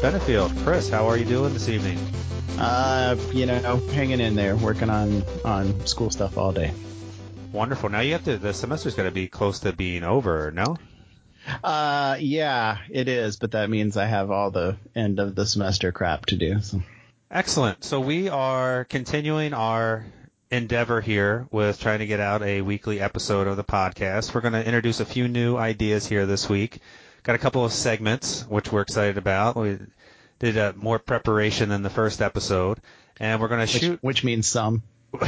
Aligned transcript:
Benefield. 0.00 0.56
Chris, 0.62 0.88
how 0.88 1.08
are 1.08 1.16
you 1.16 1.24
doing 1.24 1.52
this 1.52 1.68
evening? 1.68 1.98
Uh, 2.56 3.16
you 3.32 3.46
know, 3.46 3.78
hanging 3.88 4.20
in 4.20 4.36
there, 4.36 4.56
working 4.56 4.90
on 4.90 5.24
on 5.44 5.86
school 5.86 6.08
stuff 6.10 6.38
all 6.38 6.52
day. 6.52 6.72
Wonderful. 7.52 7.88
Now 7.88 8.00
you 8.00 8.12
have 8.12 8.22
to. 8.24 8.38
The 8.38 8.54
semester's 8.54 8.94
got 8.94 9.04
to 9.04 9.10
be 9.10 9.26
close 9.26 9.60
to 9.60 9.72
being 9.72 10.04
over. 10.04 10.52
No. 10.52 10.76
Uh, 11.64 12.16
yeah, 12.20 12.78
it 12.90 13.08
is, 13.08 13.38
but 13.38 13.52
that 13.52 13.70
means 13.70 13.96
I 13.96 14.04
have 14.04 14.30
all 14.30 14.52
the 14.52 14.76
end 14.94 15.18
of 15.18 15.34
the 15.34 15.44
semester 15.44 15.90
crap 15.90 16.26
to 16.26 16.36
do. 16.36 16.60
So. 16.60 16.80
Excellent. 17.28 17.82
So 17.82 17.98
we 17.98 18.28
are 18.28 18.84
continuing 18.84 19.52
our 19.52 20.06
endeavor 20.50 21.00
here 21.00 21.48
with 21.50 21.80
trying 21.80 21.98
to 21.98 22.06
get 22.06 22.20
out 22.20 22.42
a 22.42 22.60
weekly 22.60 23.00
episode 23.00 23.48
of 23.48 23.56
the 23.56 23.64
podcast. 23.64 24.32
We're 24.32 24.42
going 24.42 24.52
to 24.54 24.64
introduce 24.64 25.00
a 25.00 25.04
few 25.04 25.26
new 25.26 25.56
ideas 25.56 26.06
here 26.06 26.24
this 26.24 26.48
week. 26.48 26.78
Got 27.22 27.34
a 27.34 27.38
couple 27.38 27.64
of 27.64 27.72
segments 27.72 28.42
which 28.48 28.72
we're 28.72 28.80
excited 28.82 29.18
about. 29.18 29.56
We 29.56 29.78
did 30.38 30.56
uh, 30.56 30.72
more 30.76 30.98
preparation 30.98 31.68
than 31.68 31.82
the 31.82 31.90
first 31.90 32.22
episode, 32.22 32.78
and 33.20 33.40
we're 33.40 33.48
going 33.48 33.60
to 33.60 33.66
shoot. 33.66 33.98
Which 34.02 34.24
means 34.24 34.46
some. 34.46 34.82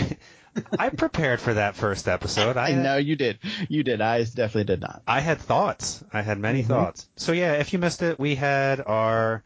I 0.78 0.88
prepared 0.88 1.40
for 1.40 1.54
that 1.54 1.76
first 1.76 2.08
episode. 2.08 2.56
I, 2.56 2.68
I 2.70 2.72
know 2.72 2.96
you 2.96 3.14
did. 3.16 3.38
You 3.68 3.82
did. 3.84 4.00
I 4.00 4.24
definitely 4.24 4.64
did 4.64 4.80
not. 4.80 5.02
I 5.06 5.20
had 5.20 5.38
thoughts. 5.38 6.02
I 6.12 6.22
had 6.22 6.38
many 6.38 6.60
Mm-hmm. 6.60 6.68
thoughts. 6.68 7.08
So 7.16 7.32
yeah, 7.32 7.54
if 7.54 7.72
you 7.72 7.78
missed 7.78 8.02
it, 8.02 8.18
we 8.18 8.34
had 8.34 8.80
our 8.80 9.44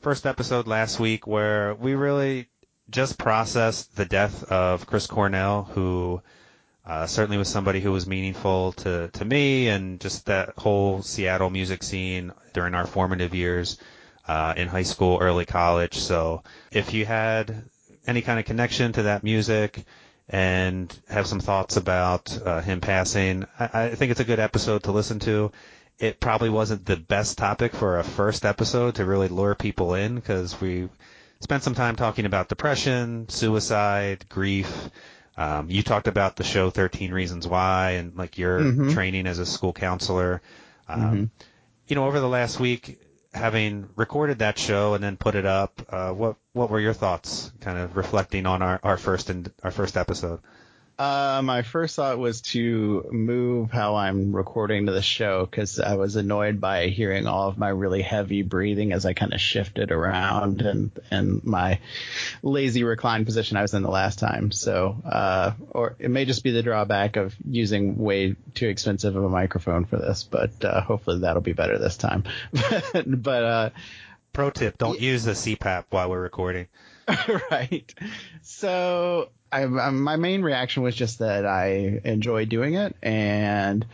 first 0.00 0.26
episode 0.26 0.66
last 0.66 0.98
week 0.98 1.26
where 1.26 1.74
we 1.74 1.94
really 1.94 2.48
just 2.90 3.18
processed 3.18 3.94
the 3.96 4.04
death 4.04 4.42
of 4.44 4.86
Chris 4.86 5.06
Cornell, 5.06 5.64
who 5.64 6.20
uh, 6.86 7.06
certainly 7.06 7.36
was 7.36 7.48
somebody 7.48 7.80
who 7.80 7.92
was 7.92 8.06
meaningful 8.06 8.72
to, 8.72 9.08
to 9.08 9.24
me 9.24 9.68
and 9.68 10.00
just 10.00 10.26
that 10.26 10.54
whole 10.56 11.02
Seattle 11.02 11.50
music 11.50 11.82
scene 11.82 12.32
during 12.52 12.74
our 12.74 12.86
formative 12.86 13.34
years 13.34 13.78
uh, 14.26 14.54
in 14.56 14.68
high 14.68 14.84
school, 14.84 15.18
early 15.20 15.44
college. 15.44 15.98
So 15.98 16.42
if 16.72 16.94
you 16.94 17.04
had 17.04 17.64
any 18.06 18.22
kind 18.22 18.38
of 18.40 18.46
connection 18.46 18.92
to 18.92 19.02
that 19.04 19.22
music 19.22 19.84
and 20.28 20.96
have 21.08 21.26
some 21.26 21.40
thoughts 21.40 21.76
about 21.76 22.36
uh, 22.46 22.60
him 22.60 22.80
passing, 22.80 23.44
I, 23.58 23.84
I 23.84 23.88
think 23.94 24.10
it's 24.10 24.20
a 24.20 24.24
good 24.24 24.40
episode 24.40 24.84
to 24.84 24.92
listen 24.92 25.18
to. 25.20 25.52
It 25.98 26.18
probably 26.18 26.48
wasn't 26.48 26.86
the 26.86 26.96
best 26.96 27.36
topic 27.36 27.74
for 27.74 27.98
a 27.98 28.04
first 28.04 28.46
episode 28.46 28.94
to 28.94 29.04
really 29.04 29.28
lure 29.28 29.54
people 29.54 29.94
in 29.94 30.14
because 30.14 30.58
we 30.60 30.88
spent 31.40 31.62
some 31.62 31.74
time 31.74 31.96
talking 31.96 32.24
about 32.24 32.48
depression, 32.48 33.28
suicide, 33.28 34.26
grief. 34.28 34.90
Um, 35.40 35.70
you 35.70 35.82
talked 35.82 36.06
about 36.06 36.36
the 36.36 36.44
show 36.44 36.68
13 36.68 37.12
Reasons 37.12 37.48
Why 37.48 37.92
and 37.92 38.14
like 38.14 38.36
your 38.36 38.60
Mhm. 38.60 38.92
training 38.92 39.26
as 39.26 39.38
a 39.38 39.46
school 39.46 39.72
counselor. 39.72 40.42
Um, 40.86 41.00
Mhm. 41.00 41.30
You 41.86 41.96
know, 41.96 42.04
over 42.06 42.20
the 42.20 42.28
last 42.28 42.60
week, 42.60 43.00
having 43.32 43.88
recorded 43.96 44.40
that 44.40 44.58
show 44.58 44.92
and 44.92 45.02
then 45.02 45.16
put 45.16 45.34
it 45.34 45.46
up, 45.46 45.80
uh, 45.88 46.10
what 46.12 46.36
what 46.52 46.68
were 46.68 46.78
your 46.78 46.92
thoughts, 46.92 47.52
kind 47.60 47.78
of 47.78 47.96
reflecting 47.96 48.44
on 48.44 48.60
our, 48.60 48.80
our 48.82 48.98
first 48.98 49.30
and 49.30 49.50
our 49.64 49.70
first 49.70 49.96
episode? 49.96 50.40
Uh, 51.00 51.40
my 51.42 51.62
first 51.62 51.96
thought 51.96 52.18
was 52.18 52.42
to 52.42 53.08
move 53.10 53.70
how 53.70 53.96
I'm 53.96 54.36
recording 54.36 54.84
to 54.84 54.92
the 54.92 55.00
show 55.00 55.46
because 55.46 55.80
I 55.80 55.94
was 55.94 56.16
annoyed 56.16 56.60
by 56.60 56.88
hearing 56.88 57.26
all 57.26 57.48
of 57.48 57.56
my 57.56 57.70
really 57.70 58.02
heavy 58.02 58.42
breathing 58.42 58.92
as 58.92 59.06
I 59.06 59.14
kind 59.14 59.32
of 59.32 59.40
shifted 59.40 59.92
around 59.92 60.60
and 60.60 60.90
and 61.10 61.42
my 61.42 61.80
lazy 62.42 62.84
recline 62.84 63.24
position 63.24 63.56
I 63.56 63.62
was 63.62 63.72
in 63.72 63.82
the 63.82 63.90
last 63.90 64.18
time. 64.18 64.52
So, 64.52 64.94
uh, 65.06 65.52
or 65.70 65.96
it 65.98 66.10
may 66.10 66.26
just 66.26 66.44
be 66.44 66.50
the 66.50 66.62
drawback 66.62 67.16
of 67.16 67.34
using 67.48 67.96
way 67.96 68.36
too 68.52 68.68
expensive 68.68 69.16
of 69.16 69.24
a 69.24 69.30
microphone 69.30 69.86
for 69.86 69.96
this, 69.96 70.24
but 70.24 70.62
uh, 70.62 70.82
hopefully 70.82 71.20
that'll 71.20 71.40
be 71.40 71.54
better 71.54 71.78
this 71.78 71.96
time. 71.96 72.24
but 73.06 73.42
uh, 73.42 73.70
Pro 74.34 74.50
tip: 74.50 74.76
Don't 74.76 75.00
use 75.00 75.24
the 75.24 75.32
CPAP 75.32 75.84
while 75.88 76.10
we're 76.10 76.20
recording. 76.20 76.68
right. 77.50 77.94
So 78.42 79.30
I, 79.52 79.62
I, 79.62 79.90
my 79.90 80.16
main 80.16 80.42
reaction 80.42 80.82
was 80.82 80.94
just 80.94 81.18
that 81.18 81.46
I 81.46 82.00
enjoy 82.04 82.44
doing 82.44 82.74
it, 82.74 82.94
and 83.02 83.84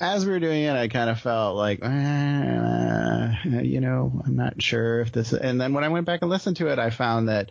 as 0.00 0.24
we 0.24 0.32
were 0.32 0.40
doing 0.40 0.64
it, 0.64 0.76
I 0.76 0.88
kind 0.88 1.10
of 1.10 1.20
felt 1.20 1.56
like, 1.56 1.80
eh, 1.82 3.34
you 3.62 3.80
know, 3.80 4.22
I'm 4.24 4.36
not 4.36 4.60
sure 4.62 5.00
if 5.00 5.12
this. 5.12 5.32
And 5.32 5.60
then 5.60 5.72
when 5.72 5.84
I 5.84 5.88
went 5.88 6.06
back 6.06 6.22
and 6.22 6.30
listened 6.30 6.56
to 6.58 6.68
it, 6.68 6.78
I 6.78 6.90
found 6.90 7.28
that 7.28 7.50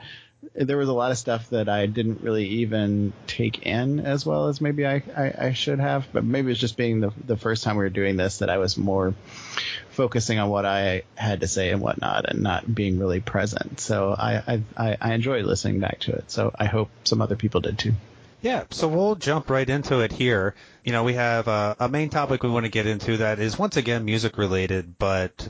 there 0.56 0.78
was 0.78 0.90
a 0.90 0.94
lot 0.94 1.12
of 1.12 1.18
stuff 1.18 1.50
that 1.52 1.70
I 1.70 1.86
didn't 1.86 2.22
really 2.22 2.48
even 2.48 3.14
take 3.28 3.66
in 3.66 4.00
as 4.00 4.26
well 4.26 4.48
as 4.48 4.60
maybe 4.60 4.86
I, 4.86 5.04
I, 5.16 5.34
I 5.48 5.54
should 5.54 5.80
have. 5.80 6.08
But 6.12 6.24
maybe 6.24 6.52
it's 6.52 6.60
just 6.60 6.78
being 6.78 7.00
the 7.00 7.12
the 7.26 7.38
first 7.38 7.64
time 7.64 7.78
we 7.78 7.84
were 7.84 7.90
doing 7.90 8.18
this 8.18 8.40
that 8.40 8.50
I 8.50 8.58
was 8.58 8.78
more 8.78 9.14
focusing 9.92 10.40
on 10.40 10.50
what 10.50 10.66
I 10.66 11.04
had 11.16 11.42
to 11.42 11.48
say 11.48 11.72
and 11.72 11.82
whatnot, 11.82 12.30
and 12.30 12.42
not 12.42 12.74
being 12.74 13.00
really 13.00 13.20
present. 13.20 13.80
So 13.80 14.16
I 14.18 14.62
I, 14.78 14.98
I 15.00 15.14
enjoyed 15.14 15.46
listening 15.46 15.80
back 15.80 16.00
to 16.02 16.14
it. 16.14 16.32
So 16.32 16.54
I 16.58 16.66
hope 16.66 16.90
some 17.04 17.22
other 17.22 17.36
people 17.36 17.62
did 17.62 17.78
too. 17.78 17.94
Yeah, 18.42 18.64
so 18.72 18.88
we'll 18.88 19.16
jump 19.16 19.52
right 19.52 19.70
into 19.70 20.00
it 20.00 20.12
here. 20.12 20.56
You 20.84 20.94
know, 20.94 21.04
we 21.04 21.14
have 21.14 21.48
a, 21.48 21.76
a 21.80 21.88
main 21.88 22.10
topic 22.10 22.42
we 22.42 22.50
want 22.50 22.66
to 22.66 22.72
get 22.72 22.88
into 22.88 23.18
that 23.18 23.38
is 23.38 23.60
once 23.60 23.78
again 23.78 24.04
music 24.04 24.40
related, 24.40 24.98
but 24.98 25.48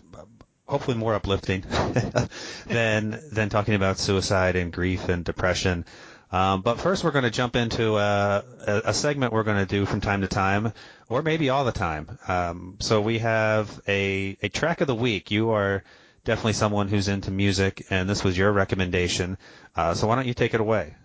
hopefully 0.67 0.97
more 0.97 1.13
uplifting 1.13 1.61
than 2.67 3.19
than 3.31 3.49
talking 3.49 3.75
about 3.75 3.97
suicide 3.97 4.55
and 4.55 4.73
grief 4.73 5.07
and 5.09 5.23
depression. 5.23 5.85
Um, 6.31 6.61
but 6.61 6.79
first, 6.79 7.03
we're 7.03 7.11
going 7.11 7.25
to 7.25 7.31
jump 7.31 7.55
into 7.55 7.95
uh, 7.95 8.41
a, 8.65 8.81
a 8.85 8.93
segment 8.93 9.33
we're 9.33 9.43
going 9.43 9.57
to 9.57 9.65
do 9.65 9.85
from 9.85 10.01
time 10.01 10.21
to 10.21 10.27
time, 10.27 10.73
or 11.09 11.21
maybe 11.21 11.49
all 11.49 11.65
the 11.65 11.71
time. 11.71 12.17
Um, 12.27 12.77
so 12.79 13.01
we 13.01 13.19
have 13.19 13.81
a 13.87 14.37
a 14.41 14.49
track 14.49 14.81
of 14.81 14.87
the 14.87 14.95
week. 14.95 15.31
You 15.31 15.51
are 15.51 15.83
definitely 16.23 16.53
someone 16.53 16.87
who's 16.87 17.07
into 17.07 17.31
music, 17.31 17.85
and 17.89 18.09
this 18.09 18.23
was 18.23 18.37
your 18.37 18.51
recommendation. 18.51 19.37
Uh, 19.75 19.93
so 19.93 20.07
why 20.07 20.15
don't 20.15 20.27
you 20.27 20.33
take 20.33 20.53
it 20.53 20.61
away? 20.61 20.95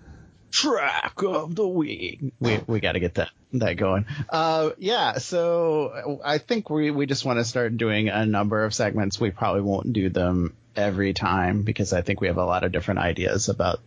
track 0.57 1.23
of 1.23 1.55
the 1.55 1.67
week. 1.67 2.21
We 2.41 2.61
we 2.67 2.81
got 2.81 2.93
to 2.93 3.01
get 3.01 3.15
that 3.15 3.31
that 3.55 3.75
going. 3.75 4.07
Uh, 4.29 4.71
yeah. 4.79 5.19
So 5.19 6.21
I 6.25 6.39
think 6.39 6.71
we 6.71 6.91
we 6.91 7.07
just 7.07 7.25
want 7.25 7.39
to 7.39 7.45
start 7.45 7.77
doing 7.77 8.09
a 8.09 8.25
number 8.25 8.65
of 8.65 8.75
segments. 8.75 9.21
We 9.21 9.31
probably 9.31 9.63
won't 9.63 9.93
do 9.93 10.09
them 10.09 10.57
every 10.75 11.13
time 11.13 11.63
because 11.63 11.93
I 11.93 12.03
think 12.03 12.21
we 12.21 12.29
have 12.29 12.39
a 12.39 12.45
lot 12.45 12.65
of 12.65 12.73
different 12.73 13.01
ideas 13.01 13.49
about 13.49 13.81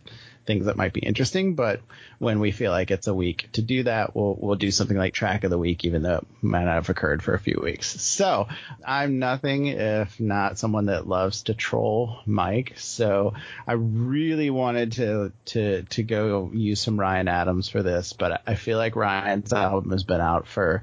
things 0.50 0.66
that 0.66 0.76
might 0.76 0.92
be 0.92 1.00
interesting. 1.00 1.54
But 1.54 1.80
when 2.18 2.40
we 2.40 2.50
feel 2.50 2.72
like 2.72 2.90
it's 2.90 3.06
a 3.06 3.14
week 3.14 3.48
to 3.52 3.62
do 3.62 3.84
that, 3.84 4.16
we'll 4.16 4.36
we'll 4.36 4.56
do 4.56 4.72
something 4.72 4.96
like 4.96 5.14
track 5.14 5.44
of 5.44 5.50
the 5.50 5.58
week, 5.58 5.84
even 5.84 6.02
though 6.02 6.16
it 6.16 6.26
might 6.42 6.64
not 6.64 6.74
have 6.74 6.88
occurred 6.88 7.22
for 7.22 7.34
a 7.34 7.38
few 7.38 7.60
weeks. 7.62 8.00
So 8.00 8.48
I'm 8.84 9.20
nothing 9.20 9.66
if 9.68 10.18
not 10.18 10.58
someone 10.58 10.86
that 10.86 11.06
loves 11.06 11.44
to 11.44 11.54
troll 11.54 12.18
Mike. 12.26 12.74
So 12.78 13.34
I 13.66 13.74
really 13.74 14.50
wanted 14.50 14.92
to 14.92 15.32
to 15.46 15.82
to 15.82 16.02
go 16.02 16.50
use 16.52 16.80
some 16.80 16.98
Ryan 16.98 17.28
Adams 17.28 17.68
for 17.68 17.82
this, 17.84 18.12
but 18.12 18.42
I 18.44 18.56
feel 18.56 18.78
like 18.78 18.96
Ryan's 18.96 19.52
album 19.52 19.92
has 19.92 20.02
been 20.02 20.20
out 20.20 20.48
for 20.48 20.82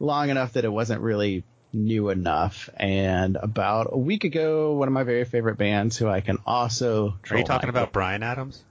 long 0.00 0.30
enough 0.30 0.54
that 0.54 0.64
it 0.64 0.72
wasn't 0.72 1.02
really 1.02 1.44
new 1.72 2.10
enough. 2.10 2.68
And 2.76 3.36
about 3.36 3.90
a 3.92 3.98
week 3.98 4.24
ago, 4.24 4.72
one 4.72 4.88
of 4.88 4.94
my 4.94 5.04
very 5.04 5.24
favorite 5.24 5.56
bands, 5.56 5.96
who 5.96 6.08
I 6.08 6.20
can 6.20 6.38
also 6.46 7.18
Are 7.30 7.38
you 7.38 7.44
talking 7.44 7.68
about 7.68 7.92
Brian 7.92 8.22
Adams? 8.22 8.62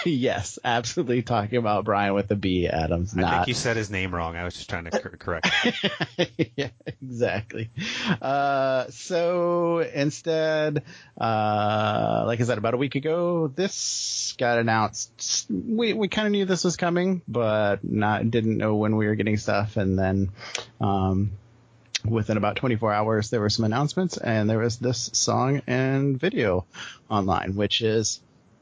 yes, 0.04 0.58
absolutely 0.64 1.22
talking 1.22 1.58
about 1.58 1.84
Brian 1.84 2.14
with 2.14 2.28
the 2.28 2.36
B 2.36 2.66
Adams, 2.68 3.16
I 3.16 3.20
not 3.20 3.34
think 3.34 3.48
you 3.48 3.54
said 3.54 3.76
his 3.76 3.90
name 3.90 4.14
wrong. 4.14 4.36
I 4.36 4.44
was 4.44 4.54
just 4.54 4.68
trying 4.68 4.84
to 4.84 4.90
cor- 4.90 5.16
correct. 5.16 5.48
yeah, 6.56 6.70
exactly. 6.86 7.70
Uh, 8.20 8.86
so 8.90 9.78
instead, 9.78 10.84
uh, 11.20 12.24
like 12.26 12.40
I 12.40 12.44
said, 12.44 12.58
about 12.58 12.74
a 12.74 12.78
week 12.78 12.94
ago, 12.94 13.48
this 13.48 14.34
got 14.38 14.58
announced. 14.58 15.46
We 15.50 15.92
we 15.92 16.08
kind 16.08 16.26
of 16.26 16.32
knew 16.32 16.44
this 16.44 16.64
was 16.64 16.76
coming, 16.76 17.22
but 17.26 17.82
not 17.82 18.30
didn't 18.30 18.58
know 18.58 18.76
when 18.76 18.96
we 18.96 19.06
were 19.06 19.14
getting 19.14 19.36
stuff, 19.36 19.76
and 19.76 19.98
then. 19.98 20.30
Um, 20.80 21.32
Within 22.04 22.36
about 22.36 22.54
24 22.54 22.92
hours, 22.92 23.28
there 23.28 23.40
were 23.40 23.50
some 23.50 23.64
announcements, 23.64 24.16
and 24.16 24.48
there 24.48 24.60
was 24.60 24.78
this 24.78 25.10
song 25.14 25.62
and 25.66 26.18
video 26.18 26.64
online, 27.10 27.56
which 27.56 27.82
is 27.82 28.20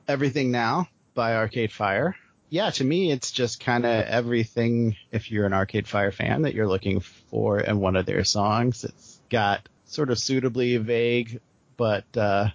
Everything 0.08 0.50
Now 0.50 0.88
by 1.16 1.34
Arcade 1.34 1.72
Fire 1.72 2.14
yeah, 2.48 2.70
to 2.70 2.84
me, 2.84 3.10
it's 3.10 3.32
just 3.32 3.58
kind 3.58 3.84
of 3.84 3.90
everything. 4.06 4.94
If 5.10 5.32
you're 5.32 5.46
an 5.46 5.52
Arcade 5.52 5.88
Fire 5.88 6.12
fan, 6.12 6.42
that 6.42 6.54
you're 6.54 6.68
looking 6.68 7.00
for 7.00 7.58
in 7.58 7.80
one 7.80 7.96
of 7.96 8.06
their 8.06 8.22
songs, 8.22 8.84
it's 8.84 9.20
got 9.28 9.68
sort 9.86 10.10
of 10.10 10.18
suitably 10.20 10.76
vague 10.76 11.40
but 11.76 12.04
uh, 12.16 12.48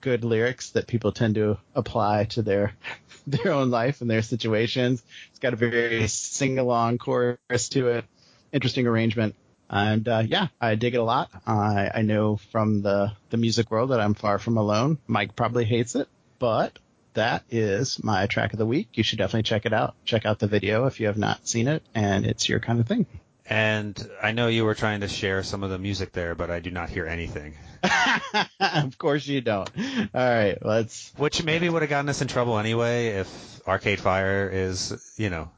good 0.00 0.24
lyrics 0.24 0.70
that 0.70 0.86
people 0.86 1.12
tend 1.12 1.34
to 1.36 1.58
apply 1.74 2.24
to 2.24 2.42
their 2.42 2.74
their 3.26 3.52
own 3.52 3.70
life 3.70 4.00
and 4.00 4.10
their 4.10 4.22
situations. 4.22 5.02
It's 5.30 5.38
got 5.38 5.52
a 5.52 5.56
very 5.56 6.06
sing 6.08 6.58
along 6.58 6.98
chorus 6.98 7.68
to 7.70 7.88
it, 7.88 8.04
interesting 8.52 8.86
arrangement. 8.86 9.34
And 9.68 10.08
uh, 10.08 10.22
yeah, 10.26 10.48
I 10.60 10.74
dig 10.74 10.94
it 10.94 10.98
a 10.98 11.04
lot. 11.04 11.30
I, 11.46 11.90
I 11.94 12.02
know 12.02 12.38
from 12.50 12.82
the, 12.82 13.12
the 13.30 13.36
music 13.36 13.70
world 13.70 13.90
that 13.90 14.00
I'm 14.00 14.14
far 14.14 14.40
from 14.40 14.56
alone. 14.56 14.98
Mike 15.06 15.36
probably 15.36 15.64
hates 15.64 15.94
it, 15.94 16.08
but 16.40 16.76
that 17.14 17.44
is 17.50 18.02
my 18.02 18.26
track 18.26 18.52
of 18.52 18.58
the 18.58 18.66
week. 18.66 18.88
You 18.94 19.02
should 19.02 19.18
definitely 19.18 19.44
check 19.44 19.66
it 19.66 19.72
out. 19.72 19.94
Check 20.04 20.26
out 20.26 20.38
the 20.38 20.46
video 20.46 20.86
if 20.86 21.00
you 21.00 21.06
have 21.06 21.18
not 21.18 21.46
seen 21.46 21.68
it 21.68 21.82
and 21.94 22.26
it's 22.26 22.48
your 22.48 22.60
kind 22.60 22.80
of 22.80 22.86
thing. 22.86 23.06
And 23.46 24.08
I 24.22 24.30
know 24.30 24.46
you 24.46 24.64
were 24.64 24.76
trying 24.76 25.00
to 25.00 25.08
share 25.08 25.42
some 25.42 25.64
of 25.64 25.70
the 25.70 25.78
music 25.78 26.12
there, 26.12 26.36
but 26.36 26.50
I 26.50 26.60
do 26.60 26.70
not 26.70 26.88
hear 26.88 27.06
anything. 27.06 27.54
of 28.60 28.96
course 28.96 29.26
you 29.26 29.40
don't. 29.40 29.68
All 29.76 30.34
right, 30.34 30.56
let's. 30.64 31.12
Which 31.16 31.42
maybe 31.42 31.68
would 31.68 31.82
have 31.82 31.90
gotten 31.90 32.08
us 32.08 32.22
in 32.22 32.28
trouble 32.28 32.58
anyway 32.58 33.08
if 33.08 33.66
Arcade 33.66 33.98
Fire 33.98 34.48
is, 34.48 35.14
you 35.16 35.30
know, 35.30 35.50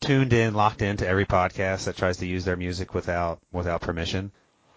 tuned 0.00 0.32
in, 0.32 0.54
locked 0.54 0.80
into 0.80 1.06
every 1.06 1.26
podcast 1.26 1.84
that 1.84 1.96
tries 1.96 2.18
to 2.18 2.26
use 2.26 2.46
their 2.46 2.56
music 2.56 2.94
without 2.94 3.40
without 3.52 3.82
permission. 3.82 4.32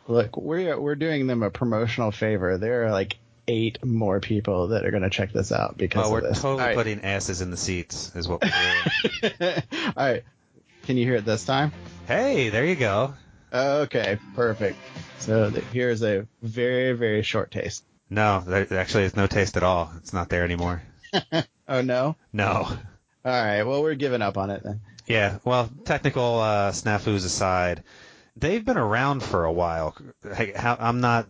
Look, 0.08 0.36
we're 0.38 0.78
we're 0.80 0.96
doing 0.96 1.28
them 1.28 1.44
a 1.44 1.50
promotional 1.50 2.12
favor. 2.12 2.58
They're 2.58 2.92
like 2.92 3.18
eight 3.48 3.84
more 3.86 4.20
people 4.20 4.70
that 4.70 4.86
are 4.86 4.92
going 4.92 5.04
to 5.04 5.10
check 5.10 5.32
this 5.32 5.52
out 5.52 5.78
because 5.78 6.08
oh, 6.08 6.12
we're 6.12 6.22
this. 6.22 6.42
totally 6.42 6.64
right. 6.64 6.76
putting 6.76 7.04
asses 7.04 7.42
in 7.42 7.52
the 7.52 7.58
seats, 7.58 8.12
is 8.16 8.28
what 8.28 8.42
we're 8.42 9.30
doing. 9.40 9.64
All 9.98 10.06
right, 10.06 10.24
can 10.84 10.98
you 10.98 11.06
hear 11.06 11.16
it 11.16 11.26
this 11.26 11.46
time? 11.46 11.72
Hey, 12.08 12.50
there 12.50 12.66
you 12.66 12.76
go. 12.76 13.14
Okay, 13.54 14.20
perfect. 14.36 14.78
So 15.20 15.50
here's 15.72 16.04
a 16.04 16.28
very 16.42 16.94
very 16.94 17.24
short 17.24 17.52
taste. 17.52 17.84
No, 18.10 18.42
there 18.46 18.80
actually 18.80 19.04
is 19.04 19.16
no 19.16 19.28
taste 19.28 19.58
at 19.58 19.64
all. 19.64 19.92
It's 19.98 20.14
not 20.14 20.30
there 20.30 20.44
anymore. 20.44 20.82
oh 21.68 21.82
no. 21.82 22.16
No. 22.32 22.48
All 22.54 22.78
right. 23.26 23.64
Well, 23.64 23.84
we're 23.84 23.96
giving 23.96 24.22
up 24.22 24.38
on 24.38 24.50
it 24.50 24.64
then. 24.64 24.82
Yeah. 25.06 25.40
Well, 25.44 25.70
technical 25.84 26.40
uh, 26.40 26.72
snafus 26.72 27.26
aside, 27.26 27.84
they've 28.38 28.64
been 28.64 28.78
around 28.78 29.24
for 29.24 29.44
a 29.44 29.52
while. 29.52 29.96
I'm 30.56 31.02
not 31.02 31.28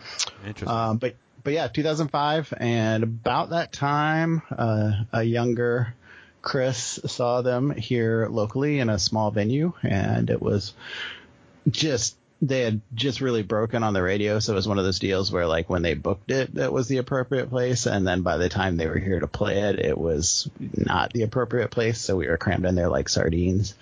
Interesting. 0.46 0.68
Um, 0.68 0.98
but 0.98 1.16
but 1.44 1.54
yeah, 1.54 1.68
2005, 1.68 2.54
and 2.58 3.04
about 3.04 3.50
that 3.50 3.74
time, 3.74 4.44
uh, 4.56 4.92
a 5.12 5.24
younger 5.24 5.96
Chris 6.44 7.00
saw 7.08 7.42
them 7.42 7.72
here 7.72 8.28
locally 8.30 8.80
in 8.80 8.90
a 8.90 9.00
small 9.00 9.32
venue, 9.32 9.74
and 9.82 10.30
it 10.30 10.40
was 10.40 10.76
just 11.68 12.16
they 12.40 12.62
had 12.62 12.82
just 12.94 13.22
really 13.22 13.42
broken 13.42 13.82
on 13.82 13.94
the 13.94 14.04
radio, 14.04 14.38
so 14.38 14.54
it 14.54 14.56
was 14.56 14.68
one 14.68 14.78
of 14.78 14.86
those 14.86 15.00
deals 15.00 15.32
where 15.32 15.48
like 15.48 15.68
when 15.68 15.82
they 15.82 15.96
booked 15.96 16.30
it, 16.30 16.54
that 16.54 16.72
was 16.72 16.88
the 16.88 16.98
appropriate 16.98 17.50
place, 17.50 17.88
and 17.88 18.06
then 18.06 18.22
by 18.22 18.38
the 18.38 18.50
time 18.50 18.78
they 18.78 18.88
were 18.88 19.00
here 19.00 19.20
to 19.20 19.28
play 19.28 19.62
it, 19.62 19.80
it 19.80 19.98
was 19.98 20.48
not 20.60 21.12
the 21.12 21.24
appropriate 21.24 21.72
place, 21.72 22.00
so 22.00 22.16
we 22.16 22.28
were 22.28 22.38
crammed 22.38 22.68
in 22.68 22.76
there 22.76 22.90
like 22.90 23.10
sardines 23.10 23.74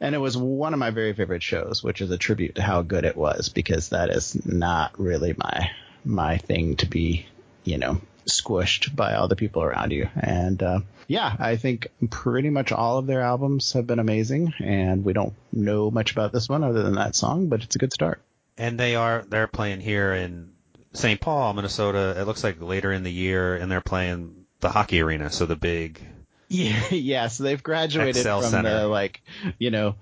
and 0.00 0.14
it 0.14 0.18
was 0.18 0.36
one 0.36 0.72
of 0.72 0.78
my 0.78 0.90
very 0.90 1.12
favorite 1.12 1.42
shows, 1.42 1.82
which 1.82 2.00
is 2.00 2.10
a 2.10 2.18
tribute 2.18 2.56
to 2.56 2.62
how 2.62 2.82
good 2.82 3.04
it 3.04 3.16
was 3.16 3.48
because 3.48 3.90
that 3.90 4.10
is 4.10 4.44
not 4.46 4.98
really 4.98 5.34
my 5.36 5.70
my 6.04 6.38
thing 6.38 6.76
to 6.76 6.86
be, 6.86 7.26
you 7.64 7.78
know, 7.78 8.00
squished 8.26 8.94
by 8.94 9.14
all 9.14 9.28
the 9.28 9.36
people 9.36 9.62
around 9.62 9.92
you. 9.92 10.08
And 10.14 10.62
uh, 10.62 10.80
yeah, 11.08 11.34
I 11.38 11.56
think 11.56 11.88
pretty 12.10 12.50
much 12.50 12.72
all 12.72 12.98
of 12.98 13.06
their 13.06 13.22
albums 13.22 13.72
have 13.72 13.86
been 13.86 13.98
amazing, 13.98 14.54
and 14.58 15.04
we 15.04 15.12
don't 15.12 15.34
know 15.52 15.90
much 15.90 16.12
about 16.12 16.32
this 16.32 16.48
one 16.48 16.64
other 16.64 16.82
than 16.82 16.94
that 16.94 17.14
song, 17.14 17.48
but 17.48 17.62
it's 17.62 17.76
a 17.76 17.78
good 17.80 17.92
start. 17.92 18.20
And 18.58 18.78
they 18.78 18.96
are 18.96 19.24
they're 19.28 19.46
playing 19.46 19.80
here 19.80 20.14
in 20.14 20.52
St. 20.92 21.20
Paul, 21.20 21.52
Minnesota. 21.52 22.14
It 22.18 22.24
looks 22.24 22.42
like 22.42 22.60
later 22.60 22.92
in 22.92 23.02
the 23.02 23.12
year, 23.12 23.56
and 23.56 23.70
they're 23.70 23.80
playing 23.80 24.46
the 24.60 24.70
hockey 24.70 25.00
arena, 25.00 25.30
so 25.30 25.46
the 25.46 25.56
big 25.56 26.00
yeah, 26.48 26.88
yeah. 26.90 27.28
So 27.28 27.44
they've 27.44 27.62
graduated 27.62 28.24
Xcel 28.24 28.40
from 28.40 28.50
Center. 28.50 28.80
the 28.80 28.86
like, 28.88 29.22
you 29.58 29.70
know, 29.70 29.96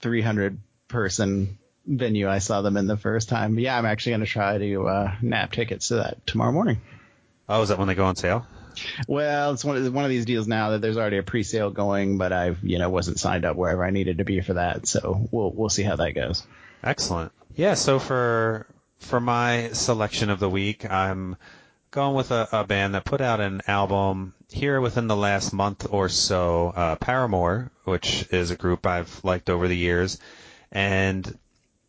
300 0.00 0.58
person 0.88 1.58
venue 1.86 2.28
I 2.28 2.38
saw 2.38 2.62
them 2.62 2.76
in 2.76 2.86
the 2.86 2.96
first 2.96 3.28
time. 3.28 3.58
Yeah, 3.58 3.76
I'm 3.76 3.86
actually 3.86 4.12
going 4.12 4.20
to 4.20 4.26
try 4.26 4.58
to 4.58 4.88
uh, 4.88 5.14
nab 5.22 5.52
tickets 5.52 5.88
to 5.88 5.96
that 5.96 6.26
tomorrow 6.26 6.52
morning. 6.52 6.80
Oh, 7.48 7.62
is 7.62 7.68
that 7.68 7.78
when 7.78 7.88
they 7.88 7.94
go 7.94 8.06
on 8.06 8.16
sale? 8.16 8.46
Well, 9.06 9.52
it's 9.52 9.64
one 9.64 9.76
of 9.76 9.94
one 9.94 10.04
of 10.04 10.10
these 10.10 10.24
deals 10.24 10.48
now 10.48 10.70
that 10.70 10.80
there's 10.80 10.96
already 10.96 11.18
a 11.18 11.22
pre-sale 11.22 11.70
going, 11.70 12.18
but 12.18 12.32
I, 12.32 12.56
you 12.62 12.78
know, 12.78 12.90
wasn't 12.90 13.20
signed 13.20 13.44
up 13.44 13.56
wherever 13.56 13.84
I 13.84 13.90
needed 13.90 14.18
to 14.18 14.24
be 14.24 14.40
for 14.40 14.54
that. 14.54 14.88
So 14.88 15.28
we'll 15.30 15.50
we'll 15.50 15.68
see 15.68 15.82
how 15.82 15.96
that 15.96 16.12
goes. 16.12 16.44
Excellent. 16.82 17.32
Yeah. 17.54 17.74
So 17.74 17.98
for 17.98 18.66
for 18.98 19.20
my 19.20 19.68
selection 19.72 20.30
of 20.30 20.40
the 20.40 20.50
week, 20.50 20.90
I'm 20.90 21.36
going 21.94 22.14
with 22.16 22.32
a, 22.32 22.48
a 22.50 22.64
band 22.64 22.92
that 22.92 23.04
put 23.04 23.20
out 23.20 23.38
an 23.38 23.62
album 23.68 24.34
here 24.50 24.80
within 24.80 25.06
the 25.06 25.14
last 25.14 25.52
month 25.52 25.86
or 25.88 26.08
so, 26.08 26.72
uh, 26.74 26.96
Paramore, 26.96 27.70
which 27.84 28.26
is 28.32 28.50
a 28.50 28.56
group 28.56 28.84
I've 28.84 29.22
liked 29.22 29.48
over 29.48 29.68
the 29.68 29.76
years, 29.76 30.18
and 30.72 31.38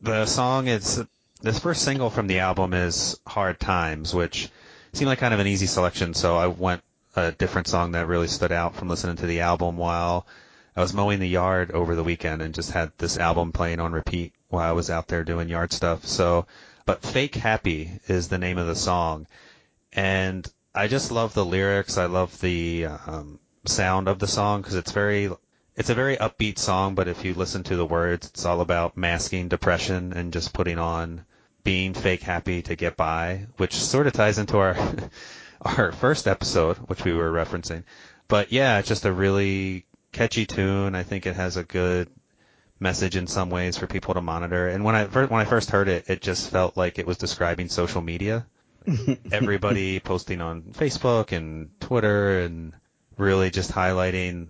the 0.01 0.27
song 0.27 0.67
is 0.67 1.03
this 1.41 1.57
first 1.57 1.81
single 1.81 2.11
from 2.11 2.27
the 2.27 2.37
album 2.37 2.75
is 2.75 3.19
Hard 3.25 3.59
Times, 3.59 4.13
which 4.13 4.49
seemed 4.93 5.07
like 5.07 5.17
kind 5.17 5.33
of 5.33 5.39
an 5.39 5.47
easy 5.47 5.65
selection, 5.65 6.13
so 6.13 6.37
I 6.37 6.47
went 6.47 6.83
a 7.15 7.31
different 7.31 7.67
song 7.67 7.93
that 7.93 8.05
really 8.05 8.27
stood 8.27 8.51
out 8.51 8.75
from 8.75 8.89
listening 8.89 9.15
to 9.17 9.25
the 9.25 9.41
album 9.41 9.75
while 9.75 10.27
I 10.75 10.81
was 10.81 10.93
mowing 10.93 11.19
the 11.19 11.27
yard 11.27 11.71
over 11.71 11.95
the 11.95 12.03
weekend 12.03 12.43
and 12.43 12.53
just 12.53 12.69
had 12.69 12.91
this 12.99 13.17
album 13.17 13.51
playing 13.51 13.79
on 13.79 13.91
repeat 13.91 14.33
while 14.49 14.69
I 14.69 14.73
was 14.73 14.91
out 14.91 15.07
there 15.07 15.23
doing 15.23 15.49
yard 15.49 15.73
stuff. 15.73 16.05
So, 16.05 16.45
but 16.85 17.01
Fake 17.01 17.33
Happy 17.33 17.99
is 18.07 18.27
the 18.27 18.37
name 18.37 18.59
of 18.59 18.67
the 18.67 18.75
song 18.75 19.25
and 19.95 20.45
I 20.73 20.87
just 20.87 21.11
love 21.11 21.33
the 21.33 21.45
lyrics. 21.45 21.97
I 21.97 22.05
love 22.05 22.39
the 22.41 22.85
um, 22.85 23.39
sound 23.65 24.09
of 24.09 24.19
the 24.19 24.27
song 24.27 24.61
because 24.61 24.75
it's 24.75 24.91
very 24.91 25.29
it's 25.77 25.89
a 25.89 25.95
very 25.95 26.17
upbeat 26.17 26.57
song, 26.57 26.95
but 26.95 27.07
if 27.07 27.23
you 27.25 27.33
listen 27.33 27.63
to 27.63 27.75
the 27.75 27.85
words, 27.85 28.27
it's 28.27 28.45
all 28.45 28.61
about 28.61 28.97
masking 28.97 29.47
depression 29.47 30.13
and 30.13 30.33
just 30.33 30.53
putting 30.53 30.79
on 30.79 31.25
being 31.63 31.93
fake 31.93 32.21
happy 32.21 32.61
to 32.61 32.75
get 32.75 32.95
by, 32.95 33.47
which 33.57 33.73
sort 33.73 34.07
of 34.07 34.13
ties 34.13 34.37
into 34.37 34.57
our 34.57 34.77
our 35.61 35.91
first 35.93 36.27
episode, 36.27 36.77
which 36.89 37.05
we 37.05 37.13
were 37.13 37.31
referencing. 37.31 37.83
But 38.27 38.51
yeah, 38.51 38.79
it's 38.79 38.89
just 38.89 39.05
a 39.05 39.13
really 39.13 39.85
catchy 40.11 40.45
tune. 40.45 40.93
I 40.93 41.03
think 41.03 41.25
it 41.25 41.35
has 41.35 41.55
a 41.55 41.63
good 41.63 42.09
message 42.81 43.15
in 43.15 43.27
some 43.27 43.49
ways 43.49 43.77
for 43.77 43.87
people 43.87 44.13
to 44.13 44.21
monitor. 44.21 44.67
And 44.67 44.83
when 44.83 44.95
I 44.95 45.05
when 45.05 45.41
I 45.41 45.45
first 45.45 45.71
heard 45.71 45.87
it, 45.87 46.09
it 46.09 46.21
just 46.21 46.49
felt 46.49 46.75
like 46.75 46.99
it 46.99 47.07
was 47.07 47.17
describing 47.17 47.69
social 47.69 48.01
media 48.01 48.45
everybody 49.31 49.99
posting 49.99 50.41
on 50.41 50.61
Facebook 50.73 51.31
and 51.31 51.69
Twitter 51.79 52.41
and 52.41 52.73
really 53.17 53.49
just 53.49 53.71
highlighting 53.71 54.47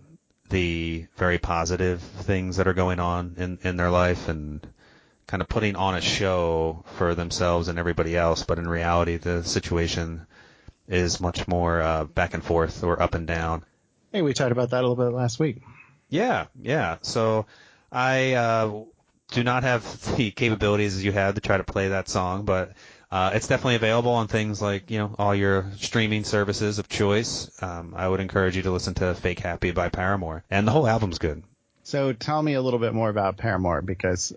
the 0.49 1.07
very 1.15 1.37
positive 1.37 2.01
things 2.01 2.57
that 2.57 2.67
are 2.67 2.73
going 2.73 2.99
on 2.99 3.35
in, 3.37 3.59
in 3.63 3.77
their 3.77 3.89
life 3.89 4.27
and 4.27 4.65
kind 5.27 5.41
of 5.41 5.49
putting 5.49 5.75
on 5.75 5.95
a 5.95 6.01
show 6.01 6.83
for 6.97 7.15
themselves 7.15 7.67
and 7.67 7.79
everybody 7.79 8.15
else. 8.15 8.43
But 8.43 8.59
in 8.59 8.67
reality, 8.67 9.17
the 9.17 9.43
situation 9.43 10.27
is 10.87 11.19
much 11.19 11.47
more 11.47 11.81
uh, 11.81 12.03
back 12.05 12.33
and 12.33 12.43
forth 12.43 12.83
or 12.83 13.01
up 13.01 13.15
and 13.15 13.25
down. 13.25 13.63
Hey, 14.11 14.21
we 14.21 14.33
talked 14.33 14.51
about 14.51 14.69
that 14.69 14.83
a 14.83 14.87
little 14.87 14.95
bit 14.95 15.15
last 15.15 15.39
week. 15.39 15.61
Yeah, 16.09 16.45
yeah. 16.61 16.97
So 17.01 17.47
I 17.91 18.33
uh, 18.33 18.83
do 19.31 19.43
not 19.43 19.63
have 19.63 20.15
the 20.15 20.31
capabilities 20.31 20.95
as 20.95 21.03
you 21.03 21.11
have 21.11 21.35
to 21.35 21.41
try 21.41 21.57
to 21.57 21.63
play 21.63 21.89
that 21.89 22.07
song, 22.07 22.45
but 22.45 22.73
uh, 23.11 23.31
it's 23.33 23.47
definitely 23.47 23.75
available 23.75 24.11
on 24.11 24.27
things 24.27 24.61
like 24.61 24.91
you 24.91 24.99
know 24.99 25.15
all 25.17 25.35
your 25.35 25.71
streaming 25.77 26.23
services 26.23 26.79
of 26.79 26.89
choice. 26.89 27.51
Um, 27.61 27.93
I 27.95 28.07
would 28.07 28.19
encourage 28.19 28.55
you 28.55 28.63
to 28.63 28.71
listen 28.71 28.93
to 28.95 29.13
"Fake 29.15 29.39
Happy" 29.39 29.71
by 29.71 29.89
Paramore, 29.89 30.43
and 30.49 30.67
the 30.67 30.71
whole 30.71 30.87
album's 30.87 31.19
good. 31.19 31.43
So 31.83 32.13
tell 32.13 32.41
me 32.41 32.55
a 32.55 32.61
little 32.63 32.79
bit 32.79 32.95
more 32.95 33.09
about 33.09 33.37
Paramore 33.37 33.83
because 33.83 34.35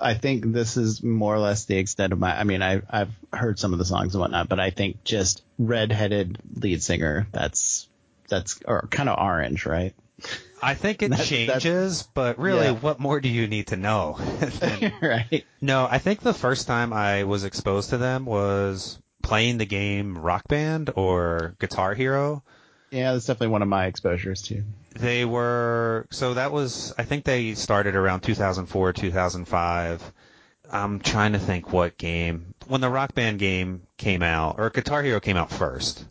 I 0.00 0.14
think 0.14 0.44
this 0.46 0.78
is 0.78 1.02
more 1.02 1.34
or 1.34 1.38
less 1.38 1.66
the 1.66 1.76
extent 1.76 2.14
of 2.14 2.18
my. 2.18 2.34
I 2.34 2.44
mean, 2.44 2.62
I, 2.62 2.80
I've 2.88 3.12
heard 3.30 3.58
some 3.58 3.74
of 3.74 3.78
the 3.78 3.84
songs 3.84 4.14
and 4.14 4.20
whatnot, 4.20 4.48
but 4.48 4.58
I 4.58 4.70
think 4.70 5.04
just 5.04 5.42
redheaded 5.58 6.38
lead 6.54 6.82
singer. 6.82 7.26
That's 7.30 7.86
that's 8.28 8.60
or 8.64 8.88
kind 8.90 9.10
of 9.10 9.18
orange, 9.18 9.66
right? 9.66 9.94
I 10.62 10.74
think 10.74 11.02
it 11.02 11.16
changes, 11.16 12.08
but 12.14 12.38
really, 12.38 12.66
yeah. 12.66 12.72
what 12.72 12.98
more 12.98 13.20
do 13.20 13.28
you 13.28 13.46
need 13.46 13.68
to 13.68 13.76
know? 13.76 14.18
right. 15.02 15.44
No, 15.60 15.86
I 15.88 15.98
think 15.98 16.20
the 16.20 16.34
first 16.34 16.66
time 16.66 16.92
I 16.92 17.24
was 17.24 17.44
exposed 17.44 17.90
to 17.90 17.98
them 17.98 18.24
was 18.24 18.98
playing 19.22 19.58
the 19.58 19.66
game 19.66 20.18
Rock 20.18 20.48
Band 20.48 20.90
or 20.96 21.54
Guitar 21.60 21.94
Hero. 21.94 22.42
Yeah, 22.90 23.12
that's 23.12 23.26
definitely 23.26 23.48
one 23.48 23.62
of 23.62 23.68
my 23.68 23.86
exposures 23.86 24.42
too. 24.42 24.64
They 24.94 25.24
were 25.24 26.06
so 26.10 26.34
that 26.34 26.52
was 26.52 26.92
I 26.98 27.04
think 27.04 27.24
they 27.24 27.54
started 27.54 27.94
around 27.94 28.20
2004 28.20 28.92
2005. 28.94 30.12
I'm 30.70 31.00
trying 31.00 31.32
to 31.32 31.38
think 31.38 31.72
what 31.72 31.96
game 31.96 32.54
when 32.66 32.80
the 32.80 32.90
Rock 32.90 33.14
Band 33.14 33.38
game 33.38 33.82
came 33.96 34.22
out 34.22 34.56
or 34.58 34.70
Guitar 34.70 35.02
Hero 35.02 35.20
came 35.20 35.36
out 35.36 35.50
first 35.50 36.04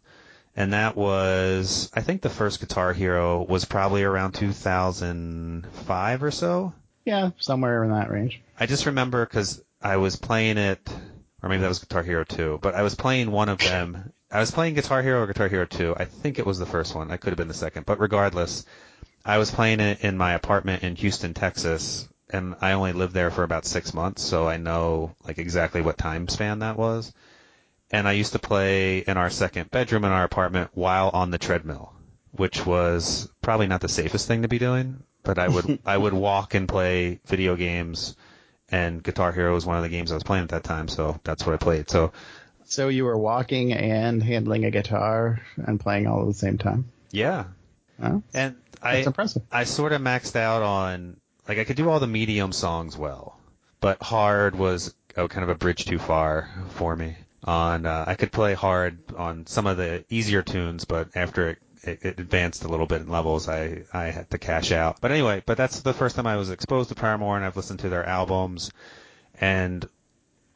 and 0.57 0.73
that 0.73 0.97
was 0.97 1.89
I 1.93 2.01
think 2.01 2.21
the 2.21 2.29
first 2.29 2.59
Guitar 2.59 2.91
Hero 2.91 3.43
was 3.43 3.63
probably 3.63 4.03
around 4.03 4.33
2005 4.33 6.23
or 6.23 6.31
so. 6.31 6.73
Yeah, 7.05 7.29
somewhere 7.39 7.83
in 7.85 7.91
that 7.91 8.09
range. 8.09 8.41
I 8.59 8.65
just 8.65 8.87
remember 8.87 9.25
because 9.25 9.63
I 9.81 9.95
was 9.97 10.17
playing 10.17 10.57
it, 10.57 10.81
or 11.41 11.47
maybe 11.47 11.61
that 11.61 11.69
was 11.69 11.79
Guitar 11.79 12.03
Hero 12.03 12.25
2, 12.25 12.59
but 12.61 12.75
I 12.75 12.81
was 12.81 12.95
playing 12.95 13.31
one 13.31 13.47
of 13.47 13.59
them. 13.59 14.11
I 14.29 14.39
was 14.41 14.51
playing 14.51 14.73
Guitar 14.73 15.01
Hero 15.03 15.21
or 15.21 15.27
Guitar 15.27 15.47
Hero 15.47 15.65
2. 15.65 15.95
I 15.95 16.03
think 16.03 16.37
it 16.37 16.45
was 16.45 16.59
the 16.59 16.65
first 16.65 16.95
one. 16.95 17.11
I 17.11 17.17
could 17.17 17.29
have 17.29 17.37
been 17.37 17.47
the 17.47 17.53
second, 17.53 17.85
but 17.85 18.01
regardless, 18.01 18.65
I 19.23 19.37
was 19.37 19.51
playing 19.51 19.79
it 19.79 20.01
in 20.01 20.17
my 20.17 20.33
apartment 20.33 20.83
in 20.83 20.97
Houston, 20.97 21.33
Texas, 21.33 22.09
and 22.29 22.55
I 22.59 22.73
only 22.73 22.91
lived 22.91 23.13
there 23.13 23.31
for 23.31 23.43
about 23.43 23.65
six 23.65 23.93
months, 23.93 24.23
so 24.23 24.49
I 24.49 24.57
know 24.57 25.15
like 25.25 25.37
exactly 25.37 25.81
what 25.81 25.97
time 25.97 26.27
span 26.27 26.59
that 26.59 26.77
was 26.77 27.13
and 27.91 28.07
I 28.07 28.13
used 28.13 28.33
to 28.33 28.39
play 28.39 28.99
in 28.99 29.17
our 29.17 29.29
second 29.29 29.71
bedroom 29.71 30.03
in 30.03 30.11
our 30.11 30.23
apartment 30.23 30.71
while 30.73 31.09
on 31.13 31.31
the 31.31 31.37
treadmill, 31.37 31.93
which 32.31 32.65
was 32.65 33.29
probably 33.41 33.67
not 33.67 33.81
the 33.81 33.89
safest 33.89 34.27
thing 34.27 34.41
to 34.41 34.47
be 34.47 34.59
doing. 34.59 35.03
But 35.23 35.39
I 35.39 35.47
would 35.47 35.79
I 35.85 35.97
would 35.97 36.13
walk 36.13 36.53
and 36.53 36.67
play 36.67 37.19
video 37.25 37.55
games, 37.55 38.15
and 38.69 39.01
Guitar 39.01 39.31
Hero 39.31 39.53
was 39.53 39.65
one 39.65 39.77
of 39.77 39.83
the 39.83 39.89
games 39.89 40.11
I 40.11 40.15
was 40.15 40.23
playing 40.23 40.43
at 40.43 40.49
that 40.49 40.63
time, 40.63 40.87
so 40.87 41.19
that's 41.23 41.45
what 41.45 41.53
I 41.53 41.57
played. 41.57 41.89
So, 41.89 42.11
so 42.65 42.89
you 42.89 43.05
were 43.05 43.17
walking 43.17 43.73
and 43.73 44.21
handling 44.21 44.65
a 44.65 44.71
guitar 44.71 45.41
and 45.55 45.79
playing 45.79 46.07
all 46.07 46.21
at 46.21 46.27
the 46.27 46.33
same 46.33 46.57
time. 46.57 46.91
Yeah, 47.11 47.45
oh, 48.03 48.21
and 48.33 48.55
I 48.81 48.97
impressive. 48.97 49.43
I 49.51 49.63
sort 49.63 49.93
of 49.93 50.01
maxed 50.01 50.35
out 50.35 50.61
on 50.61 51.17
like 51.47 51.57
I 51.57 51.63
could 51.63 51.77
do 51.77 51.89
all 51.89 51.99
the 51.99 52.07
medium 52.07 52.51
songs 52.51 52.97
well, 52.97 53.37
but 53.79 54.01
hard 54.01 54.55
was 54.55 54.93
oh, 55.15 55.27
kind 55.27 55.43
of 55.43 55.49
a 55.49 55.55
bridge 55.55 55.85
too 55.85 55.99
far 55.99 56.49
for 56.69 56.95
me 56.95 57.15
on 57.43 57.85
uh, 57.85 58.05
I 58.07 58.15
could 58.15 58.31
play 58.31 58.53
hard 58.53 58.99
on 59.15 59.45
some 59.45 59.67
of 59.67 59.77
the 59.77 60.03
easier 60.09 60.41
tunes, 60.41 60.85
but 60.85 61.09
after 61.15 61.49
it, 61.49 61.59
it, 61.83 61.99
it, 62.03 62.19
advanced 62.19 62.63
a 62.63 62.67
little 62.67 62.87
bit 62.87 63.01
in 63.01 63.09
levels, 63.09 63.47
I 63.47 63.83
I 63.93 64.05
had 64.05 64.29
to 64.31 64.37
cash 64.37 64.71
out. 64.71 64.99
But 65.01 65.11
anyway, 65.11 65.43
but 65.45 65.57
that's 65.57 65.81
the 65.81 65.93
first 65.93 66.15
time 66.15 66.27
I 66.27 66.37
was 66.37 66.49
exposed 66.49 66.89
to 66.89 66.95
Paramore, 66.95 67.37
and 67.37 67.45
I've 67.45 67.57
listened 67.57 67.79
to 67.81 67.89
their 67.89 68.05
albums, 68.05 68.71
and 69.39 69.87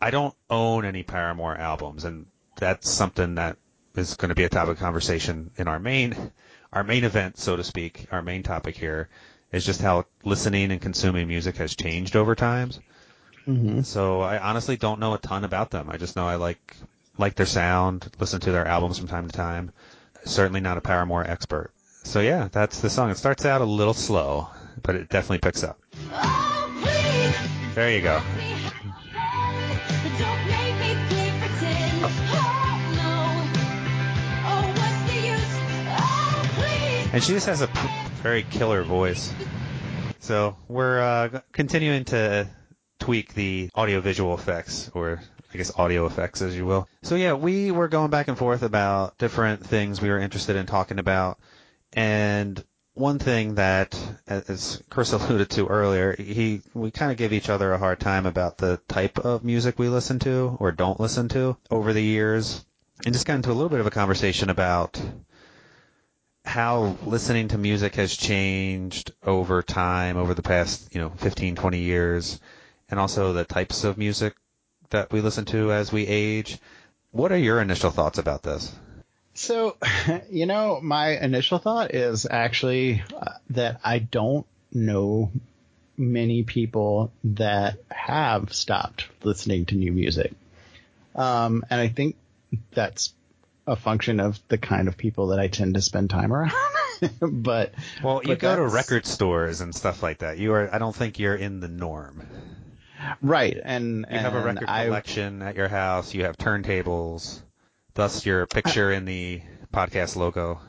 I 0.02 0.10
don't 0.10 0.36
own 0.50 0.86
any 0.86 1.04
Paramore 1.04 1.56
albums, 1.56 2.06
and 2.06 2.26
that's 2.58 2.90
something 2.90 3.36
that 3.36 3.58
is 3.96 4.16
going 4.16 4.30
to 4.30 4.36
be 4.36 4.44
a 4.44 4.50
topic 4.50 4.74
of 4.74 4.80
conversation 4.80 5.52
in 5.58 5.68
our 5.68 5.80
main 5.80 6.32
our 6.74 6.84
main 6.84 7.04
event, 7.04 7.38
so 7.38 7.56
to 7.56 7.64
speak, 7.64 8.08
our 8.12 8.22
main 8.22 8.44
topic 8.44 8.78
here 8.78 9.10
is 9.52 9.66
just 9.66 9.82
how 9.82 10.06
listening 10.24 10.72
and 10.72 10.82
consuming 10.82 11.28
music 11.28 11.58
has 11.58 11.76
changed 11.76 12.16
over 12.16 12.34
times. 12.34 12.80
Mm-hmm. 13.48 13.82
So 13.82 14.22
I 14.22 14.38
honestly 14.38 14.78
don't 14.78 15.00
know 15.00 15.14
a 15.14 15.18
ton 15.18 15.44
about 15.44 15.72
them. 15.72 15.90
I 15.90 15.98
just 15.98 16.16
know 16.16 16.26
I 16.26 16.36
like 16.36 16.76
like 17.18 17.36
their 17.36 17.46
sound, 17.46 18.10
listen 18.20 18.40
to 18.42 18.52
their 18.52 18.68
albums 18.68 18.98
from 18.98 19.08
time 19.08 19.28
to 19.28 19.34
time. 19.36 19.72
Certainly 20.26 20.62
not 20.62 20.78
a 20.78 20.82
Paramore 20.82 21.24
expert. 21.24 21.72
So 22.04 22.20
yeah, 22.20 22.50
that's 22.52 22.80
the 22.82 22.90
song. 22.90 23.10
It 23.10 23.18
starts 23.18 23.46
out 23.46 23.62
a 23.62 23.66
little 23.66 23.94
slow, 23.94 24.48
but 24.82 24.96
it 24.96 25.10
definitely 25.10 25.40
picks 25.40 25.64
up. 25.64 25.80
There 27.76 27.92
you 27.92 28.02
go. 28.02 28.22
And 37.14 37.22
she 37.22 37.34
just 37.34 37.46
has 37.48 37.62
a 37.62 37.68
very 38.22 38.44
killer 38.44 38.84
voice. 38.84 39.34
So 40.20 40.56
we're 40.70 41.02
uh, 41.02 41.42
continuing 41.52 42.06
to 42.06 42.48
tweak 43.02 43.34
the 43.34 43.70
audiovisual 43.76 44.34
effects, 44.34 44.90
or 44.94 45.22
I 45.54 45.58
guess 45.58 45.78
audio 45.78 46.06
effects, 46.06 46.42
as 46.42 46.56
you 46.56 46.66
will. 46.66 46.88
So 47.04 47.16
yeah, 47.16 47.34
we 47.34 47.72
were 47.72 47.90
going 47.90 48.10
back 48.10 48.30
and 48.30 48.38
forth 48.38 48.64
about 48.64 49.18
different 49.18 49.66
things 49.66 50.02
we 50.02 50.10
were 50.10 50.20
interested 50.20 50.56
in 50.56 50.66
talking 50.66 51.00
about, 51.00 51.40
and 51.92 52.64
one 52.94 53.20
thing 53.20 53.56
that, 53.56 53.98
as 54.28 54.82
Chris 54.90 55.14
alluded 55.14 55.50
to 55.52 55.68
earlier, 55.68 56.16
he 56.18 56.62
we 56.74 56.92
kind 56.92 57.12
of 57.12 57.18
give 57.18 57.34
each 57.34 57.50
other 57.50 57.74
a 57.74 57.78
hard 57.78 58.00
time 58.00 58.26
about 58.26 58.58
the 58.58 58.80
type 58.88 59.20
of 59.20 59.44
music 59.44 59.78
we 59.78 59.90
listen 59.90 60.20
to 60.20 60.56
or 60.60 60.72
don't 60.72 61.00
listen 61.00 61.28
to 61.30 61.58
over 61.70 61.94
the 61.94 62.04
years, 62.04 62.64
and 63.04 63.14
just 63.14 63.26
got 63.26 63.36
into 63.36 63.52
a 63.52 63.54
little 63.54 63.70
bit 63.70 63.80
of 63.80 63.88
a 63.88 63.92
conversation 63.92 64.50
about 64.50 65.02
how 66.44 66.98
listening 67.06 67.50
to 67.50 67.58
music 67.58 67.96
has 67.96 68.16
changed 68.16 69.12
over 69.24 69.62
time, 69.62 70.18
over 70.18 70.34
the 70.34 70.42
past, 70.42 70.94
you 70.94 71.00
know, 71.00 71.10
15, 71.18 71.56
20 71.56 71.80
years, 71.80 72.40
and 72.92 73.00
also 73.00 73.34
the 73.34 73.46
types 73.46 73.84
of 73.84 73.98
music 73.98 74.36
that 74.90 75.12
we 75.12 75.22
listen 75.22 75.46
to 75.46 75.72
as 75.72 75.92
we 75.92 76.06
age. 76.06 76.60
What 77.12 77.32
are 77.32 77.38
your 77.38 77.62
initial 77.62 77.90
thoughts 77.90 78.20
about 78.20 78.44
this? 78.44 78.72
So, 79.34 79.78
you 80.30 80.46
know, 80.46 80.80
my 80.82 81.18
initial 81.18 81.58
thought 81.58 81.96
is 81.96 82.28
actually 82.30 83.02
uh, 83.16 83.32
that 83.52 83.80
I 83.84 84.00
don't 84.00 84.46
know 84.74 85.32
many 85.98 86.44
people 86.44 87.12
that 87.24 87.78
have 87.90 88.54
stopped 88.54 89.08
listening 89.24 89.66
to 89.68 89.76
new 89.76 89.92
music. 89.92 90.34
Um, 91.16 91.64
and 91.70 91.80
I 91.80 91.88
think 91.88 92.16
that's 92.72 93.14
a 93.68 93.76
function 93.76 94.20
of 94.20 94.40
the 94.48 94.58
kind 94.58 94.88
of 94.88 94.98
people 94.98 95.28
that 95.28 95.40
I 95.40 95.48
tend 95.48 95.76
to 95.76 95.82
spend 95.82 96.10
time 96.10 96.34
around. 96.34 96.54
but 97.22 97.74
well, 98.04 98.22
you 98.24 98.30
but 98.30 98.40
go 98.40 98.56
to 98.56 98.68
record 98.68 99.06
stores 99.06 99.62
and 99.62 99.74
stuff 99.74 100.04
like 100.04 100.20
that. 100.20 100.38
You 100.38 100.54
are. 100.54 100.74
I 100.74 100.78
don't 100.78 100.96
think 100.96 101.20
you're 101.20 101.36
in 101.36 101.60
the 101.60 101.68
norm. 101.68 102.22
Right, 103.22 103.58
and 103.64 104.06
you 104.10 104.18
have 104.18 104.36
a 104.36 104.42
record 104.42 104.68
collection 104.68 105.42
I, 105.42 105.50
at 105.50 105.56
your 105.56 105.68
house. 105.68 106.14
You 106.14 106.26
have 106.26 106.38
turntables. 106.38 107.42
Thus, 107.94 108.26
your 108.26 108.48
picture 108.48 108.92
I, 108.92 108.96
in 108.96 109.06
the 109.06 109.42
podcast 109.74 110.16
logo. 110.16 110.60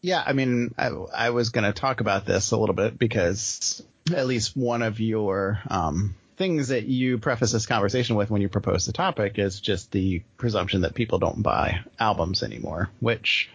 Yeah, 0.00 0.22
I 0.24 0.32
mean, 0.32 0.74
I, 0.78 0.88
I 0.88 1.30
was 1.30 1.50
going 1.50 1.64
to 1.64 1.72
talk 1.72 2.00
about 2.00 2.26
this 2.26 2.50
a 2.50 2.56
little 2.56 2.74
bit 2.74 2.98
because 2.98 3.82
at 4.14 4.26
least 4.26 4.56
one 4.56 4.82
of 4.82 5.00
your 5.00 5.60
um, 5.68 6.14
things 6.36 6.68
that 6.68 6.84
you 6.84 7.18
preface 7.18 7.52
this 7.52 7.66
conversation 7.66 8.16
with 8.16 8.30
when 8.30 8.42
you 8.42 8.48
propose 8.48 8.86
the 8.86 8.92
topic 8.92 9.38
is 9.38 9.60
just 9.60 9.90
the 9.92 10.22
presumption 10.36 10.82
that 10.82 10.94
people 10.94 11.18
don't 11.18 11.42
buy 11.42 11.80
albums 11.98 12.42
anymore, 12.42 12.90
which 13.00 13.50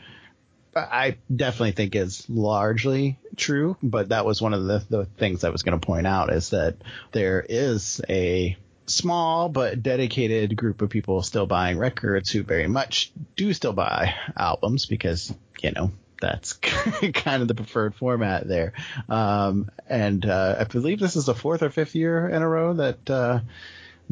I 0.76 1.18
definitely 1.34 1.72
think 1.72 1.96
is 1.96 2.30
largely 2.30 3.18
true, 3.36 3.78
but 3.82 4.10
that 4.10 4.26
was 4.26 4.42
one 4.42 4.54
of 4.54 4.66
the, 4.66 4.84
the 4.90 5.06
things 5.06 5.44
I 5.44 5.50
was 5.50 5.64
going 5.64 5.80
to 5.80 5.86
point 5.86 6.08
out 6.08 6.32
is 6.32 6.52
that 6.52 6.76
there 7.12 7.46
is 7.48 8.02
a 8.08 8.56
small 8.86 9.50
but 9.50 9.84
dedicated 9.84 10.56
group 10.56 10.82
of 10.82 10.90
people 10.90 11.22
still 11.22 11.46
buying 11.46 11.78
records 11.78 12.32
who 12.32 12.44
very 12.44 12.68
much 12.68 13.12
do 13.36 13.54
still 13.54 13.74
buy 13.74 14.16
albums 14.38 14.86
because, 14.86 15.34
you 15.62 15.72
know, 15.72 15.92
that's 16.22 16.54
kind 17.14 17.42
of 17.42 17.48
the 17.48 17.56
preferred 17.56 17.96
format 17.96 18.48
there. 18.48 18.74
Um, 19.08 19.70
and 19.88 20.26
uh, 20.26 20.58
I 20.60 20.64
believe 20.66 21.00
this 21.00 21.16
is 21.16 21.26
the 21.26 21.36
fourth 21.36 21.64
or 21.64 21.70
fifth 21.70 21.96
year 21.96 22.28
in 22.28 22.42
a 22.42 22.48
row 22.48 22.74
that 22.74 23.10
uh, 23.10 23.40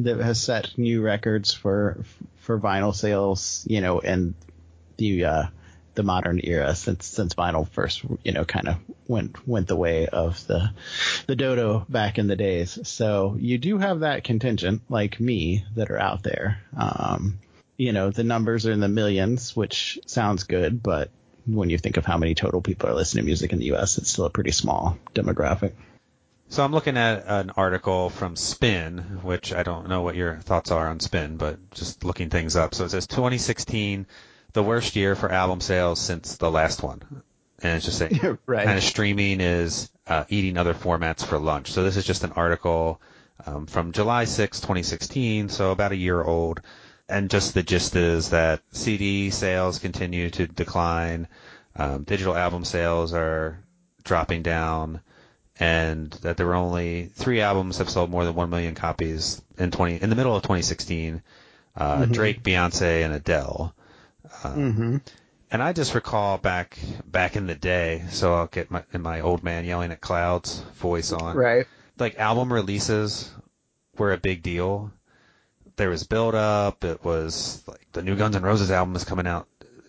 that 0.00 0.18
has 0.18 0.40
set 0.40 0.78
new 0.78 1.02
records 1.02 1.52
for 1.52 1.98
for 2.38 2.58
vinyl 2.58 2.94
sales. 2.94 3.64
You 3.68 3.80
know, 3.80 4.00
and 4.00 4.34
the 4.96 5.24
uh, 5.24 5.42
the 5.98 6.04
modern 6.04 6.40
era 6.44 6.76
since 6.76 7.06
since 7.06 7.34
vinyl 7.34 7.68
first 7.68 8.04
you 8.22 8.30
know 8.30 8.44
kind 8.44 8.68
of 8.68 8.76
went 9.08 9.48
went 9.48 9.66
the 9.66 9.74
way 9.74 10.06
of 10.06 10.46
the 10.46 10.70
the 11.26 11.34
dodo 11.34 11.84
back 11.88 12.18
in 12.18 12.28
the 12.28 12.36
days. 12.36 12.78
So 12.84 13.36
you 13.36 13.58
do 13.58 13.78
have 13.78 14.00
that 14.00 14.22
contingent 14.22 14.82
like 14.88 15.18
me 15.18 15.64
that 15.74 15.90
are 15.90 15.98
out 15.98 16.22
there. 16.22 16.60
Um, 16.76 17.40
you 17.76 17.92
know 17.92 18.10
the 18.10 18.22
numbers 18.22 18.64
are 18.64 18.72
in 18.72 18.78
the 18.78 18.88
millions 18.88 19.56
which 19.56 19.98
sounds 20.06 20.44
good 20.44 20.82
but 20.84 21.10
when 21.46 21.68
you 21.68 21.78
think 21.78 21.96
of 21.96 22.06
how 22.06 22.16
many 22.16 22.36
total 22.36 22.60
people 22.60 22.88
are 22.88 22.94
listening 22.94 23.24
to 23.24 23.26
music 23.26 23.52
in 23.52 23.58
the 23.58 23.72
US 23.72 23.98
it's 23.98 24.10
still 24.10 24.26
a 24.26 24.30
pretty 24.30 24.52
small 24.52 24.96
demographic. 25.16 25.72
So 26.48 26.64
I'm 26.64 26.72
looking 26.72 26.96
at 26.96 27.24
an 27.26 27.50
article 27.56 28.08
from 28.08 28.36
Spin, 28.36 28.98
which 29.22 29.52
I 29.52 29.64
don't 29.64 29.88
know 29.88 30.02
what 30.02 30.14
your 30.14 30.36
thoughts 30.36 30.70
are 30.70 30.88
on 30.88 31.00
Spin, 31.00 31.36
but 31.36 31.58
just 31.72 32.04
looking 32.04 32.30
things 32.30 32.56
up. 32.56 32.74
So 32.74 32.84
it 32.84 32.90
says 32.90 33.06
2016 33.08 34.06
the 34.58 34.62
worst 34.64 34.96
year 34.96 35.14
for 35.14 35.30
album 35.30 35.60
sales 35.60 36.00
since 36.00 36.36
the 36.36 36.50
last 36.50 36.82
one. 36.82 37.00
And 37.62 37.76
it's 37.76 37.84
just 37.84 37.98
saying 37.98 38.38
right. 38.46 38.66
kind 38.66 38.76
of 38.78 38.82
streaming 38.84 39.40
is 39.40 39.88
uh, 40.08 40.24
eating 40.28 40.56
other 40.58 40.74
formats 40.74 41.24
for 41.24 41.38
lunch. 41.38 41.70
So 41.70 41.84
this 41.84 41.96
is 41.96 42.04
just 42.04 42.24
an 42.24 42.32
article 42.32 43.00
um, 43.46 43.66
from 43.66 43.92
July 43.92 44.24
6, 44.24 44.60
2016, 44.60 45.48
so 45.48 45.70
about 45.70 45.92
a 45.92 45.96
year 45.96 46.20
old. 46.22 46.60
And 47.08 47.30
just 47.30 47.54
the 47.54 47.62
gist 47.62 47.94
is 47.96 48.30
that 48.30 48.60
CD 48.72 49.30
sales 49.30 49.78
continue 49.78 50.28
to 50.30 50.46
decline. 50.48 51.28
um, 51.76 52.02
digital 52.02 52.36
album 52.36 52.64
sales 52.64 53.12
are 53.14 53.62
dropping 54.02 54.42
down, 54.42 55.00
and 55.60 56.10
that 56.22 56.36
there 56.36 56.46
were 56.46 56.54
only 56.54 57.06
three 57.14 57.40
albums 57.40 57.78
have 57.78 57.88
sold 57.90 58.10
more 58.10 58.24
than 58.24 58.34
one 58.34 58.50
million 58.50 58.74
copies 58.74 59.40
in 59.56 59.70
20 59.70 60.02
in 60.02 60.10
the 60.10 60.16
middle 60.16 60.34
of 60.34 60.42
2016. 60.42 61.22
Uh, 61.76 62.02
Mhm. 62.02 62.12
Drake, 62.12 62.42
Beyonce, 62.42 63.04
and 63.04 63.14
Adele. 63.14 63.72
Um, 64.44 64.52
Mm-hmm. 64.54 64.96
and 65.50 65.62
I 65.62 65.72
just 65.72 65.94
recall 65.94 66.38
back 66.38 66.78
back 67.06 67.36
in 67.36 67.46
the 67.46 67.54
day, 67.54 68.04
so 68.10 68.34
I'll 68.34 68.46
get 68.46 68.70
my 68.70 68.84
in 68.92 69.02
my 69.02 69.20
old 69.20 69.42
man 69.42 69.64
yelling 69.64 69.92
at 69.92 70.00
clouds 70.00 70.60
voice 70.76 71.12
on. 71.12 71.36
Right. 71.36 71.66
Like 71.98 72.18
album 72.18 72.52
releases 72.52 73.30
were 73.96 74.12
a 74.12 74.18
big 74.18 74.42
deal. 74.42 74.92
There 75.76 75.90
was 75.90 76.04
build 76.04 76.34
up. 76.34 76.84
It 76.84 77.04
was 77.04 77.62
like 77.66 77.86
the 77.92 78.02
new 78.02 78.16
Guns 78.16 78.36
N' 78.36 78.42
Roses 78.42 78.70
album 78.70 78.94
is 78.96 79.04
coming 79.04 79.26
out 79.26 79.46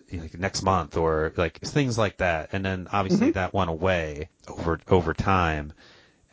you 0.08 0.16
know, 0.16 0.22
like 0.24 0.38
next 0.38 0.62
month, 0.62 0.96
or 0.96 1.32
like 1.36 1.58
things 1.60 1.96
like 1.98 2.16
that. 2.18 2.50
And 2.52 2.64
then 2.64 2.88
obviously 2.92 3.28
Mhm. 3.30 3.34
that 3.34 3.54
went 3.54 3.70
away 3.70 4.28
over 4.48 4.80
over 4.88 5.14
time. 5.14 5.72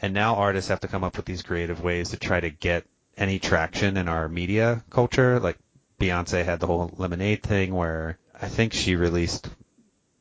And 0.01 0.13
now 0.13 0.36
artists 0.36 0.69
have 0.69 0.79
to 0.81 0.88
come 0.88 1.03
up 1.03 1.17
with 1.17 1.25
these 1.25 1.41
creative 1.41 1.81
ways 1.83 2.09
to 2.09 2.17
try 2.17 2.39
to 2.39 2.50
get 2.50 2.86
any 3.17 3.39
traction 3.39 3.97
in 3.97 4.07
our 4.07 4.29
media 4.29 4.83
culture. 4.89 5.39
Like 5.39 5.57
Beyonce 6.00 6.46
had 6.46 6.60
the 6.60 6.68
whole 6.68 6.94
Lemonade 6.98 7.42
thing 7.44 7.74
where 7.74 8.18
I 8.39 8.48
think 8.48 8.74
she 8.74 8.96
released 8.96 9.50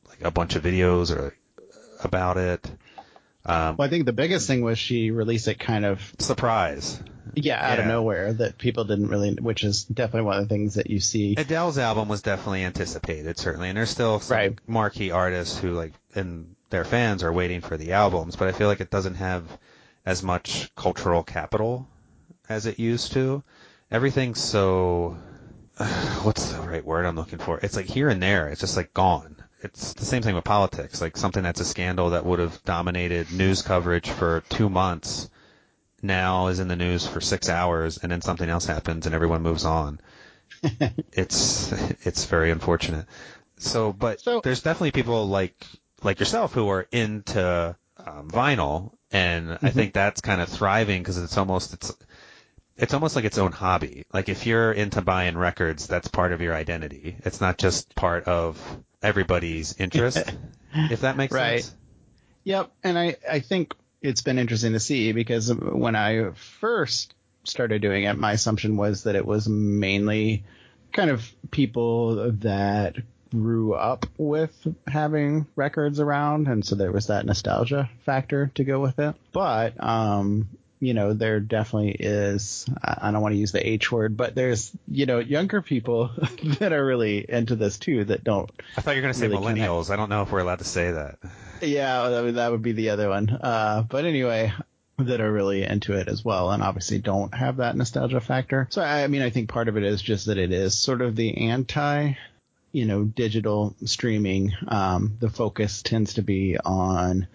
like 0.07 0.23
a 0.23 0.31
bunch 0.31 0.55
of 0.55 0.63
videos 0.63 1.15
or 1.15 1.35
about 2.03 2.37
it. 2.37 2.65
Um, 3.45 3.75
Well, 3.77 3.87
I 3.87 3.89
think 3.89 4.05
the 4.05 4.13
biggest 4.13 4.47
thing 4.47 4.61
was 4.61 4.79
she 4.79 5.11
released 5.11 5.47
it 5.47 5.59
kind 5.59 5.85
of 5.85 6.13
surprise. 6.19 6.99
yeah 7.35 7.59
out 7.71 7.77
of 7.79 7.85
nowhere 7.85 8.33
that 8.33 8.57
people 8.57 8.85
didn't 8.85 9.07
really, 9.09 9.35
which 9.35 9.63
is 9.63 9.83
definitely 9.83 10.25
one 10.25 10.37
of 10.37 10.47
the 10.49 10.53
things 10.53 10.73
that 10.75 10.89
you 10.89 10.99
see. 10.99 11.35
Adele's 11.37 11.77
album 11.77 12.07
was 12.07 12.21
definitely 12.23 12.63
anticipated, 12.65 13.37
certainly, 13.37 13.69
and 13.69 13.77
there's 13.77 13.91
still 13.91 14.19
some 14.19 14.35
Right. 14.37 14.59
marquee 14.65 15.11
artists 15.11 15.57
who 15.59 15.73
like 15.73 15.93
and 16.15 16.55
their 16.71 16.83
fans 16.85 17.21
are 17.23 17.31
waiting 17.31 17.61
for 17.61 17.77
the 17.77 17.93
albums, 17.93 18.35
but 18.35 18.47
I 18.47 18.51
feel 18.51 18.67
like 18.67 18.81
it 18.81 18.89
doesn't 18.89 19.15
have 19.15 19.43
as 20.05 20.23
much 20.23 20.73
cultural 20.75 21.21
capital 21.23 21.87
as 22.49 22.65
it 22.65 22.79
used 22.79 23.11
to. 23.13 23.43
Everything's 23.91 24.41
so 24.41 25.17
what's 26.23 26.51
the 26.51 26.61
right 26.61 26.83
word 26.85 27.05
I'm 27.05 27.15
looking 27.15 27.39
for? 27.39 27.59
It's 27.61 27.75
like 27.75 27.85
here 27.85 28.09
and 28.09 28.21
there. 28.21 28.49
It's 28.49 28.61
just 28.61 28.77
like 28.77 28.93
gone. 28.93 29.35
It's 29.61 29.93
the 29.93 30.05
same 30.05 30.21
thing 30.21 30.35
with 30.35 30.43
politics. 30.43 31.01
Like 31.01 31.17
something 31.17 31.43
that's 31.43 31.59
a 31.61 31.65
scandal 31.65 32.11
that 32.11 32.25
would 32.25 32.39
have 32.39 32.63
dominated 32.63 33.31
news 33.31 33.61
coverage 33.61 34.09
for 34.09 34.43
two 34.49 34.69
months 34.69 35.29
now 36.01 36.47
is 36.47 36.59
in 36.59 36.67
the 36.67 36.75
news 36.75 37.07
for 37.07 37.21
six 37.21 37.49
hours, 37.49 37.97
and 37.97 38.11
then 38.11 38.21
something 38.21 38.49
else 38.49 38.65
happens 38.65 39.05
and 39.05 39.15
everyone 39.15 39.41
moves 39.41 39.65
on. 39.65 39.99
it's 41.13 41.71
it's 42.05 42.25
very 42.25 42.51
unfortunate. 42.51 43.05
So, 43.57 43.93
but 43.93 44.21
So- 44.21 44.41
there's 44.43 44.61
definitely 44.61 44.91
people 44.91 45.27
like 45.27 45.65
like 46.03 46.19
yourself 46.19 46.53
who 46.53 46.69
are 46.69 46.87
into 46.91 47.75
um, 47.97 48.29
vinyl, 48.29 48.91
and 49.11 49.53
I 49.53 49.55
Mhm. 49.69 49.73
think 49.73 49.93
that's 49.93 50.21
kind 50.21 50.39
of 50.41 50.49
thriving 50.49 51.01
because 51.01 51.17
it's 51.17 51.37
almost 51.37 51.73
it's 51.73 51.91
it's 52.77 52.93
almost 52.93 53.15
like 53.15 53.25
its 53.25 53.37
own 53.37 53.51
hobby. 53.51 54.03
Like 54.13 54.29
if 54.29 54.45
you're 54.45 54.71
into 54.71 55.01
buying 55.01 55.37
records, 55.37 55.87
that's 55.87 56.07
part 56.07 56.31
of 56.31 56.41
your 56.41 56.53
identity. 56.55 57.15
It's 57.25 57.41
not 57.41 57.57
just 57.57 57.95
part 57.95 58.25
of 58.25 58.59
everybody's 59.01 59.75
interest. 59.79 60.33
if 60.73 61.01
that 61.01 61.17
makes 61.17 61.33
Right. 61.33 61.61
sense. 61.61 61.75
Yep, 62.43 62.71
and 62.83 62.97
I 62.97 63.15
I 63.29 63.39
think 63.41 63.73
it's 64.01 64.21
been 64.21 64.39
interesting 64.39 64.73
to 64.73 64.79
see 64.79 65.11
because 65.11 65.53
when 65.53 65.95
I 65.95 66.31
first 66.31 67.13
started 67.43 67.81
doing 67.81 68.03
it, 68.03 68.17
my 68.17 68.33
assumption 68.33 68.77
was 68.77 69.03
that 69.03 69.15
it 69.15 69.25
was 69.25 69.49
mainly 69.49 70.43
kind 70.93 71.09
of 71.09 71.29
people 71.51 72.31
that 72.31 72.95
grew 73.31 73.73
up 73.73 74.05
with 74.17 74.55
having 74.87 75.45
records 75.55 75.99
around, 75.99 76.47
and 76.47 76.63
so 76.65 76.75
there 76.75 76.91
was 76.91 77.07
that 77.07 77.25
nostalgia 77.25 77.89
factor 78.05 78.51
to 78.55 78.63
go 78.63 78.79
with 78.79 78.97
it. 78.99 79.15
But 79.33 79.73
um, 79.83 80.47
you 80.79 80.93
know, 80.93 81.13
there 81.13 81.39
definitely 81.39 81.91
is. 81.99 82.65
I 82.83 83.11
don't 83.11 83.21
want 83.21 83.33
to 83.33 83.39
use 83.39 83.51
the 83.51 83.67
H 83.67 83.91
word, 83.91 84.15
but 84.17 84.35
there's 84.35 84.71
you 84.87 85.05
know 85.05 85.19
younger 85.19 85.61
people 85.61 86.11
that 86.59 86.73
are 86.73 86.85
really 86.85 87.25
into 87.27 87.55
this 87.55 87.77
too 87.79 88.05
that 88.05 88.23
don't 88.23 88.49
I 88.77 88.81
thought 88.81 88.91
you 88.91 88.97
were 88.97 89.01
going 89.03 89.13
to 89.13 89.19
say 89.19 89.27
Really 89.27 89.43
connect. 89.45 89.59
millennials. 89.69 89.89
I 89.89 89.95
don't 89.95 90.09
know 90.09 90.21
if 90.21 90.31
we're 90.31 90.39
allowed 90.39 90.59
to 90.59 90.65
say 90.65 90.91
that. 90.91 91.17
Yeah, 91.61 92.03
I 92.03 92.21
mean, 92.21 92.35
that 92.35 92.51
would 92.51 92.61
be 92.61 92.73
the 92.73 92.91
other 92.91 93.09
one. 93.09 93.29
Uh, 93.29 93.83
but 93.89 94.05
anyway, 94.05 94.53
that 94.99 95.21
are 95.21 95.31
really 95.31 95.63
into 95.63 95.93
it 95.93 96.07
as 96.07 96.23
well, 96.23 96.51
and 96.51 96.61
obviously 96.61 96.99
don't 96.99 97.33
have 97.33 97.57
that 97.57 97.75
nostalgia 97.75 98.19
factor. 98.21 98.67
So 98.69 98.81
I 98.83 99.07
mean, 99.07 99.21
I 99.23 99.29
think 99.31 99.49
part 99.49 99.67
of 99.67 99.77
it 99.77 99.83
is 99.83 100.01
just 100.01 100.27
that 100.27 100.37
it 100.37 100.51
is 100.51 100.77
sort 100.77 101.01
of 101.01 101.15
the 101.15 101.49
anti, 101.49 102.13
you 102.71 102.85
know, 102.85 103.03
digital 103.03 103.75
streaming. 103.85 104.53
Um, 104.67 105.17
the 105.19 105.29
focus 105.29 105.81
tends 105.81 106.15
to 106.15 106.21
be 106.21 106.57
on 106.63 107.27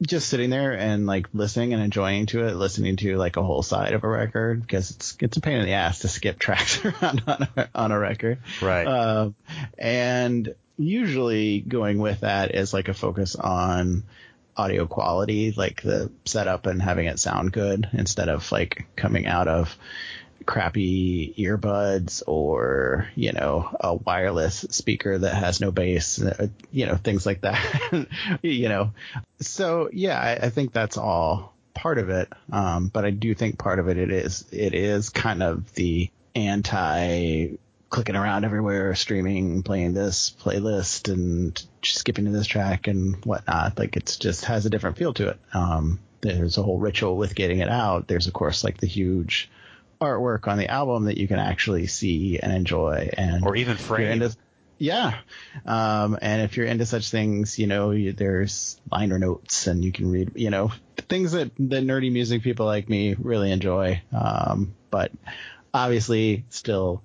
just 0.00 0.28
sitting 0.28 0.50
there 0.50 0.72
and 0.72 1.06
like 1.06 1.26
listening 1.32 1.72
and 1.74 1.82
enjoying 1.82 2.26
to 2.26 2.46
it, 2.46 2.54
listening 2.54 2.96
to 2.96 3.16
like 3.16 3.36
a 3.36 3.42
whole 3.42 3.62
side 3.62 3.92
of 3.92 4.04
a 4.04 4.08
record 4.08 4.62
because 4.62 4.90
it's 4.90 5.16
it's 5.20 5.36
a 5.36 5.40
pain 5.40 5.58
in 5.58 5.66
the 5.66 5.72
ass 5.72 6.00
to 6.00 6.08
skip 6.08 6.38
tracks 6.40 6.84
around 6.84 7.22
on 7.26 7.48
a, 7.56 7.68
on 7.74 7.92
a 7.92 7.98
record. 7.98 8.38
Right. 8.62 8.86
Uh, 8.86 9.30
and 9.76 10.54
usually 10.76 11.60
going 11.60 11.98
with 11.98 12.20
that 12.20 12.54
is 12.54 12.72
like 12.72 12.88
a 12.88 12.94
focus 12.94 13.34
on 13.34 14.04
audio 14.56 14.86
quality, 14.86 15.52
like 15.52 15.82
the 15.82 16.10
setup 16.24 16.66
and 16.66 16.82
having 16.82 17.06
it 17.06 17.18
sound 17.18 17.52
good 17.52 17.88
instead 17.92 18.28
of 18.28 18.50
like 18.52 18.86
coming 18.96 19.26
out 19.26 19.48
of 19.48 19.76
crappy 20.46 21.34
earbuds 21.38 22.22
or, 22.26 23.08
you 23.14 23.32
know, 23.32 23.74
a 23.80 23.94
wireless 23.94 24.64
speaker 24.70 25.18
that 25.18 25.34
has 25.34 25.60
no 25.60 25.70
bass, 25.70 26.20
uh, 26.22 26.48
you 26.70 26.86
know, 26.86 26.96
things 26.96 27.26
like 27.26 27.42
that, 27.42 28.06
you 28.42 28.68
know. 28.68 28.92
So 29.40 29.90
yeah, 29.92 30.18
I, 30.18 30.46
I 30.46 30.50
think 30.50 30.72
that's 30.72 30.96
all 30.96 31.54
part 31.74 31.98
of 31.98 32.08
it. 32.08 32.32
Um, 32.50 32.88
but 32.88 33.04
I 33.04 33.10
do 33.10 33.34
think 33.34 33.58
part 33.58 33.78
of 33.78 33.88
it, 33.88 33.98
it 33.98 34.10
is, 34.10 34.46
it 34.50 34.74
is 34.74 35.10
kind 35.10 35.42
of 35.42 35.72
the 35.74 36.10
anti 36.34 37.56
clicking 37.90 38.16
around 38.16 38.44
everywhere, 38.44 38.94
streaming, 38.94 39.62
playing 39.62 39.94
this 39.94 40.34
playlist 40.42 41.12
and 41.12 41.62
skipping 41.82 42.26
to 42.26 42.30
this 42.30 42.46
track 42.46 42.86
and 42.86 43.24
whatnot. 43.24 43.78
Like 43.78 43.96
it's 43.96 44.16
just 44.16 44.44
has 44.44 44.66
a 44.66 44.70
different 44.70 44.98
feel 44.98 45.14
to 45.14 45.28
it. 45.28 45.40
Um, 45.54 45.98
there's 46.20 46.58
a 46.58 46.62
whole 46.62 46.78
ritual 46.78 47.16
with 47.16 47.34
getting 47.34 47.60
it 47.60 47.68
out. 47.68 48.08
There's 48.08 48.26
of 48.26 48.34
course 48.34 48.64
like 48.64 48.78
the 48.78 48.86
huge 48.86 49.50
artwork 50.00 50.46
on 50.48 50.58
the 50.58 50.68
album 50.68 51.04
that 51.04 51.18
you 51.18 51.26
can 51.28 51.38
actually 51.38 51.86
see 51.86 52.38
and 52.38 52.52
enjoy 52.52 53.10
and 53.16 53.44
or 53.44 53.56
even 53.56 53.76
frame. 53.76 54.22
into- 54.22 54.36
yeah. 54.78 55.18
Um, 55.66 56.18
and 56.22 56.42
if 56.42 56.56
you're 56.56 56.66
into 56.66 56.86
such 56.86 57.10
things, 57.10 57.58
you 57.58 57.66
know, 57.66 57.90
you, 57.90 58.12
there's 58.12 58.80
liner 58.90 59.18
notes 59.18 59.66
and 59.66 59.84
you 59.84 59.90
can 59.90 60.10
read, 60.10 60.32
you 60.36 60.50
know, 60.50 60.70
things 61.08 61.32
that 61.32 61.54
the 61.56 61.80
nerdy 61.80 62.12
music 62.12 62.42
people 62.42 62.66
like 62.66 62.88
me 62.88 63.16
really 63.18 63.50
enjoy. 63.50 64.00
Um, 64.12 64.76
but 64.90 65.10
obviously 65.74 66.44
still 66.50 67.02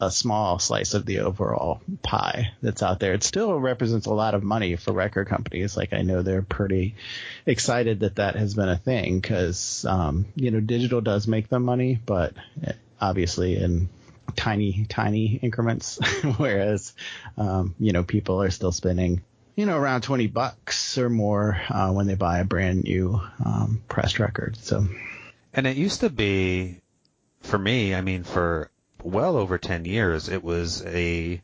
a 0.00 0.10
small 0.10 0.58
slice 0.58 0.94
of 0.94 1.04
the 1.04 1.20
overall 1.20 1.82
pie 2.02 2.52
that's 2.62 2.82
out 2.82 3.00
there. 3.00 3.12
It 3.12 3.22
still 3.22 3.58
represents 3.60 4.06
a 4.06 4.14
lot 4.14 4.34
of 4.34 4.42
money 4.42 4.76
for 4.76 4.92
record 4.92 5.28
companies. 5.28 5.76
Like 5.76 5.92
I 5.92 6.02
know 6.02 6.22
they're 6.22 6.42
pretty 6.42 6.94
excited 7.44 8.00
that 8.00 8.16
that 8.16 8.34
has 8.36 8.54
been 8.54 8.68
a 8.68 8.78
thing 8.78 9.20
because, 9.20 9.84
um, 9.84 10.26
you 10.34 10.50
know, 10.50 10.60
digital 10.60 11.02
does 11.02 11.28
make 11.28 11.48
them 11.48 11.64
money, 11.64 12.00
but 12.04 12.32
obviously 13.00 13.56
in 13.56 13.90
tiny, 14.36 14.86
tiny 14.88 15.38
increments, 15.42 15.98
whereas, 16.38 16.94
um, 17.36 17.74
you 17.78 17.92
know, 17.92 18.02
people 18.02 18.40
are 18.42 18.50
still 18.50 18.72
spending, 18.72 19.22
you 19.54 19.66
know, 19.66 19.76
around 19.76 20.02
20 20.02 20.28
bucks 20.28 20.96
or 20.96 21.10
more, 21.10 21.60
uh, 21.68 21.92
when 21.92 22.06
they 22.06 22.14
buy 22.14 22.38
a 22.38 22.44
brand 22.44 22.84
new, 22.84 23.20
um, 23.44 23.82
pressed 23.88 24.18
record. 24.18 24.56
So, 24.56 24.86
And 25.52 25.66
it 25.66 25.76
used 25.76 26.00
to 26.00 26.10
be, 26.10 26.80
for 27.42 27.58
me, 27.58 27.94
I 27.94 28.00
mean, 28.00 28.24
for 28.24 28.70
well 29.04 29.36
over 29.36 29.58
10 29.58 29.84
years, 29.84 30.28
it 30.28 30.42
was 30.42 30.84
a, 30.86 31.40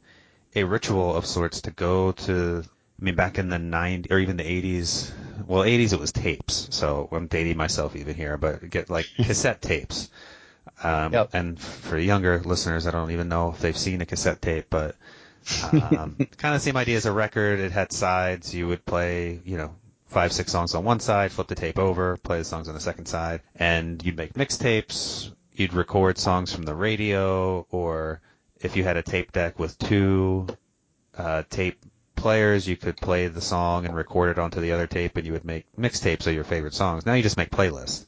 a 0.54 0.64
ritual 0.64 1.14
of 1.14 1.26
sorts 1.26 1.62
to 1.62 1.70
go 1.70 2.12
to, 2.12 2.64
I 3.00 3.04
mean, 3.04 3.14
back 3.14 3.38
in 3.38 3.48
the 3.48 3.58
90s, 3.58 4.10
or 4.10 4.18
even 4.18 4.36
the 4.36 4.44
80s, 4.44 5.12
well, 5.46 5.64
80s 5.64 5.92
it 5.92 6.00
was 6.00 6.12
tapes, 6.12 6.68
so 6.70 7.08
I'm 7.12 7.26
dating 7.28 7.56
myself 7.56 7.96
even 7.96 8.14
here, 8.14 8.36
but 8.38 8.68
get 8.70 8.90
like 8.90 9.08
cassette 9.22 9.62
tapes. 9.62 10.10
Um, 10.82 11.12
Yep. 11.12 11.30
and 11.32 11.58
for 11.60 11.98
younger 11.98 12.40
listeners, 12.40 12.86
I 12.86 12.90
don't 12.90 13.10
even 13.10 13.28
know 13.28 13.50
if 13.50 13.60
they've 13.60 13.76
seen 13.76 14.00
a 14.02 14.06
cassette 14.06 14.42
tape, 14.42 14.66
but, 14.70 14.96
um, 15.62 16.16
kind 16.38 16.54
of 16.54 16.60
same 16.62 16.76
idea 16.76 16.96
as 16.96 17.06
a 17.06 17.12
record. 17.12 17.60
It 17.60 17.72
had 17.72 17.92
sides. 17.92 18.54
You 18.54 18.68
would 18.68 18.84
play, 18.84 19.40
you 19.44 19.56
know, 19.56 19.74
five, 20.06 20.32
six 20.32 20.52
songs 20.52 20.74
on 20.74 20.84
one 20.84 21.00
side, 21.00 21.32
flip 21.32 21.48
the 21.48 21.54
tape 21.54 21.78
over, 21.78 22.16
play 22.18 22.38
the 22.38 22.44
songs 22.44 22.68
on 22.68 22.74
the 22.74 22.80
second 22.80 23.06
side, 23.06 23.42
and 23.54 24.04
you'd 24.04 24.16
make 24.16 24.34
mixtapes. 24.34 25.32
You'd 25.56 25.72
record 25.72 26.18
songs 26.18 26.52
from 26.52 26.64
the 26.64 26.74
radio, 26.74 27.66
or 27.70 28.20
if 28.60 28.76
you 28.76 28.84
had 28.84 28.96
a 28.96 29.02
tape 29.02 29.32
deck 29.32 29.58
with 29.58 29.78
two 29.78 30.46
uh, 31.16 31.44
tape 31.48 31.78
players, 32.14 32.68
you 32.68 32.76
could 32.76 32.96
play 32.96 33.28
the 33.28 33.40
song 33.40 33.86
and 33.86 33.94
record 33.96 34.30
it 34.30 34.38
onto 34.38 34.60
the 34.60 34.72
other 34.72 34.86
tape, 34.86 35.16
and 35.16 35.26
you 35.26 35.32
would 35.32 35.44
make 35.44 35.64
mixtapes 35.78 36.26
of 36.26 36.34
your 36.34 36.44
favorite 36.44 36.74
songs. 36.74 37.06
Now 37.06 37.14
you 37.14 37.22
just 37.22 37.36
make 37.38 37.50
playlists, 37.50 38.04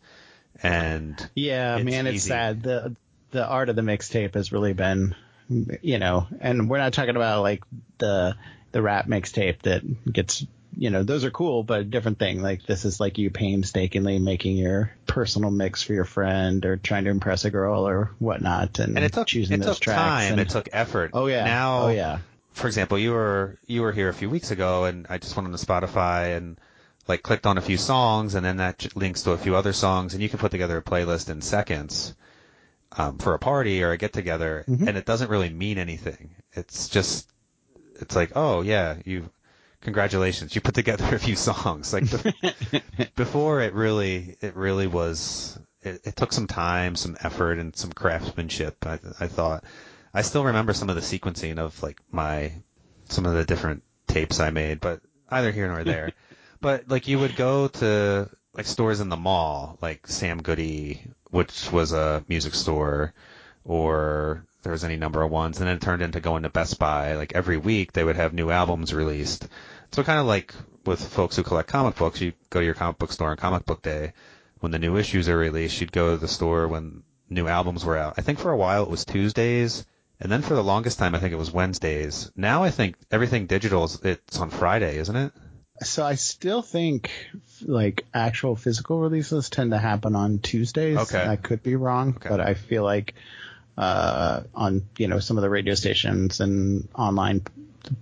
and 0.63 1.15
Yeah, 1.35 1.77
It's 1.77 1.85
man, 1.85 2.07
it's 2.07 2.17
easy. 2.17 2.29
sad. 2.29 2.63
The 2.63 2.95
the 3.31 3.47
art 3.47 3.69
of 3.69 3.77
the 3.77 3.83
mixtape 3.83 4.35
has 4.35 4.53
really 4.53 4.73
been, 4.73 5.15
you 5.49 5.99
know, 5.99 6.27
and 6.41 6.69
we're 6.69 6.79
not 6.79 6.93
talking 6.93 7.17
about 7.17 7.43
like 7.43 7.63
the 7.99 8.37
the 8.73 8.83
rap 8.83 9.07
mixtape 9.07 9.61
that 9.63 9.83
gets 10.13 10.47
you 10.77 10.91
know, 10.91 11.03
those 11.03 11.25
are 11.25 11.31
cool, 11.31 11.63
but 11.63 11.81
a 11.81 11.85
different 11.85 12.19
thing. 12.19 12.41
Like 12.43 12.65
this 12.67 12.85
is 12.85 13.01
like 13.01 13.19
you 13.19 13.31
painstakingly 13.31 14.19
making 14.19 14.57
your 14.57 14.93
personal 15.07 15.51
mix 15.51 15.83
for 15.83 15.93
your 15.93 16.05
friend 16.05 16.65
or 16.65 16.77
trying 16.77 17.05
to 17.05 17.11
impress 17.11 17.45
a 17.45 17.51
girl 17.51 17.87
or 17.89 18.13
whatnot, 18.19 18.79
and, 18.79 18.97
and 18.97 19.05
it 19.05 19.13
took 19.13 19.27
choosing 19.27 19.61
it 19.61 19.65
those 19.65 19.77
took 19.77 19.83
tracks. 19.85 19.99
time, 19.99 20.33
and, 20.33 20.41
it 20.41 20.49
took 20.51 20.69
effort. 20.73 21.11
oh 21.15 21.27
yeah, 21.27 21.45
Now, 21.45 21.87
oh 21.87 21.89
yeah, 21.89 22.19
for 22.53 22.67
example, 22.67 22.99
you 22.99 23.13
were 23.13 23.59
you 23.67 23.83
were 23.83 23.93
here 23.93 24.09
a 24.09 24.15
few 24.15 24.31
weeks 24.31 24.51
ago, 24.51 24.85
and 24.85 25.07
I 25.09 25.19
just 25.19 25.37
went 25.37 25.47
on 25.47 25.53
to 25.57 25.65
Spotify 25.67 26.37
and 26.37 26.59
like 27.09 27.23
clicked 27.23 27.47
on 27.47 27.57
a 27.59 27.63
few 27.63 27.79
songs, 27.79 28.35
and 28.35 28.45
then 28.45 28.59
that 28.59 28.95
links 28.95 29.23
to 29.23 29.33
a 29.33 29.39
few 29.39 29.57
other 29.57 29.73
songs, 29.73 30.15
and 30.15 30.23
you 30.23 30.29
can 30.29 30.39
put 30.39 30.51
together 30.51 30.77
a 30.77 30.83
playlist 30.83 31.31
in 31.31 31.41
seconds 31.41 32.15
um, 32.97 33.19
for 33.19 33.35
a 33.35 33.39
party 33.39 33.83
or 33.83 33.93
a 33.93 33.97
get 33.97 34.13
together, 34.13 34.65
Mhm. 34.69 34.87
and 34.89 34.97
it 34.97 35.07
doesn't 35.07 35.31
really 35.31 35.51
mean 35.51 35.79
anything. 35.79 36.31
It's 36.53 36.89
just 36.89 37.27
it's 38.01 38.15
like, 38.15 38.33
oh 38.37 38.61
yeah, 38.63 38.97
you 39.05 39.29
congratulations, 39.81 40.55
you 40.55 40.61
put 40.61 40.75
together 40.75 41.15
a 41.15 41.19
few 41.19 41.37
songs. 41.37 41.93
Like 41.93 42.05
bef- 42.05 43.15
before, 43.17 43.61
it 43.61 43.75
really 43.75 44.37
it 44.41 44.57
really 44.57 44.87
was. 44.87 45.59
It, 45.83 46.01
it 46.05 46.17
took 46.17 46.33
some 46.33 46.47
time, 46.47 46.97
some 46.97 47.17
effort, 47.21 47.59
and 47.59 47.75
some 47.77 47.93
craftsmanship. 47.93 48.85
I, 48.87 48.99
I 49.21 49.27
thought. 49.29 49.65
I 50.13 50.23
still 50.23 50.45
remember 50.45 50.73
some 50.73 50.89
of 50.89 50.97
the 50.97 51.03
sequencing 51.03 51.59
of 51.59 51.81
like 51.83 52.01
my 52.11 52.53
some 53.09 53.27
of 53.27 53.35
the 53.35 53.45
different 53.45 53.83
tapes 54.07 54.41
I 54.41 54.51
made, 54.51 54.81
but 54.81 55.01
either 55.29 55.53
here 55.53 55.69
nor 55.69 55.85
there. 55.85 56.13
but 56.61 56.89
like 56.89 57.09
you 57.09 57.19
would 57.19 57.37
go 57.37 57.69
to 57.69 58.29
like 58.55 58.67
stores 58.67 59.01
in 59.01 59.09
the 59.09 59.17
mall, 59.17 59.79
like 59.81 60.07
Sam 60.07 60.43
Goody, 60.43 61.03
which 61.31 61.71
was 61.71 61.93
a 61.93 62.25
music 62.29 62.55
store, 62.55 63.15
or 63.65 64.45
there 64.63 64.73
was 64.73 64.85
any 64.85 64.97
number 64.97 65.23
of 65.23 65.31
ones, 65.31 65.59
and 65.61 65.69
then 65.69 65.77
it 65.77 65.83
turned 65.83 66.03
into 66.03 66.21
going 66.21 66.43
to 66.43 66.49
Best 66.49 66.79
Buy. 66.79 67.15
Like 67.15 67.35
every 67.35 67.57
week, 67.57 67.93
they 67.93 68.05
would 68.05 68.17
have 68.17 68.33
new 68.33 68.51
albums 68.51 68.93
released. 68.93 69.49
So 69.93 70.03
kind 70.03 70.19
of 70.21 70.27
like 70.27 70.55
with 70.85 71.01
folks 71.01 71.37
who 71.37 71.43
collect 71.43 71.69
comic 71.69 71.97
books, 71.97 72.21
you 72.21 72.33
go 72.51 72.61
to 72.61 72.65
your 72.67 72.75
comic 72.75 72.99
book 72.99 73.13
store 73.13 73.31
on 73.31 73.37
Comic 73.37 73.65
Book 73.67 73.83
Day. 73.83 74.13
When 74.61 74.73
the 74.73 74.79
new 74.79 74.97
issues 74.97 75.29
are 75.29 75.39
released, 75.39 75.81
you'd 75.81 75.93
go 75.93 76.13
to 76.13 76.17
the 76.17 76.29
store 76.29 76.67
when 76.67 77.03
new 77.31 77.47
albums 77.47 77.85
were 77.85 77.97
out. 77.97 78.15
I 78.19 78.23
think 78.23 78.39
for 78.39 78.51
a 78.51 78.57
while 78.57 78.83
it 78.83 78.91
was 78.91 79.05
Tuesdays, 79.05 79.87
and 80.21 80.33
then 80.33 80.43
for 80.43 80.55
the 80.55 80.65
longest 80.65 80.99
time 80.99 81.15
I 81.15 81.19
think 81.21 81.33
it 81.33 81.37
was 81.39 81.53
Wednesdays. 81.53 82.33
Now 82.35 82.65
I 82.65 82.71
think 82.71 82.97
everything 83.11 83.47
digital 83.47 83.85
is 83.85 84.01
it's 84.03 84.39
on 84.41 84.51
Friday, 84.51 84.99
isn't 84.99 85.15
it? 85.15 85.33
So 85.83 86.05
I 86.05 86.17
still 86.17 86.63
think 86.63 87.11
like 87.63 88.05
actual 88.13 88.57
physical 88.57 88.99
releases 88.99 89.49
tend 89.49 89.71
to 89.71 89.79
happen 89.79 90.17
on 90.17 90.41
Tuesdays. 90.41 90.97
Okay. 90.99 91.25
I 91.25 91.37
could 91.37 91.63
be 91.63 91.77
wrong, 91.77 92.15
Okay. 92.17 92.29
but 92.29 92.41
I 92.41 92.55
feel 92.55 92.83
like 92.83 93.15
uh, 93.79 94.43
on 94.55 94.87
you 94.99 95.07
know 95.07 95.21
some 95.21 95.39
of 95.39 95.43
the 95.43 95.49
radio 95.51 95.75
stations 95.75 96.41
and 96.41 96.89
online 96.95 97.43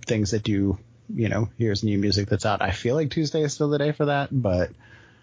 things 0.05 0.31
that 0.31 0.43
do 0.43 0.77
you 1.13 1.29
know 1.29 1.49
here's 1.57 1.83
new 1.83 1.97
music 1.97 2.27
that's 2.27 2.45
out. 2.45 2.61
I 2.61 2.71
feel 2.71 2.95
like 2.95 3.11
Tuesday 3.11 3.43
is 3.43 3.53
still 3.53 3.69
the 3.69 3.77
day 3.77 3.91
for 3.91 4.05
that, 4.05 4.29
but 4.31 4.71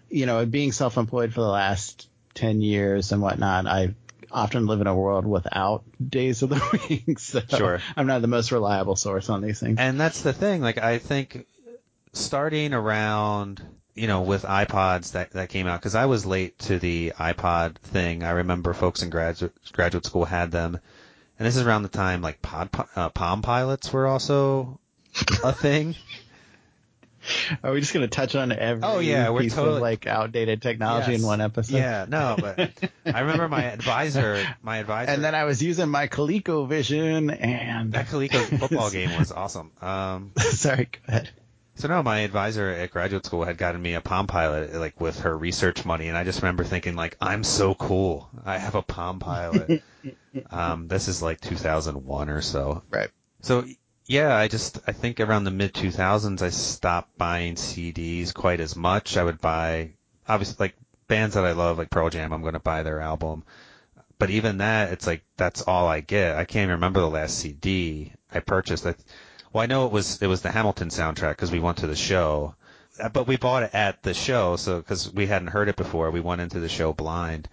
you 0.09 0.25
know 0.25 0.45
being 0.45 0.71
self-employed 0.71 1.33
for 1.33 1.41
the 1.41 1.47
last 1.47 2.07
ten 2.33 2.61
years 2.61 3.11
and 3.11 3.21
whatnot, 3.21 3.67
I 3.67 3.95
often 4.31 4.65
live 4.65 4.81
in 4.81 4.87
a 4.87 4.95
world 4.95 5.25
without 5.27 5.83
days 6.09 6.41
of 6.41 6.49
the 6.49 6.79
week. 7.07 7.19
So 7.19 7.41
Sure. 7.49 7.79
I'm 7.95 8.07
not 8.07 8.21
the 8.21 8.27
most 8.27 8.51
reliable 8.51 8.95
source 8.95 9.29
on 9.29 9.41
these 9.41 9.59
things. 9.59 9.77
And 9.79 9.99
that's 9.99 10.21
the 10.21 10.33
thing. 10.33 10.61
Like 10.61 10.77
I 10.77 10.99
think 10.99 11.45
starting 12.13 12.73
around, 12.73 13.61
you 13.95 14.07
know, 14.07 14.21
with 14.21 14.43
iPods 14.43 15.13
that 15.13 15.31
that 15.31 15.49
came 15.49 15.67
out 15.67 15.79
because 15.79 15.95
I 15.95 16.05
was 16.05 16.25
late 16.25 16.59
to 16.59 16.77
the 16.79 17.13
iPod 17.17 17.77
thing. 17.77 18.23
I 18.23 18.31
remember 18.31 18.73
folks 18.73 19.01
in 19.01 19.09
graduate 19.09 19.53
graduate 19.71 20.05
school 20.05 20.25
had 20.25 20.51
them, 20.51 20.77
and 21.39 21.45
this 21.47 21.55
is 21.55 21.63
around 21.65 21.83
the 21.83 21.89
time 21.89 22.21
like 22.21 22.41
Pod 22.41 22.69
uh, 22.95 23.09
Palm 23.09 23.41
Pilots 23.41 23.91
were 23.93 24.05
also 24.07 24.79
a 25.43 25.51
thing. 25.53 25.95
Are 27.63 27.71
we 27.71 27.79
just 27.79 27.91
going 27.91 28.03
to 28.07 28.07
touch 28.07 28.35
on 28.35 28.51
every 28.51 28.83
Oh, 28.83 28.99
yeah, 28.99 29.29
we're 29.31 29.39
piece 29.41 29.55
totally- 29.55 29.77
of 29.77 29.81
like 29.81 30.05
outdated 30.05 30.61
technology 30.61 31.13
Yes. 31.13 31.21
in 31.21 31.25
one 31.25 31.41
episode? 31.41 31.75
Yeah, 31.77 32.05
no, 32.07 32.35
but 32.39 32.71
I 33.03 33.21
remember 33.21 33.47
my 33.49 33.63
advisor, 33.63 34.45
my 34.61 34.77
advisor, 34.77 35.09
And 35.11 35.23
then 35.23 35.33
I 35.33 35.45
was 35.45 35.63
using 35.63 35.89
my 35.89 36.07
ColecoVision 36.07 37.35
and 37.41 37.93
that 37.93 38.07
Coleco 38.09 38.59
football 38.59 38.91
game 38.91 39.17
was 39.17 39.31
awesome. 39.31 39.71
Um, 39.81 40.33
sorry, 40.37 40.85
go 40.91 40.99
ahead. 41.07 41.31
So 41.75 41.89
no, 41.89 42.01
my 42.01 42.19
advisor 42.19 42.69
at 42.69 42.91
graduate 42.91 43.25
school 43.25 43.43
had 43.43 43.57
gotten 43.57 43.81
me 43.81 43.95
a 43.95 44.01
Palm 44.01 44.27
Pilot, 44.27 44.73
like 44.75 44.99
with 45.01 45.19
her 45.19 45.37
research 45.37 45.85
money, 45.85 46.07
and 46.07 46.17
I 46.17 46.23
just 46.23 46.41
remember 46.41 46.63
thinking, 46.63 46.95
like, 46.95 47.17
I'm 47.19 47.43
so 47.43 47.75
cool. 47.75 48.29
I 48.45 48.57
have 48.57 48.75
a 48.75 48.81
Palm 48.81 49.19
Pilot. 49.19 49.83
um, 50.51 50.87
this 50.87 51.09
is 51.09 51.21
like 51.21 51.41
2001 51.41 52.29
or 52.29 52.41
so. 52.41 52.81
Right. 52.89 53.09
So 53.41 53.65
yeah, 54.07 54.35
I 54.35 54.47
just 54.47 54.79
I 54.87 54.91
think 54.91 55.19
around 55.19 55.43
the 55.43 55.51
mid 55.51 55.73
2000s 55.73 56.41
I 56.41 56.49
stopped 56.49 57.17
buying 57.17 57.55
CDs 57.55 58.33
quite 58.33 58.59
as 58.59 58.75
much. 58.75 59.17
I 59.17 59.23
would 59.23 59.41
buy 59.41 59.91
obviously 60.27 60.55
like 60.59 60.75
bands 61.07 61.35
that 61.35 61.45
I 61.45 61.51
love, 61.53 61.77
like 61.77 61.89
Pearl 61.89 62.09
Jam. 62.09 62.31
I'm 62.31 62.41
going 62.41 62.53
to 62.53 62.59
buy 62.59 62.83
their 62.83 63.01
album. 63.01 63.43
But 64.17 64.29
even 64.29 64.59
that, 64.59 64.93
it's 64.93 65.07
like 65.07 65.23
that's 65.37 65.63
all 65.63 65.87
I 65.87 66.01
get. 66.01 66.37
I 66.37 66.45
can't 66.45 66.63
even 66.63 66.75
remember 66.75 67.01
the 67.01 67.09
last 67.09 67.37
CD 67.37 68.13
I 68.31 68.39
purchased. 68.39 68.85
I, 68.85 68.95
well, 69.55 69.63
I 69.63 69.67
know 69.67 69.85
it 69.85 69.93
was 69.93 70.21
it 70.21 70.27
was 70.27 70.41
the 70.41 70.51
Hamilton 70.51 70.89
soundtrack 70.89 71.29
because 71.29 71.49
we 71.49 71.59
went 71.61 71.77
to 71.77 71.87
the 71.87 71.95
show, 71.95 72.55
Uh, 72.99 73.07
but 73.07 73.25
we 73.25 73.37
bought 73.37 73.63
it 73.63 73.73
at 73.73 74.03
the 74.03 74.13
show, 74.13 74.57
so 74.57 74.79
because 74.79 75.13
we 75.13 75.27
hadn't 75.27 75.47
heard 75.47 75.69
it 75.69 75.77
before, 75.77 76.11
we 76.11 76.19
went 76.19 76.41
into 76.41 76.59
the 76.59 76.67
show 76.67 76.91
blind. 76.91 77.47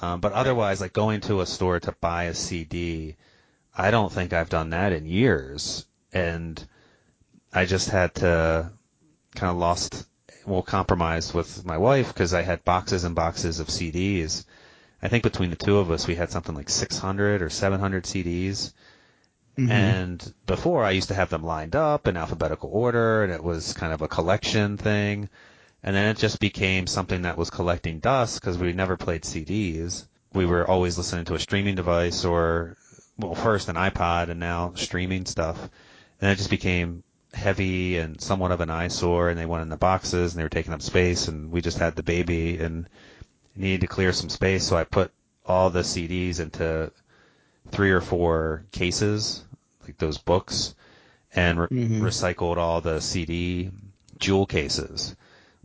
Um, 0.00 0.20
but 0.20 0.32
otherwise, 0.32 0.80
like 0.80 0.94
going 0.94 1.20
to 1.22 1.42
a 1.42 1.46
store 1.46 1.78
to 1.80 1.92
buy 2.00 2.24
a 2.24 2.34
CD, 2.34 3.16
I 3.76 3.90
don't 3.90 4.10
think 4.10 4.32
I've 4.32 4.48
done 4.48 4.70
that 4.70 4.94
in 4.94 5.04
years, 5.04 5.84
and 6.10 6.66
I 7.52 7.66
just 7.66 7.90
had 7.90 8.14
to 8.16 8.70
kind 9.34 9.50
of 9.50 9.58
lost, 9.58 10.06
well, 10.46 10.62
compromised 10.62 11.34
with 11.34 11.66
my 11.66 11.76
wife 11.76 12.08
because 12.08 12.32
I 12.32 12.42
had 12.42 12.64
boxes 12.64 13.04
and 13.04 13.14
boxes 13.14 13.60
of 13.60 13.68
CDs. 13.68 14.46
I 15.02 15.08
think 15.08 15.22
between 15.22 15.50
the 15.50 15.56
two 15.56 15.76
of 15.76 15.90
us, 15.90 16.06
we 16.06 16.14
had 16.14 16.30
something 16.30 16.54
like 16.54 16.70
600 16.70 17.42
or 17.42 17.50
700 17.50 18.04
CDs. 18.04 18.72
Mhm. 19.58 19.70
And 19.70 20.34
before 20.46 20.84
I 20.84 20.92
used 20.92 21.08
to 21.08 21.14
have 21.14 21.30
them 21.30 21.44
lined 21.44 21.76
up 21.76 22.08
in 22.08 22.16
alphabetical 22.16 22.70
order 22.72 23.22
and 23.22 23.32
it 23.32 23.44
was 23.44 23.74
kind 23.74 23.92
of 23.92 24.00
a 24.00 24.08
collection 24.08 24.76
thing. 24.76 25.28
And 25.82 25.94
then 25.96 26.08
it 26.08 26.16
just 26.16 26.40
became 26.40 26.86
something 26.86 27.22
that 27.22 27.36
was 27.36 27.50
collecting 27.50 27.98
dust 27.98 28.40
because 28.40 28.56
we 28.56 28.72
never 28.72 28.96
played 28.96 29.24
CDs. 29.24 30.06
We 30.32 30.46
were 30.46 30.66
always 30.68 30.96
listening 30.96 31.26
to 31.26 31.34
a 31.34 31.38
streaming 31.38 31.74
device 31.74 32.24
or, 32.24 32.76
well, 33.18 33.34
first 33.34 33.68
an 33.68 33.76
iPod 33.76 34.30
and 34.30 34.40
now 34.40 34.72
streaming 34.74 35.26
stuff. 35.26 35.68
And 36.20 36.30
it 36.30 36.36
just 36.36 36.50
became 36.50 37.02
heavy 37.34 37.98
and 37.98 38.20
somewhat 38.20 38.52
of 38.52 38.60
an 38.60 38.70
eyesore 38.70 39.28
and 39.28 39.38
they 39.38 39.46
went 39.46 39.62
in 39.62 39.68
the 39.68 39.76
boxes 39.76 40.32
and 40.32 40.38
they 40.38 40.44
were 40.44 40.48
taking 40.48 40.72
up 40.72 40.82
space 40.82 41.28
and 41.28 41.50
we 41.50 41.60
just 41.60 41.78
had 41.78 41.96
the 41.96 42.02
baby 42.02 42.58
and 42.58 42.88
needed 43.56 43.82
to 43.82 43.86
clear 43.86 44.12
some 44.12 44.30
space. 44.30 44.64
So 44.64 44.76
I 44.76 44.84
put 44.84 45.10
all 45.44 45.68
the 45.68 45.80
CDs 45.80 46.40
into 46.40 46.90
three 47.72 47.90
or 47.90 48.00
four 48.00 48.64
cases, 48.70 49.42
like 49.84 49.98
those 49.98 50.18
books, 50.18 50.74
and 51.34 51.58
re- 51.60 51.66
Mhm. 51.68 52.00
recycled 52.00 52.56
all 52.58 52.80
the 52.80 53.00
CD 53.00 53.70
jewel 54.18 54.46
cases, 54.46 55.16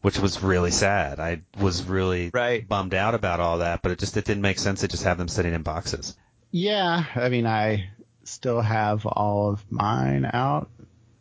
which 0.01 0.17
was 0.17 0.41
really 0.41 0.71
sad. 0.71 1.19
I 1.19 1.41
was 1.59 1.83
really 1.83 2.31
Right. 2.33 2.67
bummed 2.67 2.93
out 2.95 3.13
about 3.13 3.39
all 3.39 3.59
that, 3.59 3.81
but 3.83 3.91
it 3.91 3.99
just 3.99 4.17
it 4.17 4.25
didn't 4.25 4.41
make 4.41 4.57
sense 4.59 4.81
to 4.81 4.87
just 4.87 5.03
have 5.03 5.17
them 5.17 5.27
sitting 5.27 5.53
in 5.53 5.61
boxes. 5.61 6.15
Yeah, 6.51 7.03
I 7.15 7.29
mean, 7.29 7.45
I 7.45 7.89
still 8.23 8.61
have 8.61 9.05
all 9.05 9.49
of 9.51 9.63
mine 9.69 10.29
out 10.31 10.69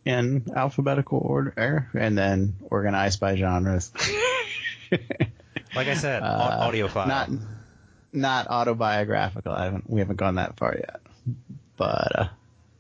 in 0.05 0.45
alphabetical 0.55 1.19
order 1.19 1.89
and 1.95 2.17
then 2.17 2.55
organized 2.71 3.19
by 3.21 3.35
genres. 3.35 3.91
Like 5.75 5.89
I 5.89 5.95
said, 5.95 6.23
Uh, 6.23 6.61
au- 6.63 6.71
audiophile. 6.71 7.09
Not 7.09 7.29
not 8.13 8.49
autobiographical. 8.49 9.53
I 9.53 9.65
haven't 9.65 9.89
we 9.89 10.01
haven't 10.01 10.17
gone 10.17 10.37
that 10.37 10.57
far 10.57 10.75
yet. 10.77 11.01
But 11.77 12.19
uh, 12.19 12.29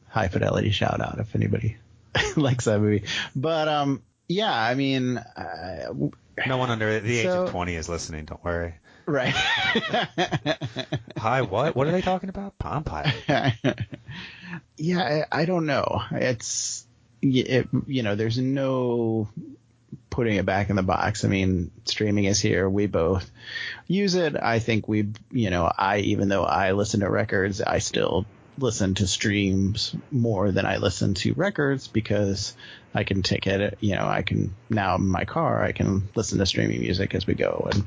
high 0.08 0.28
fidelity 0.28 0.70
shout 0.70 1.00
out 1.00 1.18
if 1.18 1.34
anybody 1.34 1.76
likes 2.36 2.64
that 2.64 2.80
movie. 2.80 3.04
But 3.34 3.68
um, 3.68 4.02
yeah, 4.28 4.52
I 4.52 4.74
mean, 4.74 5.18
uh, 5.18 5.92
no 6.46 6.56
one 6.56 6.70
under 6.70 7.00
the 7.00 7.18
age 7.18 7.26
of 7.26 7.50
20 7.50 7.74
is 7.74 7.88
listening. 7.88 8.24
Don't 8.24 8.44
worry. 8.44 8.74
right. 9.06 9.34
Hi, 11.16 11.42
what? 11.42 11.76
What 11.76 11.86
are 11.86 11.92
they 11.92 12.02
talking 12.02 12.28
about? 12.28 12.58
Palm 12.58 12.84
Pilot. 12.84 13.14
yeah, 14.76 15.24
I, 15.30 15.42
I 15.42 15.44
don't 15.44 15.66
know. 15.66 16.02
It's 16.10 16.86
it, 17.22 17.68
you 17.86 18.02
know, 18.02 18.14
there's 18.14 18.38
no 18.38 19.28
putting 20.16 20.36
it 20.36 20.46
back 20.46 20.70
in 20.70 20.76
the 20.76 20.82
box. 20.82 21.26
I 21.26 21.28
mean, 21.28 21.70
streaming 21.84 22.24
is 22.24 22.40
here. 22.40 22.70
We 22.70 22.86
both 22.86 23.30
use 23.86 24.14
it. 24.14 24.34
I 24.34 24.60
think 24.60 24.88
we, 24.88 25.08
you 25.30 25.50
know, 25.50 25.70
I 25.76 25.98
even 25.98 26.30
though 26.30 26.42
I 26.42 26.72
listen 26.72 27.00
to 27.00 27.10
records, 27.10 27.60
I 27.60 27.80
still 27.80 28.24
listen 28.56 28.94
to 28.94 29.06
streams 29.06 29.94
more 30.10 30.50
than 30.52 30.64
I 30.64 30.78
listen 30.78 31.12
to 31.16 31.34
records 31.34 31.86
because 31.86 32.54
I 32.94 33.04
can 33.04 33.22
take 33.22 33.46
it. 33.46 33.76
You 33.80 33.94
know, 33.94 34.06
I 34.06 34.22
can 34.22 34.54
now 34.70 34.94
in 34.94 35.06
my 35.06 35.26
car 35.26 35.62
I 35.62 35.72
can 35.72 36.08
listen 36.14 36.38
to 36.38 36.46
streaming 36.46 36.80
music 36.80 37.14
as 37.14 37.26
we 37.26 37.34
go 37.34 37.68
and 37.70 37.84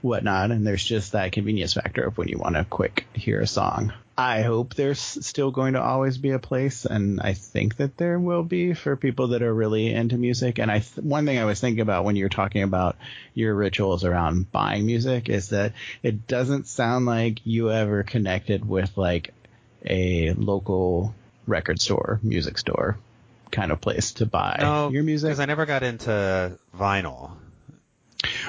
whatnot. 0.00 0.52
And 0.52 0.66
there's 0.66 0.82
just 0.82 1.12
that 1.12 1.32
convenience 1.32 1.74
factor 1.74 2.04
of 2.04 2.16
when 2.16 2.28
you 2.28 2.38
want 2.38 2.54
to 2.54 2.64
quick 2.64 3.06
hear 3.12 3.38
a 3.38 3.46
song. 3.46 3.92
I 4.20 4.42
hope 4.42 4.74
there's 4.74 5.00
still 5.00 5.50
going 5.50 5.72
to 5.72 5.82
always 5.82 6.18
be 6.18 6.30
a 6.32 6.38
place, 6.38 6.84
and 6.84 7.20
I 7.22 7.32
think 7.32 7.76
that 7.76 7.96
there 7.96 8.18
will 8.18 8.42
be 8.42 8.74
for 8.74 8.94
people 8.94 9.28
that 9.28 9.42
are 9.42 9.54
really 9.54 9.94
into 9.94 10.18
music. 10.18 10.58
And 10.58 10.70
I, 10.70 10.80
th- 10.80 10.98
one 10.98 11.24
thing 11.24 11.38
I 11.38 11.46
was 11.46 11.58
thinking 11.58 11.80
about 11.80 12.04
when 12.04 12.16
you 12.16 12.24
were 12.26 12.28
talking 12.28 12.62
about 12.62 12.96
your 13.32 13.54
rituals 13.54 14.04
around 14.04 14.52
buying 14.52 14.84
music 14.84 15.30
is 15.30 15.48
that 15.48 15.72
it 16.02 16.26
doesn't 16.26 16.66
sound 16.66 17.06
like 17.06 17.38
you 17.46 17.70
ever 17.70 18.02
connected 18.02 18.68
with 18.68 18.94
like 18.98 19.32
a 19.86 20.32
local 20.34 21.14
record 21.46 21.80
store, 21.80 22.20
music 22.22 22.58
store 22.58 22.98
kind 23.50 23.72
of 23.72 23.80
place 23.80 24.12
to 24.12 24.26
buy 24.26 24.58
No, 24.60 24.90
your 24.90 25.02
music. 25.02 25.28
because 25.28 25.40
I 25.40 25.46
never 25.46 25.64
got 25.64 25.82
into 25.82 26.58
vinyl. 26.76 27.30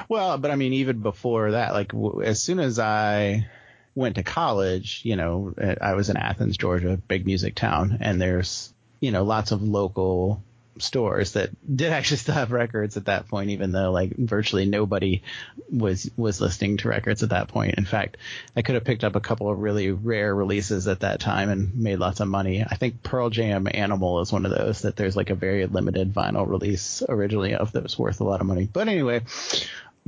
Well, 0.08 0.36
but 0.36 0.50
I 0.50 0.56
mean, 0.56 0.74
even 0.74 1.00
before 1.00 1.52
that, 1.52 1.72
like 1.72 1.88
w- 1.92 2.22
as 2.22 2.42
soon 2.42 2.60
as 2.60 2.78
I 2.78 3.46
went 3.94 4.16
to 4.16 4.22
college, 4.22 5.00
you 5.04 5.16
know, 5.16 5.54
uh, 5.60 5.74
I 5.80 5.94
was 5.94 6.10
in 6.10 6.16
Athens, 6.16 6.56
Georgia, 6.56 6.96
big 7.08 7.26
music 7.26 7.54
town, 7.54 7.98
and 8.00 8.20
there's, 8.20 8.72
you 9.00 9.10
know, 9.10 9.24
lots 9.24 9.52
of 9.52 9.62
local 9.62 10.42
stores 10.78 11.32
that 11.32 11.50
did 11.76 11.92
actually 11.92 12.16
still 12.16 12.34
have 12.34 12.52
records 12.52 12.96
at 12.96 13.06
that 13.06 13.28
point, 13.28 13.50
even 13.50 13.72
though 13.72 13.92
like 13.92 14.16
virtually 14.16 14.64
nobody 14.64 15.22
was 15.70 16.10
was 16.16 16.40
listening 16.40 16.78
to 16.78 16.88
records 16.88 17.22
at 17.22 17.30
that 17.30 17.48
point. 17.48 17.74
In 17.76 17.84
fact, 17.84 18.16
I 18.56 18.62
could 18.62 18.74
have 18.74 18.84
picked 18.84 19.04
up 19.04 19.16
a 19.16 19.20
couple 19.20 19.50
of 19.50 19.58
really 19.58 19.90
rare 19.90 20.34
releases 20.34 20.88
at 20.88 21.00
that 21.00 21.20
time 21.20 21.50
and 21.50 21.76
made 21.76 21.98
lots 21.98 22.20
of 22.20 22.28
money. 22.28 22.64
I 22.66 22.76
think 22.76 23.02
Pearl 23.02 23.30
Jam 23.30 23.68
Animal 23.72 24.20
is 24.20 24.32
one 24.32 24.46
of 24.46 24.52
those 24.52 24.82
that 24.82 24.96
there's 24.96 25.16
like 25.16 25.30
a 25.30 25.34
very 25.34 25.66
limited 25.66 26.14
vinyl 26.14 26.48
release 26.48 27.02
originally 27.08 27.54
of 27.54 27.72
that 27.72 27.82
was 27.82 27.98
worth 27.98 28.20
a 28.20 28.24
lot 28.24 28.40
of 28.40 28.46
money. 28.46 28.68
But 28.70 28.88
anyway, 28.88 29.22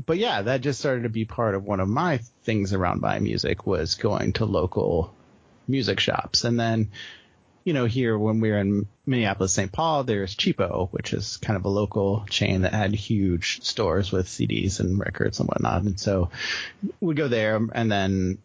but 0.07 0.19
yeah, 0.19 0.43
that 0.43 0.61
just 0.61 0.81
started 0.81 1.03
to 1.05 1.09
be 1.09 1.25
part 1.25 1.55
of 1.55 1.65
one 1.65 1.81
of 1.81 1.89
my 1.89 2.19
things 2.43 2.73
around 2.73 3.01
buying 3.01 3.23
music 3.23 3.67
was 3.67 3.95
going 3.95 4.33
to 4.35 4.45
local 4.45 5.15
music 5.69 6.01
shops. 6.01 6.45
And 6.45 6.59
then, 6.59 6.91
you 7.65 7.73
know, 7.73 7.87
here 7.87 8.19
when 8.19 8.41
we 8.41 8.51
were 8.51 8.59
in 8.59 8.87
Minneapolis, 9.07 9.53
St. 9.53 9.73
Paul, 9.73 10.05
there's 10.05 10.35
Cheapo, 10.35 10.89
which 10.91 11.13
is 11.13 11.37
kind 11.39 11.57
of 11.57 11.65
a 11.65 11.71
local 11.71 12.27
chain 12.29 12.63
that 12.63 12.75
had 12.75 12.95
huge 12.95 13.63
stores 13.63 14.11
with 14.11 14.27
CDs 14.27 14.81
and 14.81 14.99
records 14.99 15.41
and 15.41 15.49
whatnot. 15.49 15.83
And 15.83 15.99
so 15.99 16.31
we'd 17.01 17.17
go 17.17 17.29
there 17.29 17.57
and 17.73 17.91
then 17.91 18.39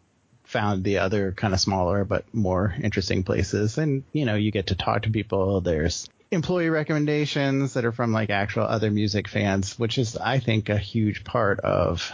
found 0.44 0.82
the 0.82 0.98
other 0.98 1.32
kind 1.32 1.54
of 1.54 1.60
smaller 1.60 2.04
but 2.04 2.32
more 2.34 2.74
interesting 2.82 3.22
places. 3.22 3.78
And, 3.78 4.04
you 4.12 4.24
know, 4.24 4.34
you 4.34 4.50
get 4.50 4.68
to 4.68 4.74
talk 4.74 5.02
to 5.02 5.10
people. 5.10 5.60
There's 5.60 6.08
employee 6.30 6.70
recommendations 6.70 7.74
that 7.74 7.84
are 7.84 7.92
from 7.92 8.12
like 8.12 8.30
actual 8.30 8.64
other 8.64 8.90
music 8.90 9.28
fans, 9.28 9.78
which 9.78 9.98
is, 9.98 10.16
I 10.16 10.38
think, 10.38 10.68
a 10.68 10.78
huge 10.78 11.24
part 11.24 11.60
of 11.60 12.12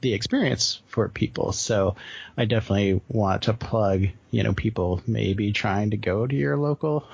the 0.00 0.14
experience 0.14 0.80
for 0.86 1.08
people. 1.08 1.50
So 1.52 1.96
I 2.36 2.44
definitely 2.44 3.00
want 3.08 3.42
to 3.44 3.54
plug, 3.54 4.06
you 4.30 4.44
know, 4.44 4.52
people 4.52 5.02
maybe 5.04 5.52
trying 5.52 5.90
to 5.90 5.96
go 5.96 6.26
to 6.26 6.34
your 6.34 6.56
local 6.56 7.08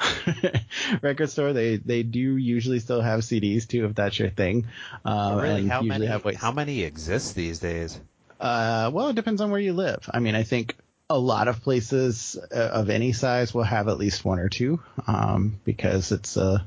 record 1.03 1.31
store. 1.31 1.55
They, 1.55 1.77
they 1.77 2.03
do 2.03 2.37
usually 2.37 2.81
still 2.81 3.01
have 3.01 3.21
CDs 3.21 3.67
too, 3.67 3.87
if 3.87 3.95
that's 3.95 4.19
your 4.19 4.29
thing. 4.29 4.67
Um, 5.07 5.39
really, 5.39 5.61
and 5.63 5.71
how 5.71 5.81
usually 5.81 6.09
many? 6.09 6.35
How 6.35 6.53
many 6.53 6.83
exist 6.83 7.35
these 7.35 7.61
days? 7.61 7.99
uh, 8.41 8.91
well, 8.93 9.09
it 9.09 9.17
depends 9.17 9.41
on 9.41 9.51
where 9.51 9.61
you 9.61 9.73
live. 9.73 10.09
I 10.13 10.21
mean, 10.21 10.35
I 10.35 10.43
think 10.43 10.75
a 11.11 11.19
lot 11.19 11.49
of 11.49 11.61
places 11.61 12.39
uh, 12.55 12.71
of 12.73 12.89
any 12.89 13.13
size 13.13 13.53
will 13.53 13.65
have 13.65 13.89
at 13.89 13.99
least 13.99 14.25
one 14.25 14.39
or 14.39 14.49
two, 14.49 14.81
um, 15.09 15.59
because 15.65 16.13
it's 16.13 16.37
uh, 16.37 16.61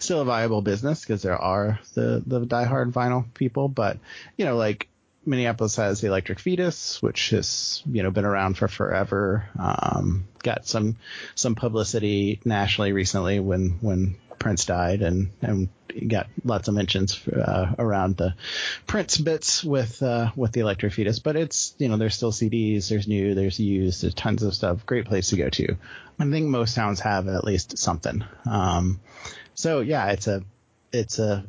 still 0.00 0.20
a 0.20 0.24
viable 0.24 0.62
business 0.62 1.00
because 1.00 1.22
there 1.22 1.38
are 1.38 1.78
the, 1.94 2.20
the 2.26 2.40
diehard 2.40 2.92
vinyl 2.92 3.32
people. 3.34 3.68
But, 3.68 3.98
you 4.36 4.44
know, 4.44 4.56
like 4.56 4.88
Minneapolis 5.24 5.76
has 5.76 6.00
the 6.00 6.08
Electric 6.08 6.40
Fetus, 6.40 7.00
which 7.00 7.30
has, 7.30 7.84
you 7.86 8.02
know, 8.02 8.10
been 8.10 8.24
around 8.24 8.58
for 8.58 8.66
forever. 8.66 9.48
Um, 9.56 10.26
got 10.42 10.66
some, 10.66 10.96
some 11.36 11.54
publicity 11.54 12.40
nationally 12.44 12.92
recently 12.92 13.38
when, 13.38 13.78
when 13.80 14.16
Prince 14.38 14.64
died 14.64 15.02
and, 15.02 15.30
and 15.42 15.68
got 16.06 16.28
lots 16.44 16.68
of 16.68 16.74
mentions 16.74 17.26
uh, 17.28 17.74
around 17.78 18.16
the 18.16 18.34
Prince 18.86 19.18
bits 19.18 19.64
with 19.64 20.02
uh, 20.02 20.30
with 20.36 20.52
the 20.52 20.60
Electric 20.60 20.92
Fetus. 20.92 21.18
But 21.18 21.36
it's 21.36 21.74
you 21.78 21.88
know 21.88 21.96
there's 21.96 22.14
still 22.14 22.32
CDs, 22.32 22.88
there's 22.88 23.08
new, 23.08 23.34
there's 23.34 23.58
used, 23.58 24.02
there's 24.02 24.14
tons 24.14 24.42
of 24.42 24.54
stuff. 24.54 24.86
Great 24.86 25.06
place 25.06 25.30
to 25.30 25.36
go 25.36 25.48
to. 25.48 25.76
I 26.18 26.30
think 26.30 26.48
most 26.48 26.74
towns 26.74 27.00
have 27.00 27.28
at 27.28 27.44
least 27.44 27.78
something. 27.78 28.24
Um, 28.48 29.00
so 29.54 29.80
yeah, 29.80 30.10
it's 30.10 30.26
a 30.26 30.42
it's 30.92 31.18
a 31.18 31.44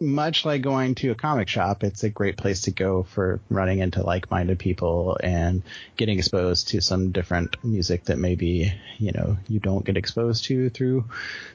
much 0.00 0.44
like 0.44 0.62
going 0.62 0.94
to 0.94 1.10
a 1.10 1.14
comic 1.14 1.48
shop, 1.48 1.82
it's 1.82 2.04
a 2.04 2.10
great 2.10 2.36
place 2.36 2.62
to 2.62 2.70
go 2.70 3.02
for 3.02 3.40
running 3.50 3.80
into 3.80 4.02
like-minded 4.02 4.58
people 4.58 5.18
and 5.22 5.62
getting 5.96 6.18
exposed 6.18 6.68
to 6.68 6.80
some 6.80 7.10
different 7.10 7.56
music 7.64 8.04
that 8.04 8.18
maybe, 8.18 8.72
you 8.98 9.12
know, 9.12 9.36
you 9.48 9.58
don't 9.58 9.84
get 9.84 9.96
exposed 9.96 10.44
to 10.44 10.70
through 10.70 11.04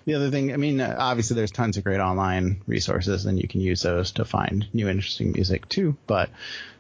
the 0.05 0.15
other 0.15 0.29
thing. 0.29 0.53
I 0.53 0.57
mean, 0.57 0.81
obviously 0.81 1.35
there's 1.35 1.51
tons 1.51 1.77
of 1.77 1.83
great 1.83 1.99
online 1.99 2.61
resources 2.67 3.25
and 3.25 3.39
you 3.39 3.47
can 3.47 3.61
use 3.61 3.81
those 3.81 4.11
to 4.13 4.25
find 4.25 4.67
new 4.73 4.89
interesting 4.89 5.31
music 5.31 5.69
too. 5.69 5.95
But 6.05 6.29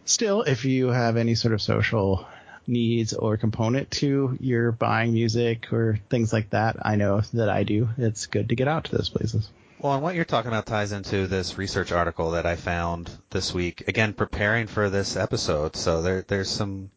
still, 0.05 0.41
if 0.41 0.65
you 0.65 0.87
have 0.87 1.15
any 1.15 1.35
sort 1.35 1.53
of 1.53 1.61
social 1.61 2.27
needs 2.67 3.13
or 3.13 3.37
component 3.37 3.91
to 3.91 4.37
your 4.39 4.71
buying 4.71 5.13
music 5.13 5.71
or 5.71 5.99
things 6.09 6.33
like 6.33 6.49
that, 6.49 6.77
I 6.81 6.95
know 6.95 7.21
that 7.33 7.49
I 7.49 7.63
do. 7.63 7.89
It's 7.97 8.25
good 8.25 8.49
to 8.49 8.55
get 8.55 8.67
out 8.67 8.85
to 8.85 8.97
those 8.97 9.09
places. 9.09 9.49
Well, 9.83 9.95
and 9.95 10.01
what 10.01 10.15
you're 10.15 10.23
talking 10.23 10.47
about 10.47 10.65
ties 10.65 10.93
into 10.93 11.27
this 11.27 11.57
research 11.57 11.91
article 11.91 12.31
that 12.31 12.45
I 12.45 12.55
found 12.55 13.11
this 13.31 13.53
week. 13.53 13.85
Again, 13.89 14.13
preparing 14.13 14.67
for 14.67 14.89
this 14.89 15.17
episode, 15.17 15.75
so 15.75 16.01
there, 16.01 16.21
there's 16.21 16.49
some 16.49 16.89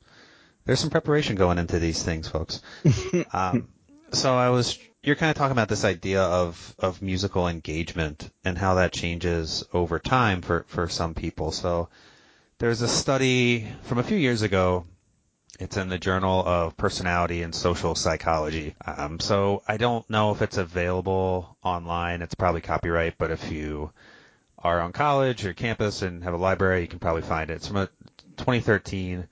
there's 0.64 0.78
some 0.78 0.90
preparation 0.90 1.34
going 1.34 1.58
into 1.58 1.80
these 1.80 2.04
things, 2.04 2.28
folks. 2.28 2.62
um, 3.32 3.66
so 4.12 4.36
I 4.36 4.50
was 4.50 4.78
you're 5.02 5.16
kind 5.16 5.30
of 5.30 5.36
talking 5.36 5.50
about 5.50 5.68
this 5.68 5.84
idea 5.84 6.22
of 6.22 6.76
of 6.78 7.02
musical 7.02 7.48
engagement 7.48 8.30
and 8.44 8.56
how 8.56 8.76
that 8.76 8.92
changes 8.92 9.64
over 9.72 9.98
time 9.98 10.40
for 10.40 10.64
for 10.68 10.86
some 10.86 11.12
people. 11.12 11.50
So 11.50 11.88
there's 12.58 12.82
a 12.82 12.88
study 12.88 13.66
from 13.82 13.98
a 13.98 14.04
few 14.04 14.16
years 14.16 14.42
ago 14.42 14.86
it's 15.58 15.76
in 15.76 15.88
the 15.88 15.98
Journal 15.98 16.42
of 16.46 16.76
Personality 16.76 17.42
and 17.42 17.54
Social 17.54 17.94
Psychology. 17.94 18.74
Um, 18.84 19.20
so 19.20 19.62
I 19.66 19.76
don't 19.76 20.08
know 20.10 20.32
if 20.32 20.42
it's 20.42 20.58
available 20.58 21.56
online. 21.62 22.22
It's 22.22 22.34
probably 22.34 22.60
copyright, 22.60 23.18
but 23.18 23.30
if 23.30 23.50
you 23.50 23.90
are 24.58 24.80
on 24.80 24.92
college 24.92 25.44
or 25.44 25.52
campus 25.54 26.02
and 26.02 26.24
have 26.24 26.34
a 26.34 26.38
library, 26.38 26.82
you 26.82 26.88
can 26.88 26.98
probably 26.98 27.22
find 27.22 27.50
it. 27.50 27.54
It's 27.54 27.68
from 27.68 27.76
a 27.76 27.88
2013 28.36 29.26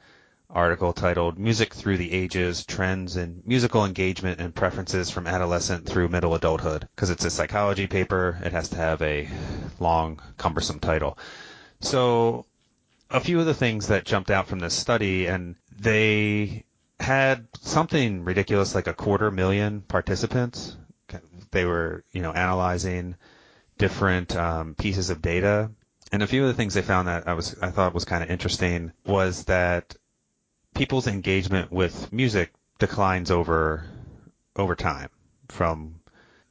article 0.51 0.93
titled 0.93 1.39
Music 1.39 1.75
Through 1.75 1.99
the 1.99 2.13
Ages 2.13 2.65
Trends 2.65 3.17
in 3.17 3.43
Musical 3.45 3.85
Engagement 3.85 4.41
and 4.41 4.55
Preferences 4.55 5.11
from 5.11 5.27
Adolescent 5.27 5.87
Through 5.87 6.09
Middle 6.09 6.35
Adulthood. 6.35 6.89
Because 6.95 7.11
it's 7.11 7.25
a 7.25 7.31
psychology 7.31 7.87
paper, 7.87 8.39
it 8.45 8.53
has 8.53 8.69
to 8.71 8.77
have 8.77 9.03
a 9.03 9.29
long, 9.81 10.21
cumbersome 10.39 10.79
title. 10.79 11.19
So 11.81 12.47
a 13.11 13.21
few 13.21 13.39
of 13.39 13.47
the 13.47 13.55
things 13.55 13.89
that 13.89 14.05
jumped 14.05 14.31
out 14.31 14.49
from 14.49 14.59
this 14.59 14.75
study, 14.75 15.27
and 15.27 15.55
they 15.79 16.65
had 17.01 17.47
something 17.61 18.25
ridiculous 18.25 18.75
like 18.75 18.87
a 18.87 18.95
quarter 18.95 19.31
million 19.31 19.81
participants. 19.81 20.77
They 21.51 21.65
were, 21.65 22.05
you 22.13 22.23
know, 22.23 22.33
analyzing 22.33 23.17
different 23.79 24.35
um, 24.37 24.75
pieces 24.75 25.11
of 25.11 25.23
data, 25.23 25.71
and 26.13 26.23
a 26.23 26.27
few 26.27 26.43
of 26.43 26.49
the 26.49 26.55
things 26.55 26.75
they 26.75 26.83
found 26.83 27.09
that 27.09 27.29
I 27.29 27.35
was 27.35 27.57
I 27.61 27.71
thought 27.71 27.95
was 27.95 28.05
kind 28.05 28.23
of 28.23 28.31
interesting 28.31 28.93
was 29.05 29.45
that 29.45 29.97
people's 30.75 31.07
engagement 31.07 31.71
with 31.73 32.13
music 32.13 32.53
declines 32.79 33.31
over 33.31 33.87
over 34.57 34.75
time 34.75 35.09
from 35.49 36.01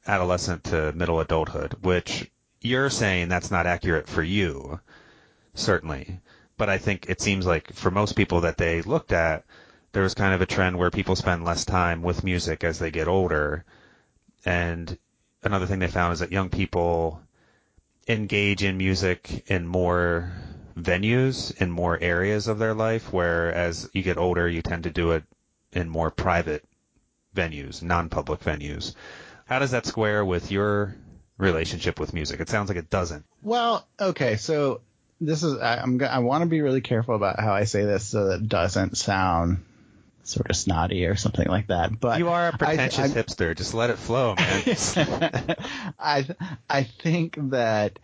adolescent 0.06 0.64
to 0.64 0.92
middle 0.92 1.20
adulthood, 1.20 1.76
which 1.82 2.30
you're 2.60 2.90
saying 2.90 3.28
that's 3.28 3.50
not 3.50 3.66
accurate 3.66 4.08
for 4.08 4.22
you, 4.22 4.80
certainly 5.54 6.20
but 6.56 6.68
I 6.68 6.78
think 6.78 7.06
it 7.08 7.20
seems 7.20 7.46
like 7.46 7.72
for 7.72 7.90
most 7.90 8.16
people 8.16 8.42
that 8.42 8.56
they 8.56 8.82
looked 8.82 9.12
at, 9.12 9.44
there 9.92 10.02
was 10.02 10.14
kind 10.14 10.34
of 10.34 10.40
a 10.40 10.46
trend 10.46 10.78
where 10.78 10.90
people 10.90 11.16
spend 11.16 11.44
less 11.44 11.64
time 11.64 12.02
with 12.02 12.24
music 12.24 12.64
as 12.64 12.78
they 12.78 12.90
get 12.90 13.08
older. 13.08 13.64
And 14.44 14.98
another 15.42 15.66
thing 15.66 15.78
they 15.78 15.88
found 15.88 16.12
is 16.12 16.20
that 16.20 16.32
young 16.32 16.50
people 16.50 17.20
engage 18.08 18.62
in 18.62 18.76
music 18.76 19.44
in 19.48 19.66
more 19.66 20.32
venues, 20.76 21.56
in 21.60 21.70
more 21.70 21.98
areas 22.00 22.48
of 22.48 22.58
their 22.58 22.74
life, 22.74 23.12
whereas 23.12 23.88
you 23.92 24.02
get 24.02 24.18
older, 24.18 24.48
you 24.48 24.62
tend 24.62 24.84
to 24.84 24.90
do 24.90 25.12
it 25.12 25.24
in 25.72 25.88
more 25.88 26.10
private 26.10 26.64
venues, 27.34 27.82
non-public 27.82 28.40
venues. 28.40 28.94
How 29.46 29.58
does 29.58 29.72
that 29.72 29.86
square 29.86 30.24
with 30.24 30.50
your 30.50 30.96
relationship 31.38 32.00
with 32.00 32.14
music? 32.14 32.40
It 32.40 32.48
sounds 32.48 32.68
like 32.68 32.78
it 32.78 32.90
doesn't. 32.90 33.24
Well, 33.42 33.86
okay, 34.00 34.36
so 34.36 34.80
this 35.26 35.42
is 35.42 35.58
I, 35.58 35.76
I'm 35.76 36.00
I 36.02 36.18
want 36.20 36.42
to 36.42 36.48
be 36.48 36.60
really 36.60 36.80
careful 36.80 37.14
about 37.14 37.40
how 37.40 37.52
I 37.52 37.64
say 37.64 37.84
this 37.84 38.04
so 38.04 38.28
that 38.28 38.40
it 38.40 38.48
doesn't 38.48 38.96
sound 38.96 39.64
sort 40.22 40.50
of 40.50 40.56
snotty 40.56 41.06
or 41.06 41.16
something 41.16 41.46
like 41.46 41.68
that. 41.68 41.98
But 41.98 42.18
you 42.18 42.28
are 42.28 42.48
a 42.48 42.56
pretentious 42.56 42.98
I, 42.98 43.04
I, 43.04 43.08
hipster. 43.08 43.56
Just 43.56 43.74
let 43.74 43.90
it 43.90 43.98
flow, 43.98 44.34
man. 44.34 45.56
I 45.98 46.26
I 46.68 46.82
think 46.84 47.36
that 47.50 47.98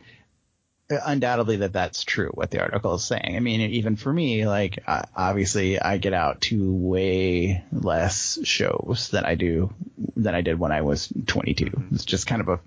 undoubtedly 0.90 1.56
that 1.56 1.72
that's 1.72 2.02
true 2.02 2.30
what 2.34 2.50
the 2.50 2.60
article 2.60 2.94
is 2.94 3.04
saying. 3.04 3.36
I 3.36 3.40
mean, 3.40 3.60
even 3.60 3.96
for 3.96 4.12
me, 4.12 4.46
like 4.46 4.82
obviously 4.86 5.80
I 5.80 5.98
get 5.98 6.14
out 6.14 6.40
to 6.42 6.72
way 6.72 7.64
less 7.72 8.38
shows 8.44 9.08
than 9.10 9.24
I 9.24 9.34
do 9.34 9.72
than 10.16 10.34
I 10.34 10.40
did 10.40 10.58
when 10.58 10.72
I 10.72 10.82
was 10.82 11.12
22. 11.26 11.66
Mm-hmm. 11.66 11.94
It's 11.94 12.04
just 12.04 12.26
kind 12.26 12.40
of 12.40 12.48
a, 12.48 12.60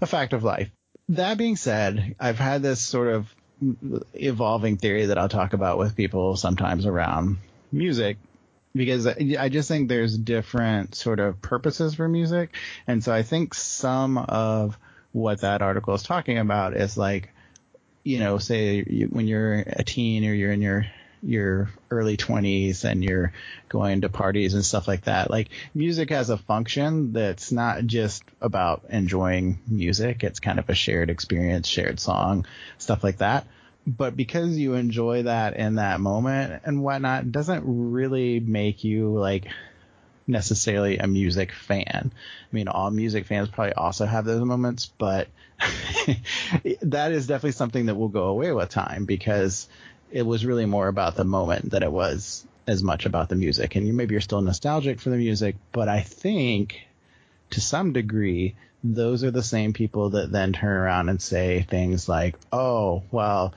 a 0.00 0.06
fact 0.06 0.32
of 0.32 0.44
life. 0.44 0.70
That 1.10 1.38
being 1.38 1.56
said, 1.56 2.16
I've 2.18 2.38
had 2.38 2.62
this 2.62 2.80
sort 2.80 3.08
of 3.08 3.32
evolving 4.14 4.76
theory 4.76 5.06
that 5.06 5.18
I'll 5.18 5.28
talk 5.28 5.52
about 5.52 5.78
with 5.78 5.96
people 5.96 6.36
sometimes 6.36 6.86
around 6.86 7.38
music 7.72 8.18
because 8.74 9.06
I 9.06 9.48
just 9.48 9.68
think 9.68 9.88
there's 9.88 10.16
different 10.16 10.94
sort 10.94 11.18
of 11.18 11.40
purposes 11.40 11.94
for 11.94 12.06
music. 12.08 12.54
And 12.86 13.02
so 13.02 13.12
I 13.12 13.22
think 13.22 13.54
some 13.54 14.18
of 14.18 14.78
what 15.12 15.40
that 15.40 15.62
article 15.62 15.94
is 15.94 16.02
talking 16.02 16.38
about 16.38 16.76
is 16.76 16.98
like, 16.98 17.30
you 18.04 18.18
know, 18.18 18.36
say 18.38 18.84
you, 18.86 19.06
when 19.06 19.26
you're 19.26 19.54
a 19.54 19.82
teen 19.82 20.26
or 20.26 20.34
you're 20.34 20.52
in 20.52 20.60
your 20.60 20.86
your 21.26 21.70
early 21.90 22.16
20s 22.16 22.84
and 22.84 23.04
you're 23.04 23.32
going 23.68 24.02
to 24.02 24.08
parties 24.08 24.54
and 24.54 24.64
stuff 24.64 24.88
like 24.88 25.04
that. 25.04 25.30
Like 25.30 25.48
music 25.74 26.10
has 26.10 26.30
a 26.30 26.38
function 26.38 27.12
that's 27.12 27.52
not 27.52 27.84
just 27.86 28.22
about 28.40 28.84
enjoying 28.88 29.58
music. 29.66 30.24
It's 30.24 30.40
kind 30.40 30.58
of 30.58 30.68
a 30.68 30.74
shared 30.74 31.10
experience, 31.10 31.68
shared 31.68 32.00
song, 32.00 32.46
stuff 32.78 33.02
like 33.04 33.18
that 33.18 33.46
but 33.86 34.16
because 34.16 34.58
you 34.58 34.74
enjoy 34.74 35.22
that 35.22 35.54
in 35.56 35.76
that 35.76 36.00
moment 36.00 36.62
and 36.64 36.82
whatnot, 36.82 37.30
doesn't 37.30 37.62
really 37.64 38.40
make 38.40 38.82
you 38.82 39.16
like 39.16 39.46
necessarily 40.26 40.98
a 40.98 41.06
music 41.06 41.52
fan. 41.52 42.10
I 42.12 42.54
mean, 42.54 42.66
all 42.66 42.90
music 42.90 43.26
fans 43.26 43.48
probably 43.48 43.74
also 43.74 44.06
have 44.06 44.24
those 44.24 44.42
moments, 44.42 44.90
but 44.98 45.28
that 46.82 47.12
is 47.12 47.28
definitely 47.28 47.52
something 47.52 47.86
that 47.86 47.94
will 47.94 48.08
go 48.08 48.24
away 48.24 48.52
with 48.52 48.70
time 48.70 49.04
because 49.04 49.68
it 50.10 50.22
was 50.22 50.46
really 50.46 50.66
more 50.66 50.88
about 50.88 51.16
the 51.16 51.24
moment 51.24 51.70
than 51.70 51.82
it 51.82 51.92
was 51.92 52.46
as 52.66 52.82
much 52.82 53.06
about 53.06 53.28
the 53.28 53.36
music. 53.36 53.76
And 53.76 53.86
you 53.86 53.92
maybe 53.92 54.14
you're 54.14 54.20
still 54.20 54.40
nostalgic 54.40 55.00
for 55.00 55.10
the 55.10 55.16
music, 55.16 55.56
but 55.72 55.88
I 55.88 56.00
think 56.00 56.86
to 57.50 57.60
some 57.60 57.92
degree, 57.92 58.54
those 58.82 59.24
are 59.24 59.30
the 59.30 59.42
same 59.42 59.72
people 59.72 60.10
that 60.10 60.30
then 60.30 60.52
turn 60.52 60.76
around 60.76 61.08
and 61.08 61.20
say 61.20 61.62
things 61.68 62.08
like, 62.08 62.36
"Oh, 62.52 63.02
well, 63.10 63.54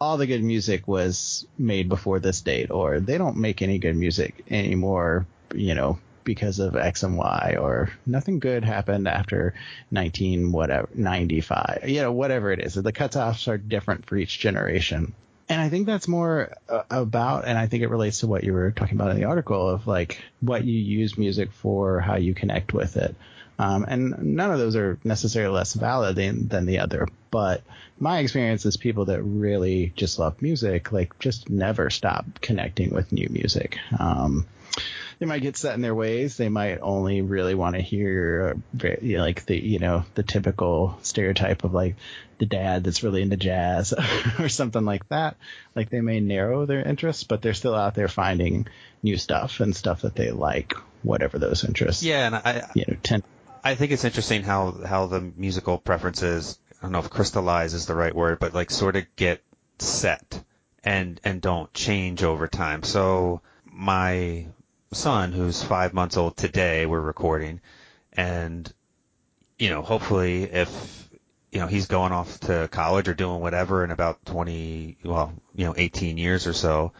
all 0.00 0.16
the 0.16 0.26
good 0.26 0.42
music 0.42 0.86
was 0.86 1.46
made 1.58 1.88
before 1.88 2.20
this 2.20 2.40
date, 2.40 2.70
or 2.70 3.00
they 3.00 3.18
don't 3.18 3.36
make 3.36 3.62
any 3.62 3.78
good 3.78 3.96
music 3.96 4.44
anymore, 4.50 5.26
you 5.54 5.74
know, 5.74 5.98
because 6.24 6.58
of 6.58 6.76
X 6.76 7.02
and 7.02 7.16
Y, 7.16 7.56
or 7.58 7.90
nothing 8.04 8.38
good 8.38 8.64
happened 8.64 9.08
after 9.08 9.54
19 9.90 10.52
whatever 10.52 10.88
95, 10.94 11.84
you 11.86 12.02
know, 12.02 12.12
whatever 12.12 12.52
it 12.52 12.60
is. 12.60 12.74
The 12.74 12.92
cutoffs 12.92 13.48
are 13.48 13.58
different 13.58 14.06
for 14.06 14.16
each 14.16 14.38
generation. 14.38 15.14
And 15.48 15.60
I 15.60 15.68
think 15.68 15.86
that's 15.86 16.08
more 16.08 16.52
uh, 16.68 16.82
about, 16.90 17.46
and 17.46 17.56
I 17.56 17.66
think 17.66 17.82
it 17.82 17.88
relates 17.88 18.20
to 18.20 18.26
what 18.26 18.42
you 18.42 18.52
were 18.52 18.72
talking 18.72 18.96
about 18.96 19.10
in 19.10 19.16
the 19.16 19.24
article 19.24 19.68
of 19.68 19.86
like 19.86 20.20
what 20.40 20.64
you 20.64 20.78
use 20.78 21.16
music 21.16 21.52
for, 21.52 22.00
how 22.00 22.16
you 22.16 22.34
connect 22.34 22.72
with 22.72 22.96
it. 22.96 23.14
Um, 23.58 23.86
and 23.88 24.36
none 24.36 24.50
of 24.50 24.58
those 24.58 24.76
are 24.76 24.98
necessarily 25.04 25.54
less 25.54 25.72
valid 25.72 26.16
than, 26.16 26.48
than 26.48 26.66
the 26.66 26.80
other. 26.80 27.08
But 27.30 27.62
my 27.98 28.18
experience 28.18 28.66
is 28.66 28.76
people 28.76 29.06
that 29.06 29.22
really 29.22 29.92
just 29.96 30.18
love 30.18 30.42
music, 30.42 30.92
like 30.92 31.18
just 31.18 31.48
never 31.48 31.90
stop 31.90 32.26
connecting 32.40 32.90
with 32.90 33.12
new 33.12 33.28
music. 33.30 33.78
Um, 33.98 34.46
they 35.18 35.26
might 35.26 35.42
get 35.42 35.56
set 35.56 35.74
in 35.74 35.80
their 35.80 35.94
ways. 35.94 36.36
They 36.36 36.48
might 36.48 36.80
only 36.82 37.22
really 37.22 37.54
want 37.54 37.76
to 37.76 37.82
hear 37.82 38.56
you 39.00 39.16
know, 39.16 39.22
like 39.22 39.46
the 39.46 39.56
you 39.56 39.78
know 39.78 40.04
the 40.14 40.22
typical 40.22 40.98
stereotype 41.02 41.64
of 41.64 41.72
like 41.72 41.96
the 42.38 42.46
dad 42.46 42.84
that's 42.84 43.02
really 43.02 43.22
into 43.22 43.36
jazz 43.36 43.94
or 44.38 44.48
something 44.48 44.84
like 44.84 45.08
that. 45.08 45.36
Like 45.74 45.90
they 45.90 46.00
may 46.00 46.20
narrow 46.20 46.66
their 46.66 46.82
interests, 46.82 47.24
but 47.24 47.42
they're 47.42 47.54
still 47.54 47.74
out 47.74 47.94
there 47.94 48.08
finding 48.08 48.66
new 49.02 49.16
stuff 49.16 49.60
and 49.60 49.74
stuff 49.74 50.02
that 50.02 50.14
they 50.14 50.30
like, 50.30 50.74
whatever 51.02 51.38
those 51.38 51.64
interests. 51.64 52.02
Yeah, 52.02 52.26
and 52.26 52.34
I 52.34 52.70
you 52.74 52.84
know 52.88 52.96
tend 53.02 53.22
I 53.64 53.74
think 53.74 53.92
it's 53.92 54.04
interesting 54.04 54.42
how 54.42 54.72
how 54.72 55.06
the 55.06 55.20
musical 55.20 55.78
preferences 55.78 56.58
I 56.78 56.82
don't 56.82 56.92
know 56.92 56.98
if 56.98 57.10
crystallize 57.10 57.74
is 57.74 57.86
the 57.86 57.94
right 57.94 58.14
word, 58.14 58.38
but 58.38 58.54
like 58.54 58.70
sort 58.70 58.96
of 58.96 59.04
get 59.16 59.42
set 59.78 60.42
and 60.84 61.20
and 61.24 61.40
don't 61.40 61.72
change 61.72 62.22
over 62.22 62.46
time. 62.46 62.82
So 62.82 63.40
my 63.64 64.46
son, 64.92 65.32
who's 65.32 65.62
five 65.62 65.94
months 65.94 66.16
old 66.16 66.36
today, 66.36 66.86
we're 66.86 67.00
recording, 67.00 67.60
and 68.12 68.72
you 69.58 69.70
know, 69.70 69.82
hopefully, 69.82 70.44
if 70.44 71.05
you 71.52 71.60
know 71.60 71.66
he's 71.66 71.86
going 71.86 72.12
off 72.12 72.40
to 72.40 72.68
college 72.70 73.08
or 73.08 73.14
doing 73.14 73.40
whatever 73.40 73.84
in 73.84 73.90
about 73.90 74.24
twenty, 74.24 74.98
well, 75.04 75.32
you 75.54 75.64
know, 75.64 75.74
eighteen 75.76 76.18
years 76.18 76.46
or 76.46 76.52
so, 76.52 76.92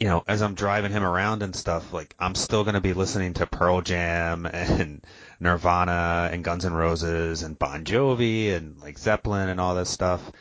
you 0.00 0.08
know, 0.08 0.24
as 0.26 0.42
I'm 0.42 0.54
driving 0.54 0.92
him 0.92 1.04
around 1.04 1.42
and 1.42 1.54
stuff, 1.54 1.92
like 1.92 2.14
I'm 2.18 2.34
still 2.34 2.64
going 2.64 2.74
to 2.74 2.80
be 2.80 2.92
listening 2.92 3.34
to 3.34 3.46
Pearl 3.46 3.80
Jam 3.80 4.46
and 4.52 5.04
Nirvana 5.40 6.28
and 6.32 6.44
Guns 6.44 6.64
N' 6.64 6.72
Roses 6.72 7.42
and 7.42 7.58
Bon 7.58 7.84
Jovi 7.84 8.52
and 8.54 8.80
like 8.80 8.98
Zeppelin 8.98 9.48
and 9.48 9.60
all 9.60 9.74
this 9.74 9.90
stuff. 9.90 10.32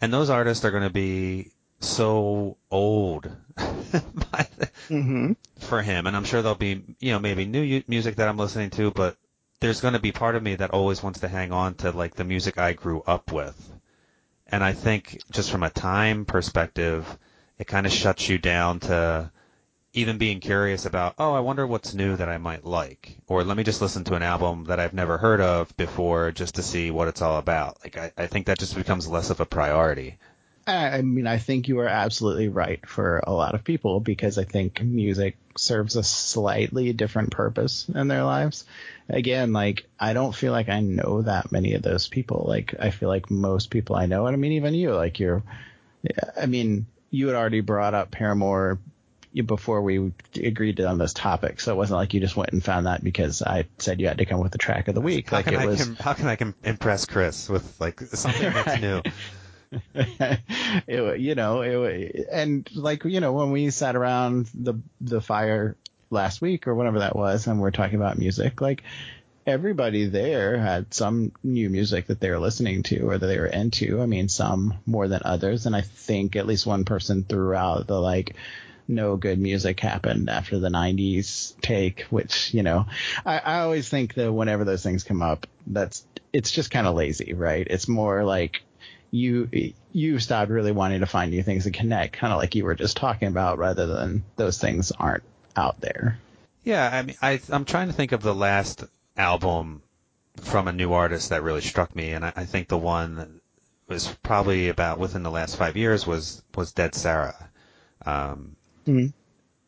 And 0.00 0.12
those 0.12 0.30
artists 0.30 0.64
are 0.64 0.70
going 0.70 0.82
to 0.82 0.90
be 0.90 1.50
so 1.80 2.56
old 2.70 3.30
mm-hmm. 3.56 5.32
for 5.60 5.82
him. 5.82 6.06
And 6.06 6.16
I'm 6.16 6.24
sure 6.24 6.42
there'll 6.42 6.56
be, 6.56 6.82
you 6.98 7.12
know, 7.12 7.18
maybe 7.18 7.44
new 7.44 7.82
music 7.86 8.16
that 8.16 8.28
I'm 8.28 8.38
listening 8.38 8.70
to, 8.70 8.90
but 8.90 9.16
there's 9.62 9.80
going 9.80 9.94
to 9.94 10.00
be 10.00 10.10
part 10.10 10.34
of 10.34 10.42
me 10.42 10.56
that 10.56 10.72
always 10.72 11.04
wants 11.04 11.20
to 11.20 11.28
hang 11.28 11.52
on 11.52 11.74
to 11.76 11.92
like 11.92 12.16
the 12.16 12.24
music 12.24 12.58
I 12.58 12.72
grew 12.72 13.00
up 13.06 13.30
with. 13.30 13.72
And 14.48 14.62
I 14.62 14.72
think 14.72 15.22
just 15.30 15.52
from 15.52 15.62
a 15.62 15.70
time 15.70 16.24
perspective, 16.24 17.06
it 17.58 17.68
kind 17.68 17.86
of 17.86 17.92
shuts 17.92 18.28
you 18.28 18.38
down 18.38 18.80
to 18.80 19.30
even 19.94 20.18
being 20.18 20.40
curious 20.40 20.84
about, 20.84 21.14
oh, 21.16 21.32
I 21.32 21.40
wonder 21.40 21.64
what's 21.64 21.94
new 21.94 22.16
that 22.16 22.28
I 22.28 22.38
might 22.38 22.64
like, 22.64 23.16
or 23.28 23.44
let 23.44 23.56
me 23.56 23.62
just 23.62 23.80
listen 23.80 24.02
to 24.04 24.14
an 24.14 24.22
album 24.22 24.64
that 24.64 24.80
I've 24.80 24.94
never 24.94 25.16
heard 25.16 25.40
of 25.40 25.74
before 25.76 26.32
just 26.32 26.56
to 26.56 26.62
see 26.62 26.90
what 26.90 27.06
it's 27.06 27.22
all 27.22 27.38
about. 27.38 27.78
Like, 27.84 27.96
I, 27.96 28.12
I 28.16 28.26
think 28.26 28.46
that 28.46 28.58
just 28.58 28.74
becomes 28.74 29.06
less 29.06 29.30
of 29.30 29.38
a 29.38 29.46
priority. 29.46 30.18
I 30.66 31.02
mean, 31.02 31.26
I 31.26 31.38
think 31.38 31.66
you 31.66 31.80
are 31.80 31.88
absolutely 31.88 32.48
right 32.48 32.86
for 32.88 33.22
a 33.26 33.32
lot 33.32 33.54
of 33.54 33.64
people 33.64 33.98
because 33.98 34.38
I 34.38 34.44
think 34.44 34.80
music 34.80 35.36
serves 35.56 35.96
a 35.96 36.04
slightly 36.04 36.92
different 36.92 37.32
purpose 37.32 37.88
in 37.92 38.06
their 38.06 38.22
lives. 38.24 38.64
Again, 39.12 39.52
like, 39.52 39.86
I 40.00 40.14
don't 40.14 40.34
feel 40.34 40.52
like 40.52 40.68
I 40.68 40.80
know 40.80 41.22
that 41.22 41.52
many 41.52 41.74
of 41.74 41.82
those 41.82 42.08
people. 42.08 42.46
Like, 42.48 42.74
I 42.80 42.90
feel 42.90 43.08
like 43.08 43.30
most 43.30 43.70
people 43.70 43.94
I 43.94 44.06
know, 44.06 44.26
and 44.26 44.34
I 44.34 44.38
mean, 44.38 44.52
even 44.52 44.74
you, 44.74 44.94
like, 44.94 45.20
you're, 45.20 45.42
I 46.40 46.46
mean, 46.46 46.86
you 47.10 47.26
had 47.28 47.36
already 47.36 47.60
brought 47.60 47.94
up 47.94 48.10
Paramore 48.10 48.78
before 49.40 49.80
we 49.80 50.12
agreed 50.42 50.80
on 50.80 50.98
this 50.98 51.12
topic, 51.12 51.60
so 51.60 51.72
it 51.72 51.76
wasn't 51.76 51.98
like 51.98 52.12
you 52.12 52.20
just 52.20 52.36
went 52.36 52.52
and 52.52 52.62
found 52.62 52.86
that 52.86 53.02
because 53.02 53.42
I 53.42 53.66
said 53.78 54.00
you 54.00 54.08
had 54.08 54.18
to 54.18 54.26
come 54.26 54.40
with 54.40 54.52
the 54.52 54.58
track 54.58 54.88
of 54.88 54.94
the 54.94 55.00
week. 55.00 55.30
How 55.30 55.38
like 55.38 55.46
can 55.46 55.54
it 55.54 55.60
I 55.60 55.66
was. 55.66 55.84
Com- 55.84 55.96
how 55.96 56.12
can 56.12 56.26
I 56.26 56.36
com- 56.36 56.54
impress 56.64 57.06
Chris 57.06 57.48
with 57.48 57.80
like 57.80 58.00
something 58.00 58.52
that's 58.52 58.80
new? 58.80 59.02
it, 60.86 61.20
you 61.20 61.34
know, 61.34 61.62
it, 61.62 62.26
and 62.30 62.68
like 62.74 63.04
you 63.04 63.20
know, 63.20 63.32
when 63.32 63.52
we 63.52 63.70
sat 63.70 63.96
around 63.96 64.50
the 64.54 64.74
the 65.00 65.20
fire 65.20 65.76
last 66.12 66.40
week 66.40 66.68
or 66.68 66.74
whatever 66.74 67.00
that 67.00 67.16
was, 67.16 67.46
and 67.46 67.60
we're 67.60 67.70
talking 67.70 67.96
about 67.96 68.18
music, 68.18 68.60
like 68.60 68.82
everybody 69.46 70.06
there 70.06 70.58
had 70.58 70.94
some 70.94 71.32
new 71.42 71.68
music 71.68 72.06
that 72.06 72.20
they 72.20 72.30
were 72.30 72.38
listening 72.38 72.82
to 72.84 73.00
or 73.00 73.18
that 73.18 73.26
they 73.26 73.38
were 73.38 73.46
into. 73.46 74.00
I 74.00 74.06
mean, 74.06 74.28
some 74.28 74.74
more 74.86 75.08
than 75.08 75.22
others. 75.24 75.66
And 75.66 75.74
I 75.74 75.80
think 75.80 76.36
at 76.36 76.46
least 76.46 76.66
one 76.66 76.84
person 76.84 77.24
threw 77.24 77.54
out 77.54 77.86
the 77.86 78.00
like, 78.00 78.36
no 78.88 79.16
good 79.16 79.38
music 79.38 79.80
happened 79.80 80.28
after 80.28 80.58
the 80.58 80.68
90s 80.68 81.58
take, 81.60 82.02
which, 82.02 82.52
you 82.52 82.62
know, 82.62 82.86
I, 83.24 83.38
I 83.38 83.58
always 83.60 83.88
think 83.88 84.14
that 84.14 84.32
whenever 84.32 84.64
those 84.64 84.82
things 84.82 85.04
come 85.04 85.22
up, 85.22 85.46
that's, 85.66 86.04
it's 86.32 86.50
just 86.50 86.70
kind 86.70 86.86
of 86.86 86.94
lazy, 86.94 87.32
right? 87.32 87.66
It's 87.68 87.88
more 87.88 88.24
like 88.24 88.62
you, 89.10 89.72
you 89.92 90.18
stopped 90.18 90.50
really 90.50 90.72
wanting 90.72 91.00
to 91.00 91.06
find 91.06 91.30
new 91.30 91.42
things 91.42 91.64
to 91.64 91.70
connect, 91.70 92.14
kind 92.14 92.32
of 92.32 92.38
like 92.38 92.54
you 92.54 92.64
were 92.64 92.74
just 92.74 92.96
talking 92.96 93.28
about, 93.28 93.58
rather 93.58 93.86
than 93.86 94.24
those 94.36 94.58
things 94.58 94.92
aren't 94.92 95.22
out 95.56 95.80
there. 95.80 96.18
Yeah, 96.64 96.88
I 96.92 97.02
mean, 97.02 97.16
I, 97.20 97.40
I'm 97.50 97.64
trying 97.64 97.88
to 97.88 97.92
think 97.92 98.12
of 98.12 98.22
the 98.22 98.34
last 98.34 98.84
album 99.16 99.82
from 100.40 100.68
a 100.68 100.72
new 100.72 100.92
artist 100.92 101.30
that 101.30 101.42
really 101.42 101.60
struck 101.60 101.94
me, 101.94 102.12
and 102.12 102.24
I, 102.24 102.32
I 102.36 102.44
think 102.44 102.68
the 102.68 102.78
one 102.78 103.16
that 103.16 103.28
was 103.88 104.08
probably 104.22 104.68
about 104.68 104.98
within 104.98 105.22
the 105.22 105.30
last 105.30 105.56
five 105.56 105.76
years 105.76 106.06
was 106.06 106.42
was 106.54 106.72
Dead 106.72 106.94
Sara. 106.94 107.50
Um, 108.06 108.56
mm-hmm. 108.86 109.06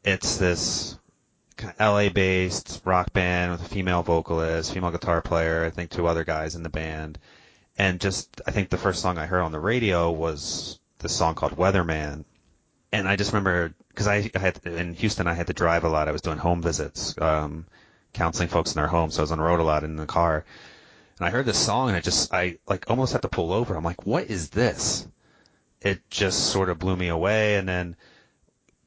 It's 0.04 0.38
this 0.38 0.96
LA 1.78 2.08
based 2.08 2.82
rock 2.84 3.12
band 3.12 3.52
with 3.52 3.62
a 3.62 3.68
female 3.68 4.02
vocalist, 4.02 4.72
female 4.72 4.90
guitar 4.90 5.22
player, 5.22 5.64
I 5.64 5.70
think 5.70 5.90
two 5.90 6.06
other 6.06 6.24
guys 6.24 6.54
in 6.54 6.62
the 6.62 6.68
band. 6.68 7.18
And 7.76 8.00
just, 8.00 8.40
I 8.46 8.50
think 8.50 8.68
the 8.68 8.78
first 8.78 9.02
song 9.02 9.18
I 9.18 9.26
heard 9.26 9.42
on 9.42 9.52
the 9.52 9.58
radio 9.58 10.10
was 10.10 10.78
this 10.98 11.14
song 11.14 11.34
called 11.34 11.56
Weatherman. 11.56 12.24
And 12.94 13.08
I 13.08 13.16
just 13.16 13.32
remember, 13.32 13.74
cause 13.94 14.06
I, 14.06 14.30
I 14.34 14.38
had, 14.38 14.60
in 14.64 14.94
Houston, 14.94 15.26
I 15.26 15.34
had 15.34 15.48
to 15.48 15.52
drive 15.52 15.84
a 15.84 15.88
lot. 15.88 16.08
I 16.08 16.12
was 16.12 16.22
doing 16.22 16.38
home 16.38 16.62
visits. 16.62 17.14
Um, 17.20 17.66
counseling 18.12 18.48
folks 18.48 18.74
in 18.74 18.80
their 18.80 18.88
homes, 18.88 19.14
so 19.14 19.20
I 19.20 19.24
was 19.24 19.32
on 19.32 19.38
the 19.38 19.44
road 19.44 19.58
a 19.58 19.64
lot 19.64 19.82
in 19.82 19.96
the 19.96 20.06
car. 20.06 20.44
And 21.18 21.26
I 21.26 21.30
heard 21.30 21.46
this 21.46 21.58
song 21.58 21.88
and 21.88 21.96
I 21.96 22.00
just 22.00 22.32
I 22.32 22.58
like 22.68 22.88
almost 22.88 23.12
had 23.12 23.22
to 23.22 23.28
pull 23.28 23.52
over. 23.52 23.74
I'm 23.74 23.84
like, 23.84 24.06
what 24.06 24.30
is 24.30 24.50
this? 24.50 25.08
it 25.84 26.00
just 26.10 26.46
sort 26.50 26.70
of 26.70 26.78
blew 26.78 26.96
me 26.96 27.08
away. 27.08 27.56
And 27.56 27.68
then 27.68 27.96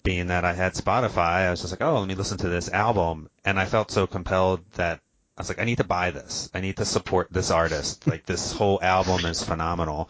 being 0.04 0.28
that 0.28 0.44
I 0.44 0.54
had 0.54 0.74
Spotify, 0.74 1.46
I 1.46 1.52
was 1.52 1.62
just 1.62 1.72
like, 1.72 1.82
oh, 1.82 2.00
let 2.00 2.08
me 2.08 2.16
listen 2.16 2.40
to 2.40 2.50
this 2.50 2.70
album. 2.70 3.30
And 3.46 3.60
I 3.60 3.66
felt 3.66 3.92
so 3.92 4.08
compelled 4.08 4.70
that 4.74 5.00
I 5.38 5.42
was 5.42 5.50
like, 5.50 5.60
I 5.60 5.66
need 5.66 5.78
to 5.78 5.84
buy 5.84 6.12
this. 6.12 6.50
I 6.54 6.60
need 6.60 6.78
to 6.78 6.86
support 6.86 7.28
this 7.32 7.52
artist. 7.52 8.08
like 8.08 8.26
this 8.26 8.52
whole 8.52 8.80
album 8.82 9.26
is 9.26 9.44
phenomenal. 9.44 10.10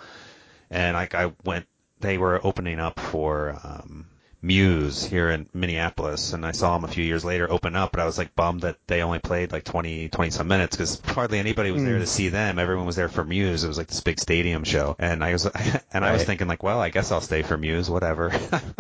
And 0.70 0.96
like 0.96 1.14
I 1.14 1.34
went, 1.44 1.68
they 2.00 2.18
were 2.18 2.40
opening 2.44 2.80
up 2.80 3.00
for, 3.00 3.60
um, 3.64 4.08
Muse 4.42 5.04
here 5.04 5.32
in 5.32 5.50
Minneapolis, 5.54 6.34
and 6.34 6.46
I 6.46 6.52
saw 6.52 6.76
them 6.76 6.86
a 6.88 6.94
few 6.94 7.04
years 7.04 7.26
later 7.26 7.52
open 7.52 7.76
up, 7.76 7.92
but 7.92 8.00
I 8.00 8.06
was 8.06 8.20
like 8.20 8.36
bummed 8.36 8.62
that 8.62 8.78
they 8.86 9.02
only 9.02 9.18
played 9.18 9.52
like 9.52 9.64
20, 9.64 10.10
20 10.10 10.30
some 10.30 10.48
minutes 10.48 10.76
because 10.76 11.02
hardly 11.02 11.40
anybody 11.40 11.72
was 11.72 11.82
mm. 11.82 11.86
there 11.86 11.96
hmm. 11.96 12.02
to 12.02 12.08
see 12.08 12.30
them. 12.30 12.60
Everyone 12.60 12.86
was 12.86 12.96
there 12.96 13.10
for 13.10 13.24
Muse. 13.24 13.64
It 13.64 13.68
was 13.68 13.80
like 13.80 13.88
this 13.88 14.02
big 14.02 14.20
stadium 14.20 14.64
show, 14.64 14.96
and 15.00 15.24
I 15.24 15.34
was 15.34 15.46
and 15.46 15.82
right. 15.94 16.04
I 16.04 16.12
was 16.14 16.24
thinking 16.24 16.48
like, 16.48 16.62
well, 16.62 16.80
I 16.80 16.90
guess 16.90 17.12
I'll 17.12 17.22
stay 17.22 17.42
for 17.42 17.58
Muse, 17.58 17.90
whatever. 17.90 18.32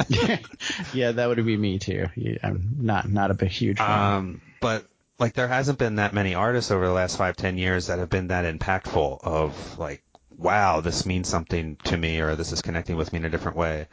yeah, 0.93 1.11
that 1.11 1.27
would 1.27 1.43
be 1.43 1.57
me 1.57 1.79
too. 1.79 2.07
I'm 2.43 2.77
not 2.79 3.09
not 3.09 3.31
a 3.31 3.33
big 3.33 3.49
huge 3.49 3.77
fan. 3.79 4.15
Um, 4.15 4.41
but 4.61 4.85
like 5.17 5.33
there 5.33 5.47
hasn't 5.47 5.79
been 5.79 5.95
that 5.95 6.13
many 6.13 6.35
artists 6.35 6.69
over 6.69 6.85
the 6.85 6.93
last 6.93 7.17
five 7.17 7.35
ten 7.35 7.57
years 7.57 7.87
that 7.87 7.97
have 7.97 8.09
been 8.09 8.27
that 8.27 8.45
impactful 8.45 9.23
of 9.23 9.79
like, 9.79 10.03
wow, 10.37 10.81
this 10.81 11.05
means 11.05 11.27
something 11.27 11.77
to 11.85 11.97
me, 11.97 12.19
or 12.19 12.35
this 12.35 12.51
is 12.51 12.61
connecting 12.61 12.95
with 12.95 13.11
me 13.11 13.17
in 13.19 13.25
a 13.25 13.29
different 13.29 13.57
way. 13.57 13.87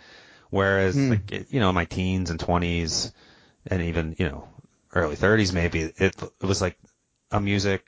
Whereas, 0.51 0.95
mm. 0.95 1.11
like, 1.11 1.53
you 1.53 1.61
know, 1.61 1.72
my 1.72 1.84
teens 1.84 2.30
and 2.30 2.38
20s 2.38 3.12
and 3.66 3.82
even, 3.82 4.14
you 4.18 4.28
know, 4.28 4.49
early 4.92 5.16
30s 5.16 5.53
maybe, 5.53 5.80
it, 5.80 6.14
it 6.22 6.32
was 6.40 6.61
like 6.61 6.78
a 7.30 7.40
music 7.40 7.84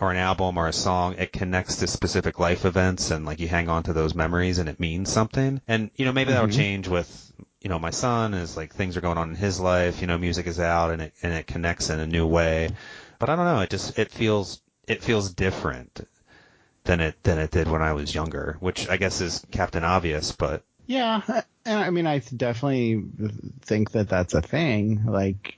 or 0.00 0.10
an 0.10 0.16
album 0.16 0.58
or 0.58 0.66
a 0.66 0.72
song, 0.72 1.14
it 1.18 1.32
connects 1.32 1.76
to 1.76 1.86
specific 1.86 2.38
life 2.38 2.64
events 2.64 3.10
and 3.10 3.24
like 3.24 3.38
you 3.38 3.48
hang 3.48 3.68
on 3.68 3.82
to 3.84 3.92
those 3.92 4.14
memories 4.14 4.58
and 4.58 4.68
it 4.68 4.80
means 4.80 5.10
something. 5.10 5.60
And, 5.68 5.90
you 5.96 6.04
know, 6.04 6.12
maybe 6.12 6.30
mm-hmm. 6.30 6.42
that'll 6.42 6.56
change 6.56 6.88
with, 6.88 7.32
you 7.60 7.68
know, 7.68 7.78
my 7.78 7.90
son 7.90 8.34
is 8.34 8.56
like 8.56 8.74
things 8.74 8.96
are 8.96 9.02
going 9.02 9.18
on 9.18 9.30
in 9.30 9.36
his 9.36 9.60
life, 9.60 10.00
you 10.00 10.06
know, 10.06 10.18
music 10.18 10.46
is 10.46 10.58
out 10.58 10.90
and 10.90 11.02
it, 11.02 11.14
and 11.22 11.32
it 11.32 11.46
connects 11.46 11.90
in 11.90 12.00
a 12.00 12.06
new 12.06 12.26
way. 12.26 12.70
But 13.18 13.28
I 13.28 13.36
don't 13.36 13.44
know, 13.44 13.60
it 13.60 13.70
just, 13.70 13.98
it 13.98 14.10
feels, 14.10 14.60
it 14.88 15.02
feels 15.02 15.32
different 15.32 16.06
than 16.84 17.00
it, 17.00 17.22
than 17.22 17.38
it 17.38 17.50
did 17.50 17.68
when 17.68 17.82
I 17.82 17.92
was 17.92 18.14
younger, 18.14 18.56
which 18.60 18.88
I 18.88 18.96
guess 18.96 19.20
is 19.20 19.44
Captain 19.50 19.84
Obvious, 19.84 20.32
but 20.32 20.62
yeah, 20.86 21.42
I 21.64 21.90
mean, 21.90 22.08
I 22.08 22.18
definitely 22.18 23.04
think 23.60 23.92
that 23.92 24.08
that's 24.08 24.34
a 24.34 24.42
thing. 24.42 25.04
Like, 25.06 25.56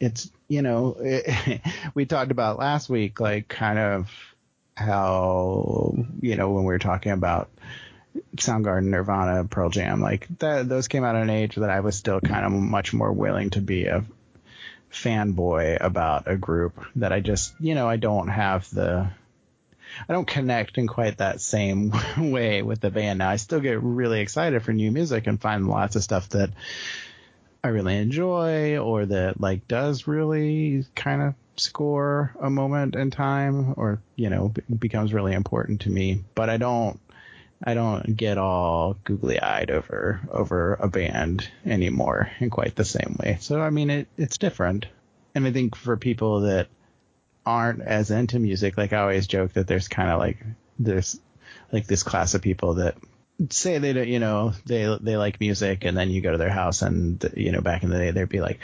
it's 0.00 0.32
you 0.48 0.62
know, 0.62 0.96
it, 0.98 1.60
we 1.94 2.06
talked 2.06 2.32
about 2.32 2.58
last 2.58 2.88
week, 2.88 3.20
like 3.20 3.46
kind 3.46 3.78
of 3.78 4.10
how 4.76 5.94
you 6.20 6.34
know 6.34 6.50
when 6.50 6.64
we 6.64 6.72
were 6.72 6.80
talking 6.80 7.12
about 7.12 7.50
Soundgarden, 8.36 8.86
Nirvana, 8.86 9.44
Pearl 9.44 9.70
Jam, 9.70 10.00
like 10.00 10.26
that, 10.38 10.68
those 10.68 10.88
came 10.88 11.04
out 11.04 11.14
at 11.14 11.22
an 11.22 11.30
age 11.30 11.56
that 11.56 11.70
I 11.70 11.80
was 11.80 11.96
still 11.96 12.20
kind 12.20 12.44
of 12.44 12.52
much 12.52 12.92
more 12.92 13.12
willing 13.12 13.50
to 13.50 13.60
be 13.60 13.86
a 13.86 14.04
fanboy 14.92 15.78
about 15.80 16.24
a 16.26 16.36
group 16.36 16.84
that 16.96 17.12
I 17.12 17.20
just, 17.20 17.54
you 17.60 17.74
know, 17.74 17.88
I 17.88 17.96
don't 17.96 18.28
have 18.28 18.68
the 18.70 19.10
I 20.08 20.12
don't 20.12 20.26
connect 20.26 20.78
in 20.78 20.86
quite 20.86 21.18
that 21.18 21.40
same 21.40 21.92
way 22.18 22.62
with 22.62 22.80
the 22.80 22.90
band. 22.90 23.20
Now 23.20 23.30
I 23.30 23.36
still 23.36 23.60
get 23.60 23.82
really 23.82 24.20
excited 24.20 24.62
for 24.62 24.72
new 24.72 24.90
music 24.90 25.26
and 25.26 25.40
find 25.40 25.68
lots 25.68 25.96
of 25.96 26.02
stuff 26.02 26.28
that 26.30 26.50
I 27.62 27.68
really 27.68 27.96
enjoy 27.96 28.78
or 28.78 29.06
that 29.06 29.40
like 29.40 29.66
does 29.66 30.06
really 30.06 30.84
kind 30.94 31.22
of 31.22 31.34
score 31.56 32.34
a 32.40 32.48
moment 32.48 32.94
in 32.94 33.10
time 33.10 33.74
or 33.76 34.00
you 34.14 34.30
know 34.30 34.52
becomes 34.78 35.12
really 35.12 35.34
important 35.34 35.82
to 35.82 35.90
me. 35.90 36.22
But 36.34 36.50
I 36.50 36.56
don't 36.56 37.00
I 37.62 37.74
don't 37.74 38.16
get 38.16 38.38
all 38.38 38.96
googly 39.04 39.40
eyed 39.40 39.70
over 39.70 40.20
over 40.30 40.74
a 40.74 40.88
band 40.88 41.48
anymore 41.66 42.30
in 42.38 42.50
quite 42.50 42.76
the 42.76 42.84
same 42.84 43.16
way. 43.20 43.38
So 43.40 43.60
I 43.60 43.70
mean 43.70 43.90
it 43.90 44.08
it's 44.16 44.38
different. 44.38 44.86
And 45.34 45.46
I 45.46 45.52
think 45.52 45.74
for 45.76 45.96
people 45.96 46.40
that 46.42 46.68
aren't 47.48 47.80
as 47.80 48.10
into 48.10 48.38
music, 48.38 48.76
like 48.76 48.92
I 48.92 48.98
always 48.98 49.26
joke 49.26 49.54
that 49.54 49.66
there's 49.66 49.88
kind 49.88 50.10
of 50.10 50.18
like 50.18 50.36
there's 50.78 51.18
like 51.72 51.86
this 51.86 52.02
class 52.02 52.34
of 52.34 52.42
people 52.42 52.74
that 52.74 52.96
say 53.48 53.78
they 53.78 53.94
don't, 53.94 54.06
you 54.06 54.18
know, 54.18 54.52
they 54.66 54.98
they 55.00 55.16
like 55.16 55.40
music, 55.40 55.86
and 55.86 55.96
then 55.96 56.10
you 56.10 56.20
go 56.20 56.32
to 56.32 56.38
their 56.38 56.50
house, 56.50 56.82
and 56.82 57.24
you 57.34 57.50
know, 57.52 57.62
back 57.62 57.84
in 57.84 57.88
the 57.88 57.96
day, 57.96 58.10
there'd 58.10 58.28
be 58.28 58.42
like 58.42 58.60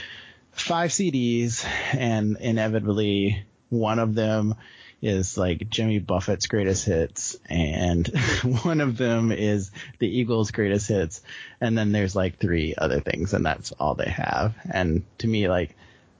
five 0.52 0.90
CDs, 0.90 1.64
and 1.94 2.36
inevitably 2.38 3.44
one 3.70 3.98
of 3.98 4.14
them 4.14 4.54
is 5.00 5.38
like 5.38 5.70
Jimmy 5.70 5.98
Buffett's 5.98 6.46
greatest 6.46 6.84
hits, 6.84 7.38
and 7.48 8.06
one 8.64 8.82
of 8.82 8.98
them 8.98 9.32
is 9.32 9.70
the 9.98 10.08
Eagles' 10.08 10.50
greatest 10.50 10.88
hits, 10.88 11.22
and 11.58 11.76
then 11.78 11.90
there's 11.90 12.14
like 12.14 12.38
three 12.38 12.74
other 12.76 13.00
things, 13.00 13.32
and 13.32 13.46
that's 13.46 13.72
all 13.72 13.94
they 13.94 14.10
have. 14.10 14.54
And 14.70 15.04
to 15.18 15.26
me, 15.26 15.48
like 15.48 15.74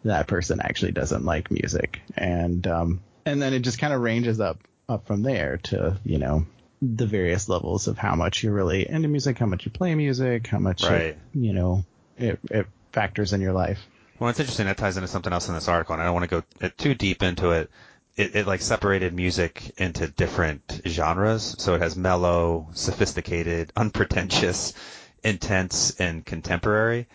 that 0.04 0.26
person 0.26 0.60
actually 0.62 0.92
doesn't 0.92 1.24
like 1.24 1.50
music, 1.50 2.00
and 2.16 2.66
um, 2.66 3.00
and 3.24 3.40
then 3.40 3.52
it 3.52 3.60
just 3.60 3.78
kind 3.78 3.92
of 3.92 4.00
ranges 4.00 4.40
up 4.40 4.58
up 4.88 5.06
from 5.06 5.22
there 5.22 5.58
to 5.58 5.98
you 6.04 6.18
know 6.18 6.46
the 6.82 7.06
various 7.06 7.48
levels 7.48 7.88
of 7.88 7.96
how 7.96 8.14
much 8.14 8.42
you're 8.42 8.52
really 8.52 8.88
into 8.88 9.08
music, 9.08 9.38
how 9.38 9.46
much 9.46 9.64
you 9.64 9.70
play 9.70 9.94
music, 9.94 10.46
how 10.46 10.58
much 10.58 10.84
right. 10.84 11.00
it, 11.02 11.18
you 11.32 11.52
know 11.52 11.84
it, 12.18 12.38
it 12.50 12.66
factors 12.92 13.32
in 13.32 13.40
your 13.40 13.52
life. 13.52 13.80
Well, 14.18 14.30
it's 14.30 14.40
interesting. 14.40 14.66
That 14.66 14.76
ties 14.76 14.96
into 14.96 15.08
something 15.08 15.32
else 15.32 15.48
in 15.48 15.54
this 15.54 15.68
article, 15.68 15.94
and 15.94 16.02
I 16.02 16.06
don't 16.06 16.14
want 16.14 16.30
to 16.30 16.42
go 16.60 16.68
too 16.76 16.94
deep 16.94 17.22
into 17.22 17.50
it. 17.50 17.70
It, 18.16 18.36
it 18.36 18.46
like 18.46 18.60
separated 18.60 19.12
music 19.12 19.72
into 19.76 20.06
different 20.06 20.82
genres. 20.86 21.56
So 21.58 21.74
it 21.74 21.80
has 21.80 21.96
mellow, 21.96 22.68
sophisticated, 22.72 23.72
unpretentious, 23.74 24.72
intense, 25.24 25.98
and 25.98 26.24
contemporary. 26.24 27.08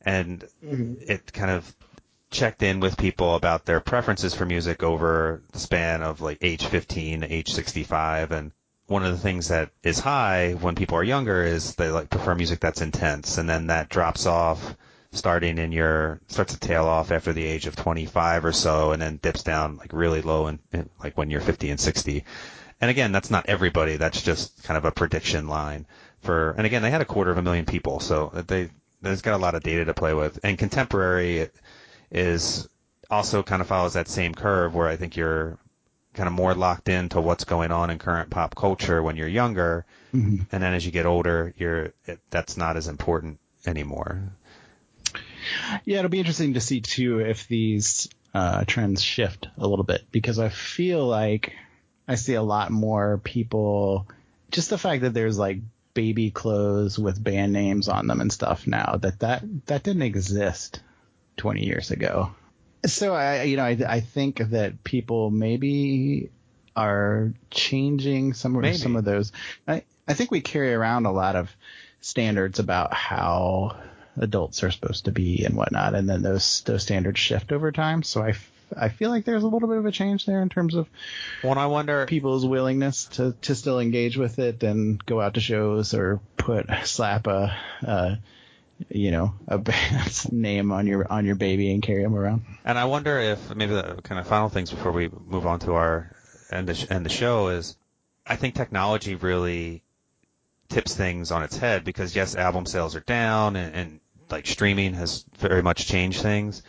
And 0.00 0.42
mm-hmm. 0.64 0.94
it 1.00 1.30
kind 1.30 1.50
of 1.50 1.76
checked 2.30 2.62
in 2.62 2.80
with 2.80 2.96
people 2.96 3.34
about 3.34 3.64
their 3.64 3.80
preferences 3.80 4.34
for 4.34 4.44
music 4.44 4.82
over 4.82 5.42
the 5.52 5.58
span 5.58 6.02
of 6.02 6.20
like 6.20 6.38
age 6.42 6.64
15 6.64 7.20
to 7.20 7.32
age 7.32 7.52
65 7.52 8.32
and 8.32 8.52
one 8.86 9.04
of 9.04 9.12
the 9.12 9.18
things 9.18 9.48
that 9.48 9.70
is 9.82 9.98
high 9.98 10.52
when 10.52 10.74
people 10.74 10.96
are 10.96 11.04
younger 11.04 11.42
is 11.44 11.74
they 11.74 11.90
like 11.90 12.10
prefer 12.10 12.34
music 12.34 12.60
that's 12.60 12.80
intense 12.80 13.38
and 13.38 13.48
then 13.48 13.68
that 13.68 13.88
drops 13.88 14.26
off 14.26 14.76
starting 15.12 15.58
in 15.58 15.72
your 15.72 16.20
starts 16.28 16.52
to 16.52 16.60
tail 16.60 16.84
off 16.86 17.10
after 17.10 17.32
the 17.32 17.44
age 17.44 17.66
of 17.66 17.76
25 17.76 18.44
or 18.44 18.52
so 18.52 18.92
and 18.92 19.00
then 19.00 19.18
dips 19.22 19.42
down 19.42 19.76
like 19.76 19.92
really 19.92 20.20
low 20.20 20.46
and 20.46 20.58
like 21.02 21.16
when 21.16 21.30
you're 21.30 21.40
50 21.40 21.70
and 21.70 21.80
60 21.80 22.24
and 22.80 22.90
again 22.90 23.12
that's 23.12 23.30
not 23.30 23.46
everybody. 23.48 23.96
That's 23.96 24.20
just 24.20 24.62
kind 24.64 24.76
of 24.76 24.84
a 24.84 24.90
prediction 24.90 25.48
line 25.48 25.86
for 26.20 26.50
and 26.52 26.66
again 26.66 26.82
they 26.82 26.90
had 26.90 27.00
a 27.00 27.06
quarter 27.06 27.30
of 27.30 27.38
a 27.38 27.42
million 27.42 27.64
people 27.64 28.00
so 28.00 28.30
they 28.46 28.70
there's 29.02 29.22
got 29.22 29.34
a 29.34 29.42
lot 29.42 29.54
of 29.54 29.62
data 29.62 29.84
to 29.84 29.94
play 29.94 30.14
with. 30.14 30.38
And 30.42 30.58
contemporary 30.58 31.48
is 32.10 32.68
also 33.10 33.42
kind 33.42 33.62
of 33.62 33.68
follows 33.68 33.94
that 33.94 34.08
same 34.08 34.34
curve 34.34 34.74
where 34.74 34.88
I 34.88 34.96
think 34.96 35.16
you're 35.16 35.58
kind 36.14 36.26
of 36.26 36.32
more 36.32 36.54
locked 36.54 36.88
into 36.88 37.20
what's 37.20 37.44
going 37.44 37.70
on 37.70 37.90
in 37.90 37.98
current 37.98 38.30
pop 38.30 38.54
culture 38.54 39.02
when 39.02 39.16
you're 39.16 39.28
younger, 39.28 39.84
mm-hmm. 40.14 40.42
and 40.50 40.62
then 40.62 40.74
as 40.74 40.84
you 40.84 40.90
get 40.90 41.06
older, 41.06 41.54
you're 41.56 41.92
it, 42.06 42.20
that's 42.30 42.56
not 42.56 42.76
as 42.76 42.88
important 42.88 43.38
anymore. 43.66 44.32
Yeah, 45.84 45.98
it'll 45.98 46.10
be 46.10 46.18
interesting 46.18 46.54
to 46.54 46.60
see 46.60 46.80
too 46.80 47.20
if 47.20 47.46
these 47.46 48.08
uh, 48.34 48.64
trends 48.66 49.02
shift 49.02 49.48
a 49.56 49.66
little 49.66 49.84
bit 49.84 50.04
because 50.10 50.38
I 50.38 50.48
feel 50.48 51.06
like 51.06 51.54
I 52.08 52.16
see 52.16 52.34
a 52.34 52.42
lot 52.42 52.70
more 52.70 53.18
people. 53.18 54.08
Just 54.50 54.70
the 54.70 54.78
fact 54.78 55.02
that 55.02 55.14
there's 55.14 55.38
like 55.38 55.60
baby 55.94 56.30
clothes 56.30 56.98
with 56.98 57.22
band 57.22 57.52
names 57.52 57.88
on 57.88 58.06
them 58.06 58.20
and 58.20 58.32
stuff 58.32 58.66
now 58.66 58.96
that 59.00 59.20
that 59.20 59.42
that 59.66 59.82
didn't 59.82 60.02
exist 60.02 60.80
20 61.36 61.64
years 61.64 61.90
ago. 61.90 62.30
So 62.84 63.14
I, 63.14 63.42
you 63.44 63.56
know, 63.56 63.64
I, 63.64 63.78
I 63.86 64.00
think 64.00 64.38
that 64.38 64.84
people 64.84 65.30
maybe 65.30 66.30
are 66.76 67.32
changing 67.50 68.34
some 68.34 68.52
maybe. 68.60 68.76
some 68.76 68.96
of 68.96 69.04
those. 69.04 69.32
I, 69.66 69.82
I 70.06 70.14
think 70.14 70.30
we 70.30 70.40
carry 70.40 70.74
around 70.74 71.06
a 71.06 71.12
lot 71.12 71.36
of 71.36 71.50
standards 72.00 72.58
about 72.58 72.94
how 72.94 73.76
adults 74.16 74.62
are 74.62 74.70
supposed 74.70 75.06
to 75.06 75.12
be 75.12 75.44
and 75.44 75.56
whatnot, 75.56 75.94
and 75.94 76.08
then 76.08 76.22
those 76.22 76.60
those 76.62 76.82
standards 76.82 77.18
shift 77.18 77.50
over 77.50 77.72
time. 77.72 78.02
So 78.02 78.22
I, 78.22 78.34
I 78.76 78.88
feel 78.90 79.10
like 79.10 79.24
there's 79.24 79.42
a 79.42 79.48
little 79.48 79.68
bit 79.68 79.78
of 79.78 79.86
a 79.86 79.92
change 79.92 80.26
there 80.26 80.42
in 80.42 80.48
terms 80.48 80.74
of 80.74 80.88
when 81.42 81.58
I 81.58 81.66
wonder 81.66 82.06
people's 82.06 82.46
willingness 82.46 83.06
to 83.12 83.34
to 83.42 83.54
still 83.54 83.80
engage 83.80 84.16
with 84.16 84.38
it 84.38 84.62
and 84.62 85.04
go 85.04 85.20
out 85.20 85.34
to 85.34 85.40
shows 85.40 85.94
or 85.94 86.20
put 86.36 86.66
slap 86.84 87.26
a. 87.26 87.56
a 87.82 88.18
you 88.88 89.10
know 89.10 89.34
a 89.48 89.58
band's 89.58 90.30
name 90.30 90.72
on 90.72 90.86
your 90.86 91.10
on 91.10 91.24
your 91.24 91.36
baby 91.36 91.72
and 91.72 91.82
carry 91.82 92.02
them 92.02 92.14
around. 92.14 92.42
And 92.64 92.78
I 92.78 92.84
wonder 92.84 93.18
if 93.18 93.54
maybe 93.54 93.74
the 93.74 94.00
kind 94.02 94.20
of 94.20 94.26
final 94.26 94.48
things 94.48 94.70
before 94.70 94.92
we 94.92 95.08
move 95.08 95.46
on 95.46 95.60
to 95.60 95.74
our 95.74 96.14
end 96.50 96.68
the, 96.68 96.92
end 96.92 97.04
the 97.04 97.10
show 97.10 97.48
is 97.48 97.76
I 98.26 98.36
think 98.36 98.54
technology 98.54 99.14
really 99.14 99.82
tips 100.68 100.94
things 100.94 101.30
on 101.30 101.42
its 101.42 101.56
head 101.56 101.84
because 101.84 102.16
yes, 102.16 102.34
album 102.34 102.66
sales 102.66 102.96
are 102.96 103.00
down 103.00 103.56
and, 103.56 103.74
and 103.74 104.00
like 104.30 104.46
streaming 104.46 104.94
has 104.94 105.24
very 105.38 105.62
much 105.62 105.86
changed 105.86 106.20
things, 106.20 106.62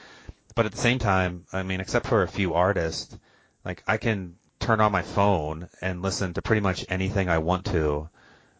but 0.53 0.65
at 0.65 0.71
the 0.71 0.77
same 0.77 0.99
time, 0.99 1.45
I 1.51 1.63
mean, 1.63 1.81
except 1.81 2.05
for 2.05 2.21
a 2.21 2.27
few 2.27 2.53
artists, 2.53 3.17
like 3.65 3.83
I 3.87 3.97
can 3.97 4.35
turn 4.59 4.81
on 4.81 4.91
my 4.91 5.01
phone 5.01 5.69
and 5.81 6.01
listen 6.01 6.33
to 6.35 6.41
pretty 6.41 6.61
much 6.61 6.85
anything 6.89 7.29
I 7.29 7.39
want 7.39 7.65
to 7.65 8.09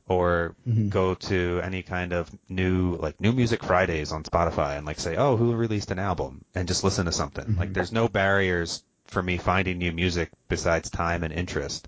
or 0.08 0.56
Mhm. 0.68 0.90
go 0.90 1.14
to 1.16 1.60
any 1.64 1.84
kind 1.84 2.14
of 2.14 2.30
new 2.48 2.96
like 2.96 3.20
new 3.20 3.34
music 3.34 3.64
Fridays 3.64 4.12
on 4.12 4.24
Spotify 4.24 4.78
and 4.78 4.86
like 4.86 5.00
say, 5.00 5.16
oh, 5.18 5.36
who 5.36 5.54
released 5.54 5.92
an 5.92 6.00
album, 6.00 6.44
and 6.56 6.68
just 6.68 6.84
listen 6.84 7.06
to 7.06 7.12
something. 7.12 7.58
Like 7.58 7.70
Mhm. 7.70 7.74
there's 7.74 7.92
no 7.92 8.08
barriers 8.08 8.84
for 9.06 9.22
me 9.22 9.38
finding 9.38 9.78
new 9.78 9.92
music 9.92 10.30
besides 10.48 10.90
time 10.90 11.24
and 11.24 11.34
interest. 11.34 11.88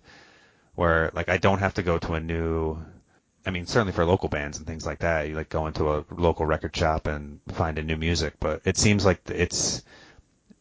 Where 0.76 1.11
like 1.13 1.30
I 1.30 1.38
don't 1.38 1.59
have 1.59 1.74
to 1.76 1.84
go 1.84 1.97
to 1.99 2.13
a 2.13 2.20
new. 2.20 2.78
I 3.45 3.51
mean, 3.51 3.65
certainly 3.65 3.93
for 3.93 4.03
local 4.05 4.28
bands 4.30 4.57
and 4.57 4.67
things 4.67 4.86
like 4.86 4.99
that, 4.99 5.28
you 5.28 5.36
like 5.36 5.49
go 5.49 5.67
into 5.67 5.93
a 5.93 6.05
local 6.11 6.45
record 6.45 6.76
shop 6.76 7.07
and 7.07 7.39
find 7.53 7.78
a 7.80 7.84
new 7.84 7.95
music. 7.95 8.34
But 8.39 8.61
it 8.65 8.78
seems 8.78 9.05
like 9.05 9.22
it's 9.30 9.82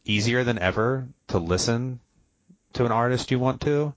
easier 0.05 0.45
than 0.45 0.59
ever 0.59 1.09
to 1.29 1.39
listen 1.39 1.99
to 2.75 2.85
an 2.87 2.93
artist 2.93 3.31
you 3.31 3.39
want 3.39 3.61
to. 3.63 3.95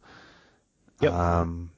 Yep. 1.00 1.14
Um, 1.14 1.72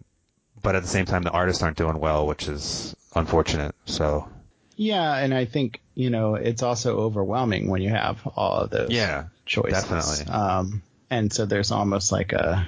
but 0.63 0.75
at 0.75 0.81
the 0.81 0.89
same 0.89 1.05
time, 1.05 1.21
the 1.21 1.29
artists 1.29 1.61
aren't 1.61 1.77
doing 1.77 1.99
well, 1.99 2.25
which 2.25 2.47
is 2.47 2.95
unfortunate. 3.15 3.75
So 3.85 4.27
Yeah, 4.75 5.15
and 5.15 5.33
I 5.33 5.45
think 5.45 5.81
you 5.93 6.09
know 6.09 6.33
it's 6.35 6.63
also 6.63 6.97
overwhelming 6.97 7.69
when 7.69 7.81
you 7.83 7.89
have 7.89 8.25
all 8.35 8.61
of 8.61 8.71
those 8.71 8.89
yeah, 8.89 9.25
choices. 9.45 9.71
definitely. 9.73 10.33
Um, 10.33 10.81
and 11.11 11.31
so 11.31 11.45
there's 11.45 11.69
almost 11.71 12.11
like 12.11 12.33
a 12.33 12.67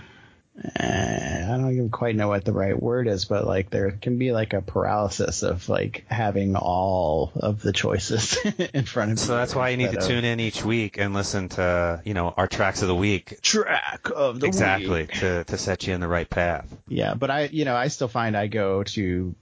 eh, 0.63 1.45
I 1.45 1.57
don't 1.57 1.71
even 1.73 1.89
quite 1.89 2.15
know 2.15 2.27
what 2.27 2.45
the 2.45 2.53
right 2.53 2.79
word 2.79 3.07
is, 3.07 3.25
but 3.25 3.45
like 3.45 3.69
there 3.69 3.91
can 3.91 4.17
be 4.17 4.31
like 4.31 4.53
a 4.53 4.61
paralysis 4.61 5.43
of 5.43 5.67
like 5.69 6.05
having 6.09 6.55
all 6.55 7.31
of 7.35 7.61
the 7.61 7.73
choices 7.73 8.37
in 8.73 8.85
front 8.85 9.11
of 9.11 9.17
you. 9.19 9.25
so 9.25 9.35
that's 9.35 9.55
why 9.55 9.69
you 9.69 9.77
need 9.77 9.91
to 9.91 9.97
of 9.99 10.07
tune 10.07 10.25
in 10.25 10.39
each 10.39 10.63
week 10.63 10.97
and 10.97 11.13
listen 11.13 11.49
to 11.49 12.01
you 12.05 12.13
know 12.13 12.33
our 12.35 12.47
tracks 12.47 12.81
of 12.81 12.87
the 12.87 12.95
week 12.95 13.41
track 13.41 14.09
of 14.15 14.39
the 14.39 14.45
week. 14.45 14.49
exactly 14.49 15.01
week. 15.01 15.11
to 15.13 15.43
to 15.43 15.57
set 15.57 15.87
you 15.87 15.93
in 15.93 16.01
the 16.01 16.07
right 16.07 16.29
path. 16.29 16.67
Yeah, 16.87 17.13
but 17.13 17.31
I, 17.31 17.45
you 17.45 17.65
know, 17.65 17.75
I 17.75 17.87
still 17.87 18.07
find 18.07 18.37
I 18.37 18.47
go 18.47 18.83
to 18.83 19.35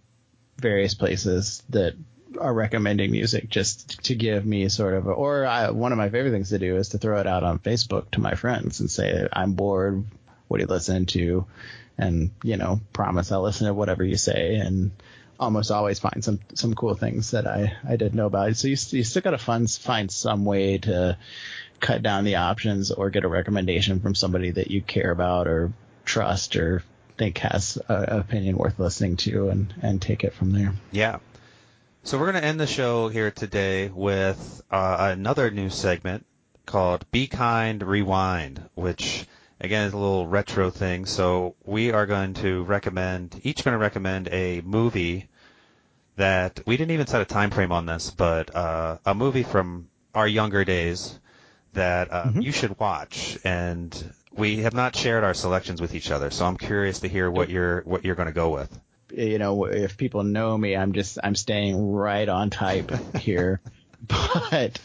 various 0.57 0.93
places 0.93 1.63
that 1.69 1.95
are 2.39 2.53
recommending 2.53 3.11
music 3.11 3.49
just 3.49 4.03
to 4.05 4.15
give 4.15 4.45
me 4.45 4.69
sort 4.69 4.93
of, 4.93 5.07
a, 5.07 5.11
or 5.11 5.45
I, 5.45 5.69
one 5.69 5.91
of 5.91 5.97
my 5.97 6.09
favorite 6.09 6.31
things 6.31 6.49
to 6.49 6.59
do 6.59 6.77
is 6.77 6.89
to 6.89 6.97
throw 6.97 7.19
it 7.19 7.27
out 7.27 7.43
on 7.43 7.59
Facebook 7.59 8.11
to 8.11 8.21
my 8.21 8.35
friends 8.35 8.79
and 8.79 8.89
say, 8.89 9.27
I'm 9.31 9.53
bored. 9.53 10.05
What 10.53 10.61
are 10.61 10.65
you 10.65 10.69
listening 10.69 11.07
to? 11.07 11.47
And, 11.97 12.29
you 12.43 12.57
know, 12.57 12.79
promise 12.93 13.31
I'll 13.31 13.41
listen 13.41 13.65
to 13.65 13.73
whatever 13.73 14.03
you 14.03 14.17
say 14.17 14.57
and 14.57 14.91
almost 15.39 15.71
always 15.71 15.97
find 15.97 16.23
some, 16.23 16.39
some 16.53 16.75
cool 16.75 16.93
things 16.93 17.31
that 17.31 17.47
I, 17.47 17.75
I 17.83 17.95
didn't 17.95 18.13
know 18.13 18.27
about. 18.27 18.55
So 18.55 18.67
you, 18.67 18.77
you 18.89 19.03
still 19.03 19.23
got 19.23 19.31
to 19.31 19.39
find, 19.39 19.67
find 19.67 20.11
some 20.11 20.45
way 20.45 20.77
to 20.77 21.17
cut 21.79 22.03
down 22.03 22.23
the 22.23 22.35
options 22.35 22.91
or 22.91 23.09
get 23.09 23.23
a 23.23 23.27
recommendation 23.27 23.99
from 23.99 24.13
somebody 24.13 24.51
that 24.51 24.69
you 24.69 24.83
care 24.83 25.09
about 25.09 25.47
or 25.47 25.73
trust 26.05 26.55
or 26.55 26.83
think 27.17 27.39
has 27.39 27.79
an 27.87 28.19
opinion 28.19 28.55
worth 28.55 28.77
listening 28.77 29.17
to 29.17 29.49
and, 29.49 29.73
and 29.81 29.99
take 29.99 30.23
it 30.23 30.35
from 30.35 30.51
there. 30.51 30.75
Yeah. 30.91 31.17
So 32.03 32.19
we're 32.19 32.31
going 32.31 32.43
to 32.43 32.47
end 32.47 32.59
the 32.59 32.67
show 32.67 33.07
here 33.07 33.31
today 33.31 33.87
with 33.89 34.61
uh, 34.69 35.13
another 35.17 35.49
new 35.49 35.71
segment 35.71 36.27
called 36.67 37.09
Be 37.09 37.25
Kind 37.25 37.81
Rewind, 37.81 38.61
which 38.75 39.25
again 39.59 39.85
it's 39.85 39.93
a 39.93 39.97
little 39.97 40.27
retro 40.27 40.69
thing. 40.69 41.05
So 41.05 41.55
we 41.63 41.91
are 41.91 42.05
going 42.05 42.33
to 42.35 42.63
recommend, 42.63 43.39
each 43.43 43.63
going 43.63 43.73
to 43.73 43.77
recommend 43.79 44.27
a 44.31 44.61
movie 44.61 45.27
that 46.15 46.59
we 46.65 46.77
didn't 46.77 46.91
even 46.91 47.07
set 47.07 47.21
a 47.21 47.25
time 47.25 47.49
frame 47.49 47.71
on 47.71 47.85
this, 47.85 48.11
but 48.11 48.55
uh, 48.55 48.97
a 49.05 49.15
movie 49.15 49.43
from 49.43 49.89
our 50.13 50.27
younger 50.27 50.63
days 50.63 51.19
that 51.73 52.11
uh, 52.11 52.23
Mhm. 52.25 52.43
you 52.43 52.51
should 52.51 52.79
watch. 52.79 53.37
And 53.43 54.13
we 54.31 54.57
have 54.57 54.73
not 54.73 54.95
shared 54.95 55.23
our 55.23 55.33
selections 55.33 55.81
with 55.81 55.95
each 55.95 56.11
other, 56.11 56.29
so 56.29 56.45
I'm 56.45 56.57
curious 56.57 56.99
to 56.99 57.07
hear 57.07 57.29
what 57.31 57.49
you're 57.49 57.81
what 57.81 58.05
you're 58.05 58.15
going 58.15 58.27
to 58.27 58.33
go 58.33 58.49
with. 58.49 58.79
You 59.11 59.37
know, 59.37 59.65
if 59.65 59.97
people 59.97 60.23
know 60.23 60.57
me, 60.57 60.75
I'm 60.75 60.93
just, 60.93 61.19
I'm 61.23 61.35
staying 61.35 61.91
right 61.91 62.27
on 62.27 62.49
type 62.49 62.91
here. 63.17 63.59
but 64.07 64.79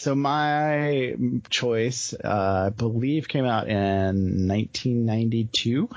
so 0.00 0.14
my 0.14 1.14
choice, 1.50 2.14
uh, 2.14 2.68
I 2.68 2.70
believe 2.70 3.28
came 3.28 3.44
out 3.44 3.68
in 3.68 4.48
1992 4.48 5.90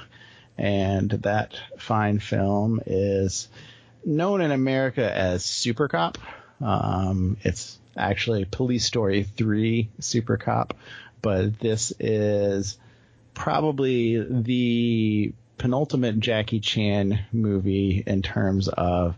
and 0.57 1.09
that 1.09 1.57
fine 1.77 2.19
film 2.19 2.81
is 2.85 3.47
known 4.03 4.41
in 4.41 4.51
America 4.51 5.09
as 5.09 5.45
Super 5.45 5.87
Cop. 5.87 6.17
Um, 6.59 7.37
it's 7.43 7.79
actually 7.95 8.43
Police 8.43 8.85
Story 8.85 9.23
3 9.23 9.89
Super 9.99 10.35
Cop, 10.35 10.73
but 11.21 11.57
this 11.61 11.93
is 11.97 12.77
probably 13.33 14.21
the 14.21 15.31
penultimate 15.57 16.19
Jackie 16.19 16.59
Chan 16.59 17.21
movie 17.31 18.03
in 18.05 18.21
terms 18.21 18.67
of 18.67 19.15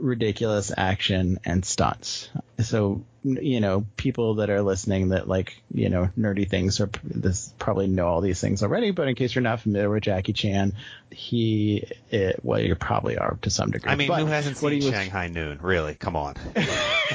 ridiculous 0.00 0.72
action 0.76 1.38
and 1.44 1.64
stunts. 1.64 2.30
So, 2.58 3.04
you 3.36 3.60
know, 3.60 3.86
people 3.96 4.36
that 4.36 4.50
are 4.50 4.62
listening 4.62 5.10
that 5.10 5.28
like, 5.28 5.60
you 5.72 5.88
know, 5.88 6.10
nerdy 6.18 6.48
things 6.48 6.80
or 6.80 6.90
this 7.02 7.52
probably 7.58 7.86
know 7.86 8.06
all 8.06 8.20
these 8.20 8.40
things 8.40 8.62
already, 8.62 8.90
but 8.90 9.08
in 9.08 9.14
case 9.14 9.34
you're 9.34 9.42
not 9.42 9.60
familiar 9.60 9.90
with 9.90 10.02
Jackie 10.02 10.32
Chan, 10.32 10.74
he, 11.10 11.84
it, 12.10 12.40
well, 12.42 12.60
you 12.60 12.74
probably 12.74 13.18
are 13.18 13.38
to 13.42 13.50
some 13.50 13.70
degree. 13.70 13.90
I 13.90 13.96
mean, 13.96 14.08
But 14.08 14.20
who 14.20 14.26
hasn't 14.26 14.56
seen 14.56 14.70
he 14.72 14.76
was- 14.78 14.90
Shanghai 14.90 15.28
Noon? 15.28 15.58
Really? 15.60 15.94
Come 15.94 16.16
on. 16.16 16.34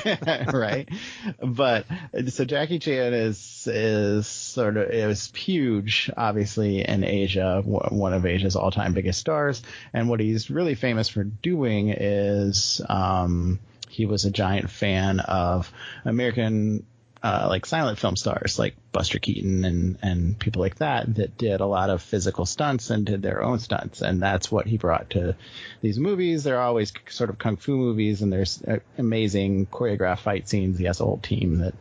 right? 0.54 0.90
But 1.42 1.86
so 2.30 2.46
Jackie 2.46 2.80
Chan 2.80 3.14
is 3.14 3.68
is 3.68 4.28
sort 4.28 4.78
of 4.78 4.90
it 4.90 5.08
was 5.08 5.32
huge, 5.32 6.10
obviously 6.16 6.82
in 6.88 7.04
Asia, 7.04 7.62
one 7.64 8.14
of 8.14 8.26
Asia's 8.26 8.56
all 8.56 8.72
time 8.72 8.94
biggest 8.94 9.20
stars, 9.20 9.62
and 9.94 10.10
what 10.10 10.20
he's 10.20 10.50
really 10.50 10.76
famous 10.76 11.10
for 11.10 11.24
doing 11.24 11.90
is 11.90 12.82
um, 12.90 13.60
he 13.94 14.06
was 14.06 14.26
a 14.26 14.32
giant 14.32 14.70
fan 14.70 15.20
of 15.20 15.72
American. 16.06 16.86
Uh, 17.26 17.46
like 17.48 17.66
silent 17.66 17.98
film 17.98 18.18
stars 18.18 18.60
like 18.60 18.76
Buster 18.92 19.18
Keaton 19.18 19.64
and, 19.64 19.98
and 20.02 20.38
people 20.38 20.62
like 20.62 20.76
that 20.80 21.16
that 21.16 21.38
did 21.38 21.62
a 21.62 21.66
lot 21.66 21.90
of 21.90 22.02
physical 22.02 22.46
stunts 22.46 22.90
and 22.90 23.06
did 23.06 23.22
their 23.22 23.42
own 23.42 23.60
stunts. 23.60 24.02
And 24.02 24.22
that's 24.22 24.52
what 24.52 24.68
he 24.68 24.78
brought 24.78 25.12
to 25.12 25.38
these 25.80 25.98
movies. 25.98 26.44
They're 26.44 26.60
always 26.60 26.92
sort 27.08 27.30
of 27.30 27.38
kung 27.38 27.56
fu 27.56 27.78
movies 27.78 28.22
and 28.22 28.34
there's 28.34 28.62
uh, 28.64 28.80
amazing 28.98 29.68
choreographed 29.68 30.20
fight 30.20 30.50
scenes. 30.50 30.78
He 30.78 30.84
has 30.84 31.00
a 31.00 31.06
whole 31.06 31.20
team 31.20 31.60
that 31.60 31.76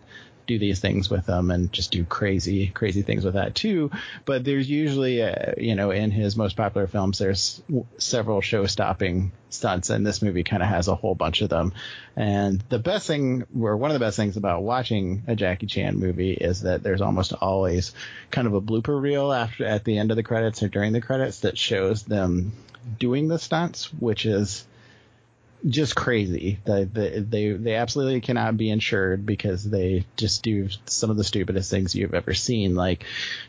do 0.46 0.58
these 0.58 0.80
things 0.80 1.08
with 1.08 1.26
them 1.26 1.50
and 1.50 1.72
just 1.72 1.90
do 1.90 2.04
crazy, 2.04 2.68
crazy 2.68 3.02
things 3.02 3.24
with 3.24 3.34
that 3.34 3.54
too. 3.54 3.90
But 4.24 4.44
there's 4.44 4.68
usually, 4.68 5.22
uh, 5.22 5.52
you 5.56 5.74
know, 5.74 5.90
in 5.90 6.10
his 6.10 6.36
most 6.36 6.56
popular 6.56 6.86
films, 6.86 7.18
there's 7.18 7.62
several 7.98 8.40
show 8.40 8.66
stopping 8.66 9.32
stunts 9.50 9.90
and 9.90 10.06
this 10.06 10.22
movie 10.22 10.44
kind 10.44 10.62
of 10.62 10.68
has 10.68 10.88
a 10.88 10.94
whole 10.94 11.14
bunch 11.14 11.42
of 11.42 11.48
them. 11.48 11.72
And 12.16 12.62
the 12.68 12.78
best 12.78 13.06
thing, 13.06 13.44
or 13.58 13.76
one 13.76 13.90
of 13.90 13.94
the 13.94 14.04
best 14.04 14.16
things 14.16 14.36
about 14.36 14.62
watching 14.62 15.22
a 15.26 15.36
Jackie 15.36 15.66
Chan 15.66 15.98
movie 15.98 16.32
is 16.32 16.62
that 16.62 16.82
there's 16.82 17.00
almost 17.00 17.32
always 17.34 17.94
kind 18.30 18.46
of 18.46 18.54
a 18.54 18.60
blooper 18.60 19.00
reel 19.00 19.32
after, 19.32 19.64
at 19.64 19.84
the 19.84 19.98
end 19.98 20.10
of 20.10 20.16
the 20.16 20.22
credits 20.22 20.62
or 20.62 20.68
during 20.68 20.92
the 20.92 21.00
credits 21.00 21.40
that 21.40 21.58
shows 21.58 22.02
them 22.02 22.52
doing 22.98 23.28
the 23.28 23.38
stunts, 23.38 23.92
which 23.94 24.26
is 24.26 24.66
just 25.66 25.94
crazy. 25.94 26.58
They, 26.64 26.84
they 26.84 27.20
they 27.20 27.52
they 27.52 27.74
absolutely 27.74 28.20
cannot 28.20 28.56
be 28.56 28.70
insured 28.70 29.24
because 29.24 29.68
they 29.68 30.04
just 30.16 30.42
do 30.42 30.68
some 30.86 31.10
of 31.10 31.16
the 31.16 31.24
stupidest 31.24 31.70
things 31.70 31.94
you've 31.94 32.14
ever 32.14 32.34
seen, 32.34 32.74
like 32.74 33.04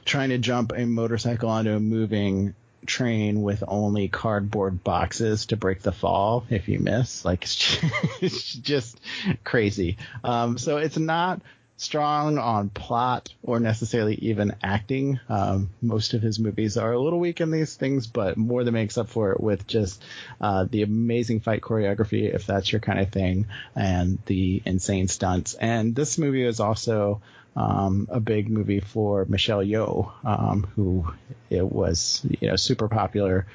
trying 0.06 0.30
to 0.30 0.38
jump 0.38 0.74
a 0.76 0.86
motorcycle 0.86 1.50
onto 1.50 1.72
a 1.72 1.80
moving 1.80 2.56
train 2.86 3.42
with 3.42 3.64
only 3.68 4.10
cardboard 4.10 4.84
boxes 4.84 5.48
to 5.48 5.58
break 5.58 5.82
the 5.82 5.92
fall 5.92 6.46
if 6.50 6.68
you 6.68 6.80
miss. 6.80 7.26
Like 7.26 7.44
it's 7.44 7.56
just, 7.56 7.84
it's 8.22 8.54
just 8.54 9.02
crazy. 9.44 9.98
Um, 10.24 10.58
so 10.58 10.78
it's 10.78 10.98
not 10.98 11.42
strong 11.78 12.38
on 12.38 12.70
plot 12.70 13.34
or 13.42 13.60
necessarily 13.60 14.16
even 14.16 14.56
acting. 14.64 15.20
Um, 15.28 15.70
most 15.82 16.14
of 16.14 16.22
his 16.22 16.40
movies 16.40 16.78
are 16.78 16.94
a 16.94 17.00
little 17.00 17.20
weak 17.20 17.42
in 17.42 17.52
these 17.52 17.76
things, 17.76 18.08
but 18.08 18.38
more 18.38 18.64
than 18.64 18.74
makes 18.74 18.98
up 18.98 19.10
for 19.10 19.32
it 19.32 19.42
with 19.42 19.68
just 19.68 20.04
uh, 20.40 20.66
the 20.70 20.84
amazing 20.84 21.40
fight 21.40 21.62
choreography, 21.62 22.34
if 22.34 22.46
that's 22.46 22.72
your 22.72 22.82
kind 22.82 23.00
of 23.00 23.12
thing, 23.12 23.48
and 23.76 24.20
the 24.26 24.62
insane 24.66 25.08
stunts. 25.08 25.54
And 25.56 25.96
this 25.96 26.18
movie 26.18 26.46
is 26.46 26.60
also 26.60 27.22
um, 27.56 28.08
a 28.10 28.20
big 28.20 28.50
movie 28.50 28.80
for 28.80 29.26
Michelle 29.26 29.64
Yeoh, 29.64 30.12
um, 30.24 30.68
who 30.76 31.14
it 31.50 31.70
was 31.70 32.26
you 32.40 32.50
know 32.50 32.56
super 32.56 32.88
popular 32.88 33.46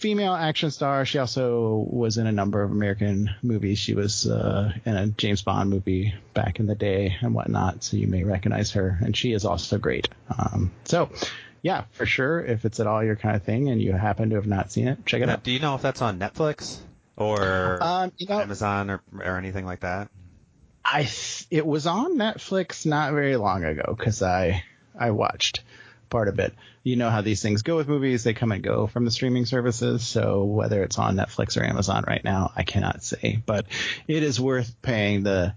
female 0.00 0.32
action 0.34 0.70
star. 0.70 1.04
She 1.04 1.18
also 1.18 1.86
was 1.88 2.16
in 2.18 2.26
a 2.26 2.32
number 2.32 2.62
of 2.62 2.70
American 2.70 3.30
movies. 3.42 3.78
She 3.78 3.94
was 3.94 4.26
uh, 4.26 4.72
in 4.84 4.96
a 4.96 5.06
James 5.08 5.42
Bond 5.42 5.70
movie 5.70 6.14
back 6.34 6.58
in 6.58 6.66
the 6.66 6.74
day 6.74 7.16
and 7.20 7.34
whatnot, 7.34 7.84
so 7.84 7.96
you 7.96 8.06
may 8.06 8.24
recognize 8.24 8.72
her. 8.72 8.98
And 9.02 9.16
she 9.16 9.32
is 9.32 9.44
also 9.44 9.78
great. 9.78 10.08
Um, 10.36 10.72
so, 10.84 11.10
yeah, 11.62 11.84
for 11.92 12.06
sure, 12.06 12.44
if 12.44 12.64
it's 12.64 12.80
at 12.80 12.86
all 12.86 13.04
your 13.04 13.16
kind 13.16 13.36
of 13.36 13.42
thing 13.42 13.68
and 13.68 13.80
you 13.80 13.92
happen 13.92 14.30
to 14.30 14.36
have 14.36 14.46
not 14.46 14.72
seen 14.72 14.88
it, 14.88 15.04
check 15.06 15.20
it 15.20 15.26
Now, 15.26 15.34
out. 15.34 15.42
do 15.44 15.52
you 15.52 15.60
know 15.60 15.74
if 15.74 15.82
that's 15.82 16.00
on 16.02 16.18
Netflix 16.18 16.78
or 17.16 17.78
Um, 17.82 18.12
you 18.16 18.26
know, 18.26 18.40
Amazon 18.40 18.90
or, 18.90 19.02
or 19.22 19.36
anything 19.36 19.66
like 19.66 19.80
that? 19.80 20.08
I 20.82 21.02
th- 21.02 21.46
it 21.50 21.66
was 21.66 21.86
on 21.86 22.16
Netflix 22.16 22.86
not 22.86 23.12
very 23.12 23.36
long 23.36 23.64
ago 23.64 23.94
because 23.96 24.22
I 24.22 24.64
I 24.98 25.10
watched, 25.10 25.62
part 26.08 26.28
of 26.28 26.38
it. 26.38 26.54
You 26.82 26.96
know 26.96 27.10
how 27.10 27.20
these 27.20 27.42
things 27.42 27.62
go 27.62 27.76
with 27.76 27.88
movies; 27.88 28.24
they 28.24 28.32
come 28.32 28.52
and 28.52 28.62
go 28.62 28.86
from 28.86 29.04
the 29.04 29.10
streaming 29.10 29.44
services. 29.44 30.06
So 30.06 30.44
whether 30.44 30.82
it's 30.82 30.98
on 30.98 31.16
Netflix 31.16 31.60
or 31.60 31.64
Amazon 31.64 32.04
right 32.06 32.24
now, 32.24 32.52
I 32.56 32.62
cannot 32.62 33.02
say, 33.02 33.42
but 33.44 33.66
it 34.08 34.22
is 34.22 34.40
worth 34.40 34.74
paying 34.80 35.22
the 35.22 35.54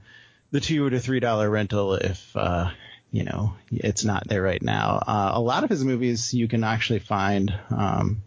the 0.52 0.60
two 0.60 0.90
to 0.90 1.00
three 1.00 1.20
dollar 1.20 1.50
rental 1.50 1.94
if 1.94 2.36
uh, 2.36 2.70
you 3.12 3.24
know 3.24 3.54
it's 3.72 4.04
not 4.04 4.28
there 4.28 4.42
right 4.42 4.62
now. 4.62 5.02
Uh, 5.08 5.32
a 5.36 5.42
lot 5.42 5.64
of 5.64 5.70
his 5.70 5.84
movies 5.84 6.34
you 6.34 6.48
can 6.48 6.64
actually 6.64 7.00
find. 7.00 7.54
Um, 7.70 8.22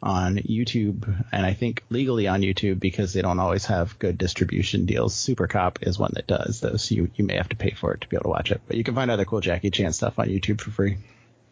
on 0.00 0.36
YouTube, 0.36 1.24
and 1.32 1.44
I 1.44 1.54
think 1.54 1.82
legally 1.90 2.28
on 2.28 2.42
YouTube 2.42 2.78
because 2.78 3.12
they 3.12 3.22
don't 3.22 3.40
always 3.40 3.66
have 3.66 3.98
good 3.98 4.16
distribution 4.16 4.86
deals. 4.86 5.14
Super 5.14 5.48
Cop 5.48 5.80
is 5.82 5.98
one 5.98 6.12
that 6.14 6.26
does 6.26 6.60
those. 6.60 6.84
So 6.84 6.94
you 6.94 7.10
you 7.16 7.24
may 7.24 7.36
have 7.36 7.48
to 7.48 7.56
pay 7.56 7.72
for 7.72 7.94
it 7.94 8.02
to 8.02 8.08
be 8.08 8.16
able 8.16 8.24
to 8.24 8.28
watch 8.28 8.52
it, 8.52 8.60
but 8.68 8.76
you 8.76 8.84
can 8.84 8.94
find 8.94 9.10
other 9.10 9.24
cool 9.24 9.40
Jackie 9.40 9.70
Chan 9.70 9.92
stuff 9.94 10.18
on 10.18 10.28
YouTube 10.28 10.60
for 10.60 10.70
free. 10.70 10.98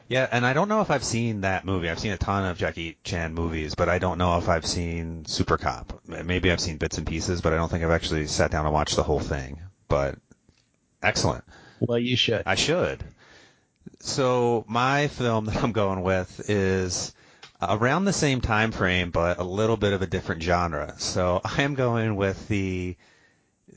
Yeah, 0.08 0.28
and 0.30 0.46
I 0.46 0.52
don't 0.52 0.68
know 0.68 0.80
if 0.82 0.90
I've 0.90 1.02
seen 1.02 1.40
that 1.40 1.64
movie. 1.64 1.90
I've 1.90 1.98
seen 1.98 2.12
a 2.12 2.16
ton 2.16 2.44
of 2.44 2.58
Jackie 2.58 2.96
Chan 3.02 3.34
movies, 3.34 3.74
but 3.74 3.88
I 3.88 3.98
don't 3.98 4.18
know 4.18 4.38
if 4.38 4.48
I've 4.48 4.66
seen 4.66 5.24
Super 5.24 5.58
Cop. 5.58 6.00
Maybe 6.06 6.52
I've 6.52 6.60
seen 6.60 6.76
bits 6.76 6.98
and 6.98 7.06
pieces, 7.06 7.40
but 7.40 7.52
I 7.52 7.56
don't 7.56 7.68
think 7.68 7.82
I've 7.82 7.90
actually 7.90 8.28
sat 8.28 8.52
down 8.52 8.66
and 8.66 8.74
watched 8.74 8.94
the 8.94 9.02
whole 9.02 9.18
thing. 9.18 9.58
But 9.88 10.16
excellent. 11.02 11.44
Well, 11.80 11.98
you 11.98 12.16
should. 12.16 12.44
I 12.46 12.54
should. 12.54 13.02
So 13.98 14.64
my 14.68 15.08
film 15.08 15.44
that 15.46 15.62
I'm 15.62 15.72
going 15.72 16.02
with 16.02 16.48
is 16.48 17.12
around 17.60 18.04
the 18.04 18.12
same 18.12 18.40
time 18.40 18.70
frame, 18.70 19.10
but 19.10 19.38
a 19.38 19.44
little 19.44 19.76
bit 19.76 19.92
of 19.92 20.02
a 20.02 20.06
different 20.06 20.42
genre. 20.42 20.94
So 20.98 21.40
I 21.44 21.62
am 21.62 21.74
going 21.74 22.16
with 22.16 22.46
the 22.48 22.96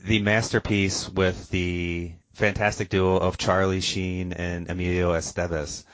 the 0.04 0.20
masterpiece 0.20 1.08
with 1.08 1.50
the 1.50 2.12
fantastic 2.32 2.88
duo 2.88 3.16
of 3.16 3.36
Charlie 3.36 3.80
Sheen 3.80 4.32
and 4.32 4.70
Emilio 4.70 5.12
Estevez. 5.12 5.84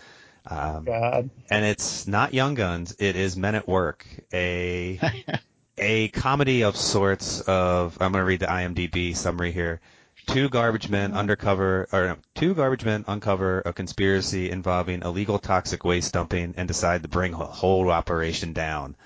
Um, 0.47 0.85
God. 0.85 1.31
And 1.51 1.65
it's 1.65 2.07
not 2.07 2.35
Young 2.35 2.55
Guns. 2.55 2.97
It 2.99 3.17
is 3.17 3.37
Men 3.37 3.55
at 3.55 3.67
Work, 3.67 4.07
a 4.33 5.01
a 5.79 6.09
comedy 6.09 6.63
of 6.63 6.77
sorts. 6.77 7.41
Of 7.41 7.99
I'm 8.01 8.13
going 8.13 8.23
to 8.23 8.27
read 8.27 8.41
the 8.41 8.47
IMDb 8.47 9.17
summary 9.17 9.53
here. 9.53 9.81
Two 10.27 10.49
garbage 10.49 10.89
men 10.89 11.15
undercover, 11.15 11.89
or 11.93 12.07
no, 12.07 12.17
two 12.35 12.55
garbage 12.55 12.85
men 12.85 13.05
uncover 13.07 13.63
a 13.65 13.73
conspiracy 13.73 14.51
involving 14.51 15.03
illegal 15.03 15.39
toxic 15.39 15.85
waste 15.85 16.15
dumping 16.15 16.55
and 16.57 16.67
decide 16.67 17.03
to 17.03 17.09
bring 17.09 17.33
the 17.33 17.39
whole 17.39 17.91
operation 17.91 18.53
down. 18.53 18.97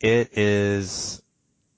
It 0.00 0.36
is 0.36 1.22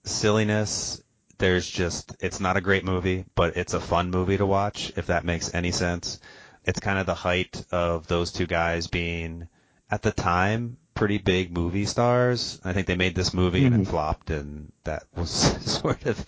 silliness. 0.04 1.02
There's 1.36 1.68
just, 1.68 2.16
it's 2.20 2.40
not 2.40 2.56
a 2.56 2.62
great 2.62 2.84
movie, 2.84 3.26
but 3.34 3.56
it's 3.58 3.74
a 3.74 3.80
fun 3.80 4.10
movie 4.10 4.38
to 4.38 4.46
watch, 4.46 4.92
if 4.96 5.08
that 5.08 5.24
makes 5.24 5.52
any 5.52 5.72
sense. 5.72 6.20
It's 6.64 6.80
kind 6.80 6.98
of 6.98 7.06
the 7.06 7.14
height 7.14 7.64
of 7.70 8.06
those 8.06 8.32
two 8.32 8.46
guys 8.46 8.86
being, 8.86 9.48
at 9.90 10.02
the 10.02 10.12
time, 10.12 10.78
pretty 10.94 11.18
big 11.18 11.52
movie 11.52 11.86
stars. 11.86 12.60
I 12.64 12.72
think 12.72 12.86
they 12.86 12.96
made 12.96 13.14
this 13.14 13.34
movie 13.34 13.60
mm-hmm. 13.60 13.66
and 13.66 13.74
it 13.74 13.84
mm-hmm. 13.84 13.90
flopped, 13.90 14.30
and 14.30 14.72
that 14.84 15.04
was 15.14 15.30
sort 15.80 16.06
of 16.06 16.24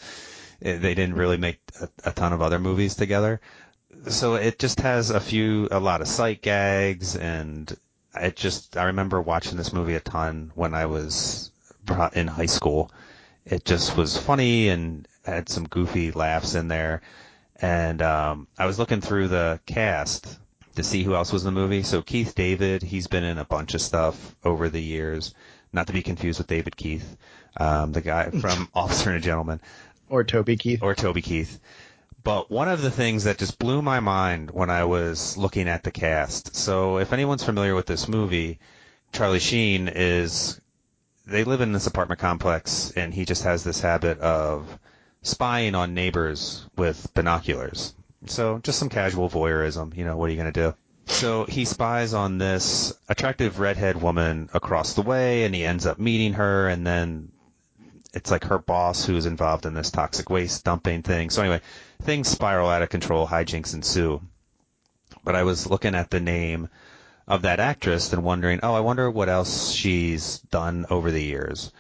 they 0.61 0.95
didn't 0.95 1.15
really 1.15 1.37
make 1.37 1.61
a, 1.81 1.89
a 2.05 2.13
ton 2.13 2.33
of 2.33 2.43
other 2.43 2.59
movies 2.59 2.95
together. 2.95 3.41
So 4.09 4.35
it 4.35 4.59
just 4.59 4.81
has 4.81 5.11
a 5.11 5.21
few, 5.21 5.69
a 5.71 5.81
lot 5.81 6.01
of 6.01 6.09
sight 6.09 6.43
gags, 6.43 7.17
and 7.17 7.75
it 8.15 8.37
just, 8.37 8.77
I 8.77 8.85
remember 8.85 9.21
watching 9.21 9.57
this 9.57 9.73
movie 9.73 9.95
a 9.95 10.01
ton 10.01 10.53
when 10.55 10.75
I 10.75 10.87
was 10.87 11.51
in 12.15 12.27
high 12.27 12.47
school. 12.47 12.91
It 13.45 13.65
just 13.65 13.97
was 13.97 14.17
funny 14.17 14.69
and 14.69 15.07
had 15.25 15.49
some 15.49 15.67
goofy 15.69 16.13
laughs 16.13 16.55
in 16.55 16.69
there. 16.69 17.03
And 17.61 18.03
um, 18.03 18.49
I 18.59 18.67
was 18.67 18.79
looking 18.79 19.01
through 19.01 19.29
the 19.29 19.61
cast 19.67 20.39
to 20.77 20.83
see 20.83 21.03
who 21.03 21.15
else 21.15 21.33
was 21.33 21.45
in 21.45 21.55
the 21.55 21.61
movie. 21.61 21.83
So 21.83 22.03
Keith 22.03 22.35
David, 22.35 22.83
he's 22.83 23.07
been 23.07 23.25
in 23.25 23.39
a 23.39 23.45
bunch 23.45 23.75
of 23.75 23.81
stuff 23.81 24.37
over 24.45 24.69
the 24.69 24.83
years. 24.83 25.35
Not 25.73 25.89
to 25.89 25.93
be 25.93 26.03
confused 26.03 26.39
with 26.39 26.47
David 26.47 26.77
Keith, 26.77 27.17
um, 27.59 27.93
the 27.93 28.01
guy 28.01 28.31
from 28.41 28.69
Officer 28.75 29.11
and 29.11 29.19
a 29.19 29.21
Gentleman. 29.21 29.61
Or 30.09 30.23
Toby 30.25 30.57
Keith. 30.57 30.83
Or 30.83 30.95
Toby 30.95 31.23
Keith. 31.23 31.59
But 32.23 32.51
one 32.51 32.69
of 32.69 32.83
the 32.83 32.91
things 32.91 33.25
that 33.25 33.39
just 33.39 33.59
blew 33.59 33.83
my 33.83 34.01
mind 34.01 34.51
when 34.51 34.69
I 34.71 34.85
was 34.85 35.37
looking 35.37 35.69
at 35.69 35.85
the 35.85 35.91
cast. 35.91 36.57
So 36.57 36.99
if 36.99 37.13
anyone's 37.13 37.45
familiar 37.45 37.75
with 37.75 37.87
this 37.87 38.09
movie, 38.09 38.59
Charlie 39.13 39.39
Sheen 39.39 39.89
is 39.89 40.61
they 41.27 41.45
live 41.45 41.61
in 41.61 41.73
this 41.73 41.87
apartment 41.87 42.21
complex 42.21 42.93
and 42.97 43.13
he 43.13 43.25
just 43.25 43.45
has 43.45 43.65
this 43.65 43.81
habit 43.81 44.19
of 44.19 44.79
spying 45.27 45.75
on 45.75 45.93
neighbors 45.93 46.65
with 46.77 47.13
binoculars. 47.15 47.95
So 48.27 48.59
just 48.63 48.79
some 48.79 48.89
casual 48.89 49.29
voyeurism, 49.29 49.97
you 49.97 50.05
know, 50.05 50.17
what 50.17 50.27
are 50.29 50.33
you 50.33 50.41
going 50.41 50.53
to 50.53 50.61
do? 50.71 50.75
So 51.07 51.45
he 51.45 51.65
spies 51.65 52.15
on 52.15 52.39
this 52.39 52.93
attractive 53.09 53.59
redhead 53.59 54.01
woman 54.01 54.49
across 54.55 54.95
the 54.95 55.03
way 55.03 55.45
and 55.45 55.55
he 55.55 55.65
ends 55.65 55.87
up 55.87 55.99
meeting 55.99 56.35
her 56.35 56.69
and 56.69 56.87
then 56.87 57.33
it's 58.15 58.31
like 58.31 58.45
her 58.45 58.59
boss 58.59 59.05
who's 59.05 59.27
involved 59.27 59.67
in 59.67 59.75
this 59.75 59.91
toxic 59.91 60.31
waste 60.31 60.65
dumping 60.65 61.03
thing. 61.03 61.31
So 61.31 61.43
anyway, 61.43 61.61
things 62.03 62.29
spiral 62.29 62.69
out 62.69 62.83
of 62.83 62.89
control, 62.89 63.27
hijinks 63.27 63.75
ensue. 63.75 64.23
But 65.25 65.37
I 65.37 65.43
was 65.43 65.69
looking 65.69 65.95
at 65.95 66.11
the 66.11 66.21
name 66.21 66.69
of 67.27 67.43
that 67.43 67.61
actress 67.61 68.13
and 68.13 68.23
wondering, 68.23 68.61
oh, 68.63 68.75
I 68.75 68.81
wonder 68.81 69.11
what 69.11 69.29
else 69.29 69.73
she's 69.73 70.39
done 70.51 70.87
over 70.89 71.11
the 71.11 71.23
years. 71.23 71.73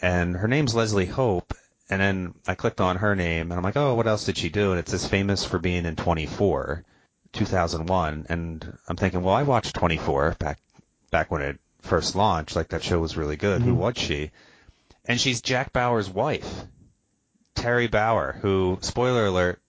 And 0.00 0.36
her 0.36 0.48
name's 0.48 0.74
Leslie 0.74 1.06
Hope. 1.06 1.54
And 1.92 2.00
then 2.00 2.34
I 2.46 2.54
clicked 2.54 2.80
on 2.80 2.96
her 2.96 3.14
name 3.14 3.50
and 3.50 3.58
I'm 3.58 3.62
like, 3.62 3.76
oh, 3.76 3.94
what 3.94 4.06
else 4.06 4.24
did 4.24 4.38
she 4.38 4.48
do? 4.48 4.70
And 4.70 4.78
it 4.80 4.88
says 4.88 5.06
famous 5.06 5.44
for 5.44 5.58
being 5.58 5.84
in 5.84 5.94
24, 5.94 6.84
2001. 7.32 8.26
And 8.28 8.78
I'm 8.88 8.96
thinking, 8.96 9.22
well, 9.22 9.34
I 9.34 9.42
watched 9.42 9.74
24 9.74 10.36
back, 10.38 10.58
back 11.10 11.30
when 11.30 11.42
it 11.42 11.58
first 11.80 12.16
launched. 12.16 12.56
Like 12.56 12.68
that 12.68 12.82
show 12.82 12.98
was 12.98 13.16
really 13.16 13.36
good. 13.36 13.60
Mm-hmm. 13.60 13.70
Who 13.70 13.76
was 13.76 13.98
she? 13.98 14.30
and 15.04 15.20
she's 15.20 15.40
Jack 15.40 15.72
Bauer's 15.72 16.08
wife, 16.08 16.64
Teri 17.54 17.90
Bauer, 17.90 18.38
who 18.40 18.78
spoiler 18.80 19.26
alert 19.26 19.60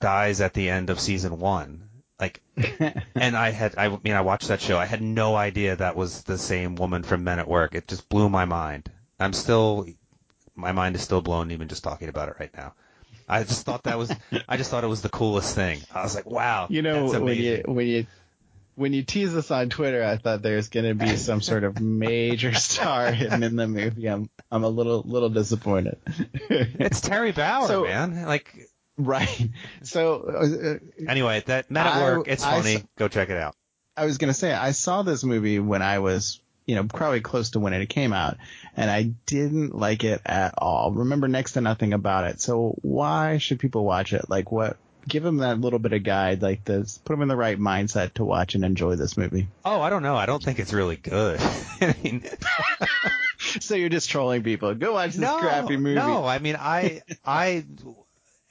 dies 0.00 0.40
at 0.40 0.54
the 0.54 0.70
end 0.70 0.90
of 0.90 1.00
season 1.00 1.38
one. 1.38 1.88
Like, 2.18 2.42
and 3.14 3.36
I 3.36 3.50
had, 3.50 3.76
I 3.78 3.88
mean, 3.88 4.14
I 4.14 4.20
watched 4.20 4.48
that 4.48 4.60
show. 4.60 4.78
I 4.78 4.86
had 4.86 5.02
no 5.02 5.34
idea 5.36 5.76
that 5.76 5.96
was 5.96 6.22
the 6.22 6.38
same 6.38 6.74
woman 6.74 7.02
from 7.02 7.24
Men 7.24 7.38
at 7.38 7.48
Work. 7.48 7.74
It 7.74 7.88
just 7.88 8.08
blew 8.08 8.28
my 8.28 8.44
mind. 8.44 8.90
I'm 9.18 9.32
still, 9.32 9.86
my 10.54 10.72
mind 10.72 10.94
is 10.96 11.02
still 11.02 11.20
blown 11.20 11.50
even 11.50 11.68
just 11.68 11.84
talking 11.84 12.08
about 12.08 12.28
it 12.28 12.36
right 12.38 12.54
now. 12.54 12.74
I 13.28 13.44
just 13.44 13.64
thought 13.64 13.84
that 13.84 13.96
was, 13.96 14.12
I 14.48 14.56
just 14.56 14.70
thought 14.70 14.82
it 14.82 14.88
was 14.88 15.02
the 15.02 15.08
coolest 15.08 15.54
thing. 15.54 15.80
I 15.94 16.02
was 16.02 16.14
like, 16.14 16.26
wow. 16.26 16.66
You 16.68 16.82
know, 16.82 17.06
when 17.20 17.36
you 17.36 17.62
when 17.64 17.86
you 17.86 18.06
when 18.74 18.92
you 18.92 19.02
tease 19.02 19.36
us 19.36 19.50
on 19.50 19.68
Twitter, 19.68 20.02
I 20.02 20.16
thought 20.16 20.42
there's 20.42 20.68
going 20.68 20.86
to 20.86 20.94
be 20.94 21.16
some 21.16 21.40
sort 21.40 21.64
of 21.64 21.80
major 21.80 22.54
star 22.54 23.12
hidden 23.12 23.42
in 23.42 23.54
the 23.54 23.68
movie. 23.68 24.06
I'm 24.06 24.30
I'm 24.50 24.64
a 24.64 24.68
little 24.68 25.02
little 25.04 25.28
disappointed. 25.28 25.98
it's 26.34 27.00
Teri 27.02 27.34
Bauer, 27.34 27.68
so, 27.68 27.84
man. 27.84 28.24
Like 28.26 28.52
right. 28.96 29.50
So 29.82 30.22
uh, 30.22 31.08
anyway, 31.08 31.42
that 31.46 31.70
Men 31.70 31.86
at 31.86 32.02
Work. 32.02 32.28
It's 32.28 32.44
funny. 32.44 32.76
I, 32.76 32.84
Go 32.96 33.08
check 33.08 33.30
it 33.30 33.36
out. 33.36 33.54
I 33.96 34.06
was 34.06 34.18
going 34.18 34.32
to 34.32 34.38
say 34.38 34.52
I 34.52 34.70
saw 34.72 35.02
this 35.02 35.24
movie 35.24 35.58
when 35.58 35.82
I 35.82 35.98
was 35.98 36.40
you 36.70 36.76
know 36.76 36.84
probably 36.84 37.20
close 37.20 37.50
to 37.50 37.58
when 37.58 37.72
it 37.72 37.88
came 37.88 38.12
out, 38.12 38.36
and 38.76 38.88
I 38.88 39.10
didn't 39.26 39.74
like 39.74 40.04
it 40.04 40.22
at 40.24 40.54
all. 40.56 40.92
Remember 40.92 41.26
next 41.26 41.52
to 41.52 41.60
nothing 41.60 41.92
about 41.92 42.28
it. 42.28 42.40
So 42.40 42.76
why 42.82 43.38
should 43.38 43.58
people 43.58 43.84
watch 43.84 44.12
it? 44.12 44.30
Like 44.30 44.52
what 44.52 44.76
give 45.08 45.24
them 45.24 45.38
that 45.38 45.60
little 45.60 45.80
bit 45.80 45.92
of 45.92 46.04
guide, 46.04 46.42
like 46.42 46.64
this, 46.64 46.98
put 46.98 47.14
them 47.14 47.22
in 47.22 47.28
the 47.28 47.34
right 47.34 47.58
mindset 47.58 48.14
to 48.14 48.24
watch 48.24 48.54
and 48.54 48.64
enjoy 48.64 48.94
this 48.94 49.16
movie. 49.16 49.48
Oh, 49.64 49.80
I 49.80 49.90
don't 49.90 50.04
know. 50.04 50.14
I 50.14 50.26
don't 50.26 50.40
think 50.40 50.60
it's 50.60 50.72
really 50.72 50.94
good. 50.94 51.40
I 51.80 51.96
mean, 52.04 52.24
so 53.60 53.74
you're 53.74 53.88
just 53.88 54.08
trolling 54.08 54.44
people. 54.44 54.72
Go 54.76 54.92
watch 54.92 55.10
this 55.10 55.20
no, 55.20 55.38
crappy 55.38 55.76
movie. 55.76 55.96
No, 55.96 56.24
I 56.24 56.38
mean, 56.38 56.56
I 56.56 57.02
I 57.24 57.64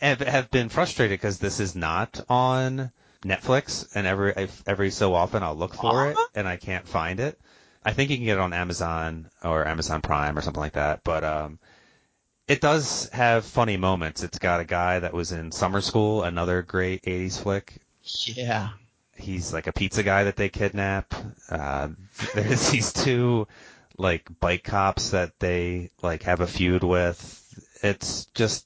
have, 0.01 0.19
have 0.19 0.51
been 0.51 0.67
frustrated 0.67 1.17
because 1.17 1.39
this 1.39 1.61
is 1.61 1.73
not 1.73 2.19
on 2.27 2.91
Netflix, 3.23 3.87
and 3.95 4.05
every 4.05 4.49
every 4.67 4.91
so 4.91 5.13
often 5.13 5.41
I'll 5.41 5.55
look 5.55 5.73
for 5.73 6.09
uh-huh. 6.09 6.09
it 6.09 6.39
and 6.39 6.49
I 6.49 6.57
can't 6.57 6.85
find 6.85 7.21
it. 7.21 7.39
I 7.83 7.93
think 7.93 8.09
you 8.09 8.17
can 8.17 8.25
get 8.25 8.37
it 8.37 8.41
on 8.41 8.53
Amazon 8.53 9.29
or 9.43 9.67
Amazon 9.67 10.01
Prime 10.01 10.37
or 10.37 10.41
something 10.41 10.61
like 10.61 10.73
that, 10.73 11.03
but 11.03 11.23
um, 11.23 11.59
it 12.47 12.61
does 12.61 13.09
have 13.09 13.45
funny 13.45 13.77
moments. 13.77 14.23
It's 14.23 14.39
got 14.39 14.59
a 14.59 14.65
guy 14.65 14.99
that 14.99 15.13
was 15.13 15.31
in 15.31 15.51
Summer 15.51 15.81
School, 15.81 16.23
another 16.23 16.61
great 16.61 17.03
'80s 17.03 17.39
flick. 17.41 17.79
Yeah. 18.03 18.69
He's 19.15 19.53
like 19.53 19.67
a 19.67 19.73
pizza 19.73 20.03
guy 20.03 20.25
that 20.25 20.35
they 20.35 20.49
kidnap. 20.49 21.13
Uh, 21.49 21.89
there's 22.33 22.71
these 22.71 22.91
two 22.91 23.47
like 23.97 24.27
bike 24.39 24.63
cops 24.63 25.11
that 25.11 25.39
they 25.39 25.91
like 26.01 26.23
have 26.23 26.41
a 26.41 26.47
feud 26.47 26.83
with. 26.83 27.35
It's 27.83 28.25
just 28.33 28.65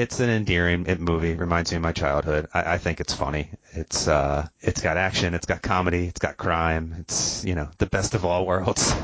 it's 0.00 0.18
an 0.20 0.30
endearing 0.30 0.86
movie. 0.98 1.34
Reminds 1.34 1.70
me 1.70 1.76
of 1.76 1.82
my 1.82 1.92
childhood. 1.92 2.48
I, 2.54 2.74
I 2.74 2.78
think 2.78 3.00
it's 3.00 3.12
funny. 3.12 3.50
It's 3.72 4.08
uh, 4.08 4.48
it's 4.60 4.80
got 4.80 4.96
action. 4.96 5.34
It's 5.34 5.44
got 5.44 5.60
comedy. 5.60 6.06
It's 6.06 6.18
got 6.18 6.38
crime. 6.38 6.96
It's 7.00 7.44
you 7.44 7.54
know 7.54 7.68
the 7.76 7.84
best 7.86 8.14
of 8.14 8.24
all 8.24 8.46
worlds. 8.46 8.92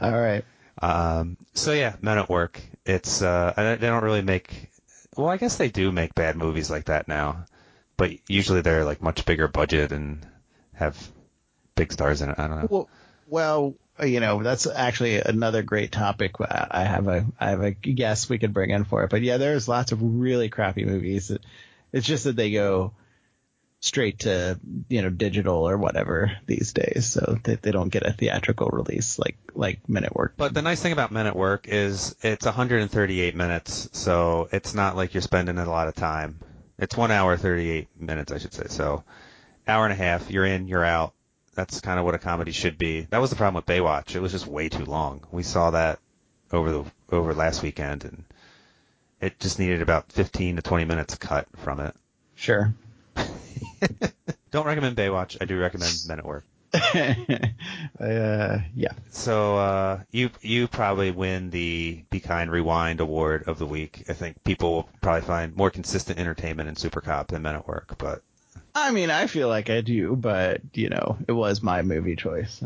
all 0.00 0.12
right. 0.12 0.44
Um, 0.80 1.36
so 1.54 1.72
yeah, 1.72 1.96
Men 2.00 2.18
at 2.18 2.28
Work. 2.28 2.62
It's 2.86 3.22
uh, 3.22 3.52
they 3.56 3.86
don't 3.88 4.04
really 4.04 4.22
make. 4.22 4.70
Well, 5.16 5.28
I 5.28 5.36
guess 5.36 5.56
they 5.56 5.68
do 5.68 5.90
make 5.90 6.14
bad 6.14 6.36
movies 6.36 6.70
like 6.70 6.84
that 6.84 7.08
now. 7.08 7.46
but 7.96 8.12
usually 8.28 8.60
they're 8.60 8.84
like 8.84 9.02
much 9.02 9.24
bigger 9.24 9.48
budget 9.48 9.92
and 9.92 10.26
have 10.74 10.96
big 11.74 11.92
stars 11.92 12.22
in 12.22 12.30
it. 12.30 12.38
I 12.38 12.46
don't 12.48 12.60
know. 12.60 12.68
Well, 12.70 12.88
well, 13.26 13.74
you 14.02 14.20
know, 14.20 14.42
that's 14.42 14.66
actually 14.66 15.20
another 15.20 15.62
great 15.62 15.92
topic. 15.92 16.32
I 16.40 16.84
have 16.84 17.06
a 17.06 17.26
I 17.38 17.50
have 17.50 17.62
a 17.62 17.70
guess 17.70 18.28
we 18.28 18.38
could 18.38 18.52
bring 18.52 18.70
in 18.70 18.84
for 18.84 19.04
it. 19.04 19.10
But 19.10 19.22
yeah, 19.22 19.36
there's 19.36 19.68
lots 19.68 19.92
of 19.92 20.02
really 20.02 20.48
crappy 20.48 20.84
movies. 20.84 21.30
It's 21.92 22.06
just 22.06 22.24
that 22.24 22.36
they 22.36 22.50
go 22.50 22.92
straight 23.80 24.20
to 24.20 24.58
you 24.88 25.02
know 25.02 25.10
digital 25.10 25.68
or 25.68 25.76
whatever 25.76 26.32
these 26.46 26.72
days, 26.72 27.06
so 27.06 27.38
they, 27.44 27.56
they 27.56 27.70
don't 27.70 27.90
get 27.90 28.06
a 28.06 28.12
theatrical 28.12 28.68
release 28.72 29.18
like 29.18 29.36
like 29.54 29.88
Men 29.88 30.04
at 30.04 30.16
Work. 30.16 30.34
But 30.36 30.54
the 30.54 30.62
nice 30.62 30.82
thing 30.82 30.92
about 30.92 31.12
Men 31.12 31.26
at 31.26 31.36
Work 31.36 31.68
is 31.68 32.16
it's 32.22 32.46
138 32.46 33.36
minutes, 33.36 33.88
so 33.92 34.48
it's 34.50 34.74
not 34.74 34.96
like 34.96 35.14
you're 35.14 35.20
spending 35.20 35.58
a 35.58 35.70
lot 35.70 35.86
of 35.88 35.94
time. 35.94 36.40
It's 36.78 36.96
one 36.96 37.12
hour 37.12 37.36
38 37.36 37.88
minutes, 38.00 38.32
I 38.32 38.38
should 38.38 38.54
say. 38.54 38.64
So 38.68 39.04
hour 39.68 39.84
and 39.84 39.92
a 39.92 39.96
half, 39.96 40.30
you're 40.30 40.44
in, 40.44 40.66
you're 40.66 40.84
out. 40.84 41.12
That's 41.54 41.80
kind 41.80 41.98
of 41.98 42.04
what 42.04 42.14
a 42.14 42.18
comedy 42.18 42.52
should 42.52 42.78
be. 42.78 43.02
That 43.02 43.20
was 43.20 43.30
the 43.30 43.36
problem 43.36 43.56
with 43.56 43.66
Baywatch. 43.66 44.14
It 44.14 44.20
was 44.20 44.32
just 44.32 44.46
way 44.46 44.68
too 44.68 44.84
long. 44.84 45.24
We 45.30 45.42
saw 45.42 45.70
that 45.70 45.98
over 46.52 46.70
the 46.70 46.84
over 47.10 47.34
last 47.34 47.62
weekend, 47.62 48.04
and 48.04 48.24
it 49.20 49.38
just 49.40 49.58
needed 49.58 49.82
about 49.82 50.12
15 50.12 50.56
to 50.56 50.62
20 50.62 50.84
minutes 50.84 51.14
cut 51.16 51.46
from 51.56 51.80
it. 51.80 51.94
Sure. 52.34 52.74
Don't 54.50 54.66
recommend 54.66 54.96
Baywatch. 54.96 55.36
I 55.40 55.44
do 55.44 55.58
recommend 55.58 55.94
Men 56.06 56.18
at 56.18 56.24
Work. 56.24 56.44
uh, 56.74 58.58
yeah. 58.74 58.92
So 59.10 59.56
uh, 59.56 60.00
you 60.10 60.30
you 60.42 60.66
probably 60.66 61.12
win 61.12 61.50
the 61.50 62.04
Be 62.10 62.20
Kind 62.20 62.50
Rewind 62.50 63.00
Award 63.00 63.44
of 63.46 63.58
the 63.58 63.66
week. 63.66 64.04
I 64.08 64.12
think 64.12 64.42
people 64.42 64.72
will 64.72 64.88
probably 65.00 65.22
find 65.22 65.56
more 65.56 65.70
consistent 65.70 66.18
entertainment 66.18 66.68
in 66.68 66.76
Super 66.76 67.00
Cop 67.00 67.28
than 67.28 67.42
Men 67.42 67.54
at 67.54 67.68
Work, 67.68 67.96
but 67.98 68.22
I 68.74 68.90
mean, 68.90 69.10
I 69.10 69.26
feel 69.26 69.48
like 69.48 69.70
I 69.70 69.80
do, 69.80 70.16
but 70.16 70.60
you 70.74 70.88
know, 70.88 71.18
it 71.28 71.32
was 71.32 71.62
my 71.62 71.82
movie 71.82 72.16
choice. 72.16 72.62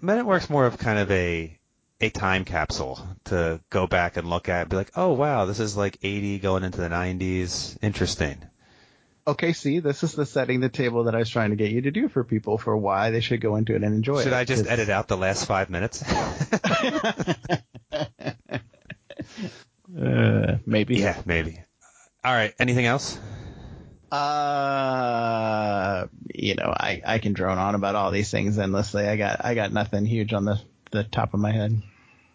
Men 0.00 0.18
at 0.18 0.26
Work's 0.26 0.50
more 0.50 0.66
of 0.66 0.78
kind 0.78 0.98
of 0.98 1.10
a 1.10 1.58
a 2.00 2.10
time 2.10 2.44
capsule 2.44 3.00
to 3.24 3.60
go 3.70 3.86
back 3.86 4.16
and 4.16 4.28
look 4.28 4.48
at, 4.48 4.62
and 4.62 4.70
be 4.70 4.76
like, 4.76 4.92
oh 4.96 5.12
wow, 5.12 5.46
this 5.46 5.60
is 5.60 5.76
like 5.76 5.98
80 6.02 6.38
going 6.38 6.64
into 6.64 6.80
the 6.80 6.88
90s. 6.88 7.76
Interesting 7.82 8.38
okay, 9.28 9.52
see, 9.52 9.78
this 9.80 10.02
is 10.02 10.12
the 10.12 10.24
setting 10.26 10.60
the 10.60 10.70
table 10.70 11.04
that 11.04 11.14
I 11.14 11.18
was 11.18 11.28
trying 11.28 11.50
to 11.50 11.56
get 11.56 11.70
you 11.70 11.82
to 11.82 11.90
do 11.90 12.08
for 12.08 12.24
people 12.24 12.56
for 12.58 12.76
why 12.76 13.10
they 13.10 13.20
should 13.20 13.40
go 13.40 13.56
into 13.56 13.74
it 13.74 13.84
and 13.84 13.94
enjoy 13.94 14.22
should 14.22 14.28
it. 14.28 14.30
Should 14.30 14.32
I 14.32 14.44
just 14.44 14.66
edit 14.66 14.88
out 14.88 15.06
the 15.06 15.16
last 15.16 15.46
five 15.46 15.70
minutes? 15.70 16.02
uh, 20.02 20.58
maybe. 20.66 20.96
Yeah, 20.96 21.20
maybe. 21.26 21.60
All 22.24 22.32
right. 22.32 22.54
Anything 22.58 22.86
else? 22.86 23.18
Uh, 24.10 26.06
you 26.34 26.54
know, 26.54 26.74
I, 26.74 27.02
I 27.04 27.18
can 27.18 27.34
drone 27.34 27.58
on 27.58 27.74
about 27.74 27.94
all 27.94 28.10
these 28.10 28.30
things 28.30 28.58
endlessly. 28.58 29.06
I 29.06 29.16
got 29.16 29.44
I 29.44 29.54
got 29.54 29.72
nothing 29.72 30.06
huge 30.06 30.32
on 30.32 30.44
the 30.44 30.60
the 30.90 31.04
top 31.04 31.34
of 31.34 31.40
my 31.40 31.52
head. 31.52 31.82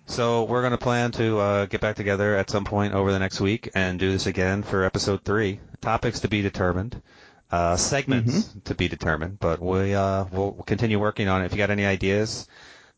So 0.05 0.43
we're 0.43 0.61
going 0.61 0.71
to 0.71 0.77
plan 0.77 1.11
to 1.13 1.39
uh, 1.39 1.65
get 1.65 1.81
back 1.81 1.95
together 1.95 2.35
at 2.35 2.49
some 2.49 2.65
point 2.65 2.93
over 2.93 3.11
the 3.11 3.19
next 3.19 3.39
week 3.39 3.69
and 3.73 3.97
do 3.97 4.11
this 4.11 4.25
again 4.27 4.61
for 4.61 4.83
episode 4.83 5.23
three. 5.23 5.59
Topics 5.79 6.19
to 6.21 6.27
be 6.27 6.41
determined, 6.41 7.01
uh, 7.51 7.77
segments 7.77 8.43
mm-hmm. 8.43 8.59
to 8.61 8.75
be 8.75 8.87
determined, 8.87 9.39
but 9.39 9.61
we 9.61 9.95
uh, 9.95 10.25
we'll, 10.31 10.51
continue 10.65 10.99
working 10.99 11.27
on 11.27 11.41
it. 11.41 11.45
If 11.45 11.53
you 11.53 11.57
got 11.57 11.69
any 11.69 11.85
ideas, 11.85 12.47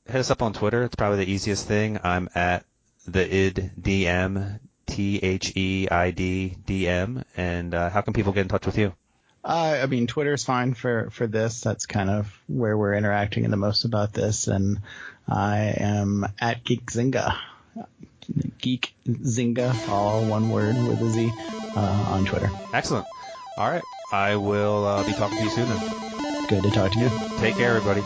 hit 0.05 0.15
us 0.15 0.31
up 0.31 0.41
on 0.41 0.53
Twitter. 0.53 0.83
It's 0.83 0.95
probably 0.95 1.23
the 1.23 1.31
easiest 1.31 1.67
thing. 1.67 1.99
I'm 2.03 2.27
at 2.35 2.65
the 3.07 3.33
id 3.33 3.71
dm 3.79 4.59
t 4.85 5.17
h 5.17 5.53
e 5.55 5.87
i 5.89 6.11
d 6.11 6.55
d 6.65 6.87
m. 6.87 7.23
And 7.35 7.73
uh, 7.73 7.89
how 7.89 8.01
can 8.01 8.13
people 8.13 8.33
get 8.33 8.41
in 8.41 8.47
touch 8.47 8.65
with 8.65 8.77
you? 8.77 8.93
Uh, 9.43 9.79
I 9.83 9.85
mean, 9.85 10.07
Twitter 10.07 10.33
is 10.33 10.43
fine 10.43 10.73
for, 10.73 11.09
for 11.11 11.27
this. 11.27 11.61
That's 11.61 11.85
kind 11.85 12.09
of 12.09 12.35
where 12.47 12.75
we're 12.75 12.95
interacting 12.95 13.47
the 13.49 13.57
most 13.57 13.85
about 13.85 14.11
this. 14.11 14.47
And 14.47 14.79
I 15.27 15.75
am 15.77 16.25
at 16.39 16.63
Geek 16.63 16.87
Zynga. 16.87 17.37
Geek 18.59 18.95
Zynga, 19.07 19.87
all 19.87 20.25
one 20.25 20.49
word 20.49 20.75
with 20.75 20.99
a 20.99 21.09
Z, 21.09 21.31
uh, 21.75 22.05
on 22.09 22.25
Twitter. 22.25 22.49
Excellent. 22.73 23.05
All 23.57 23.69
right. 23.69 23.83
I 24.11 24.35
will 24.35 24.85
uh, 24.85 25.03
be 25.05 25.13
talking 25.13 25.37
to 25.37 25.43
you 25.43 25.49
soon 25.49 25.69
then. 25.69 26.47
Good 26.47 26.63
to 26.63 26.71
talk 26.71 26.91
to 26.93 26.99
you. 26.99 27.09
Take 27.37 27.55
care, 27.55 27.75
everybody. 27.75 28.01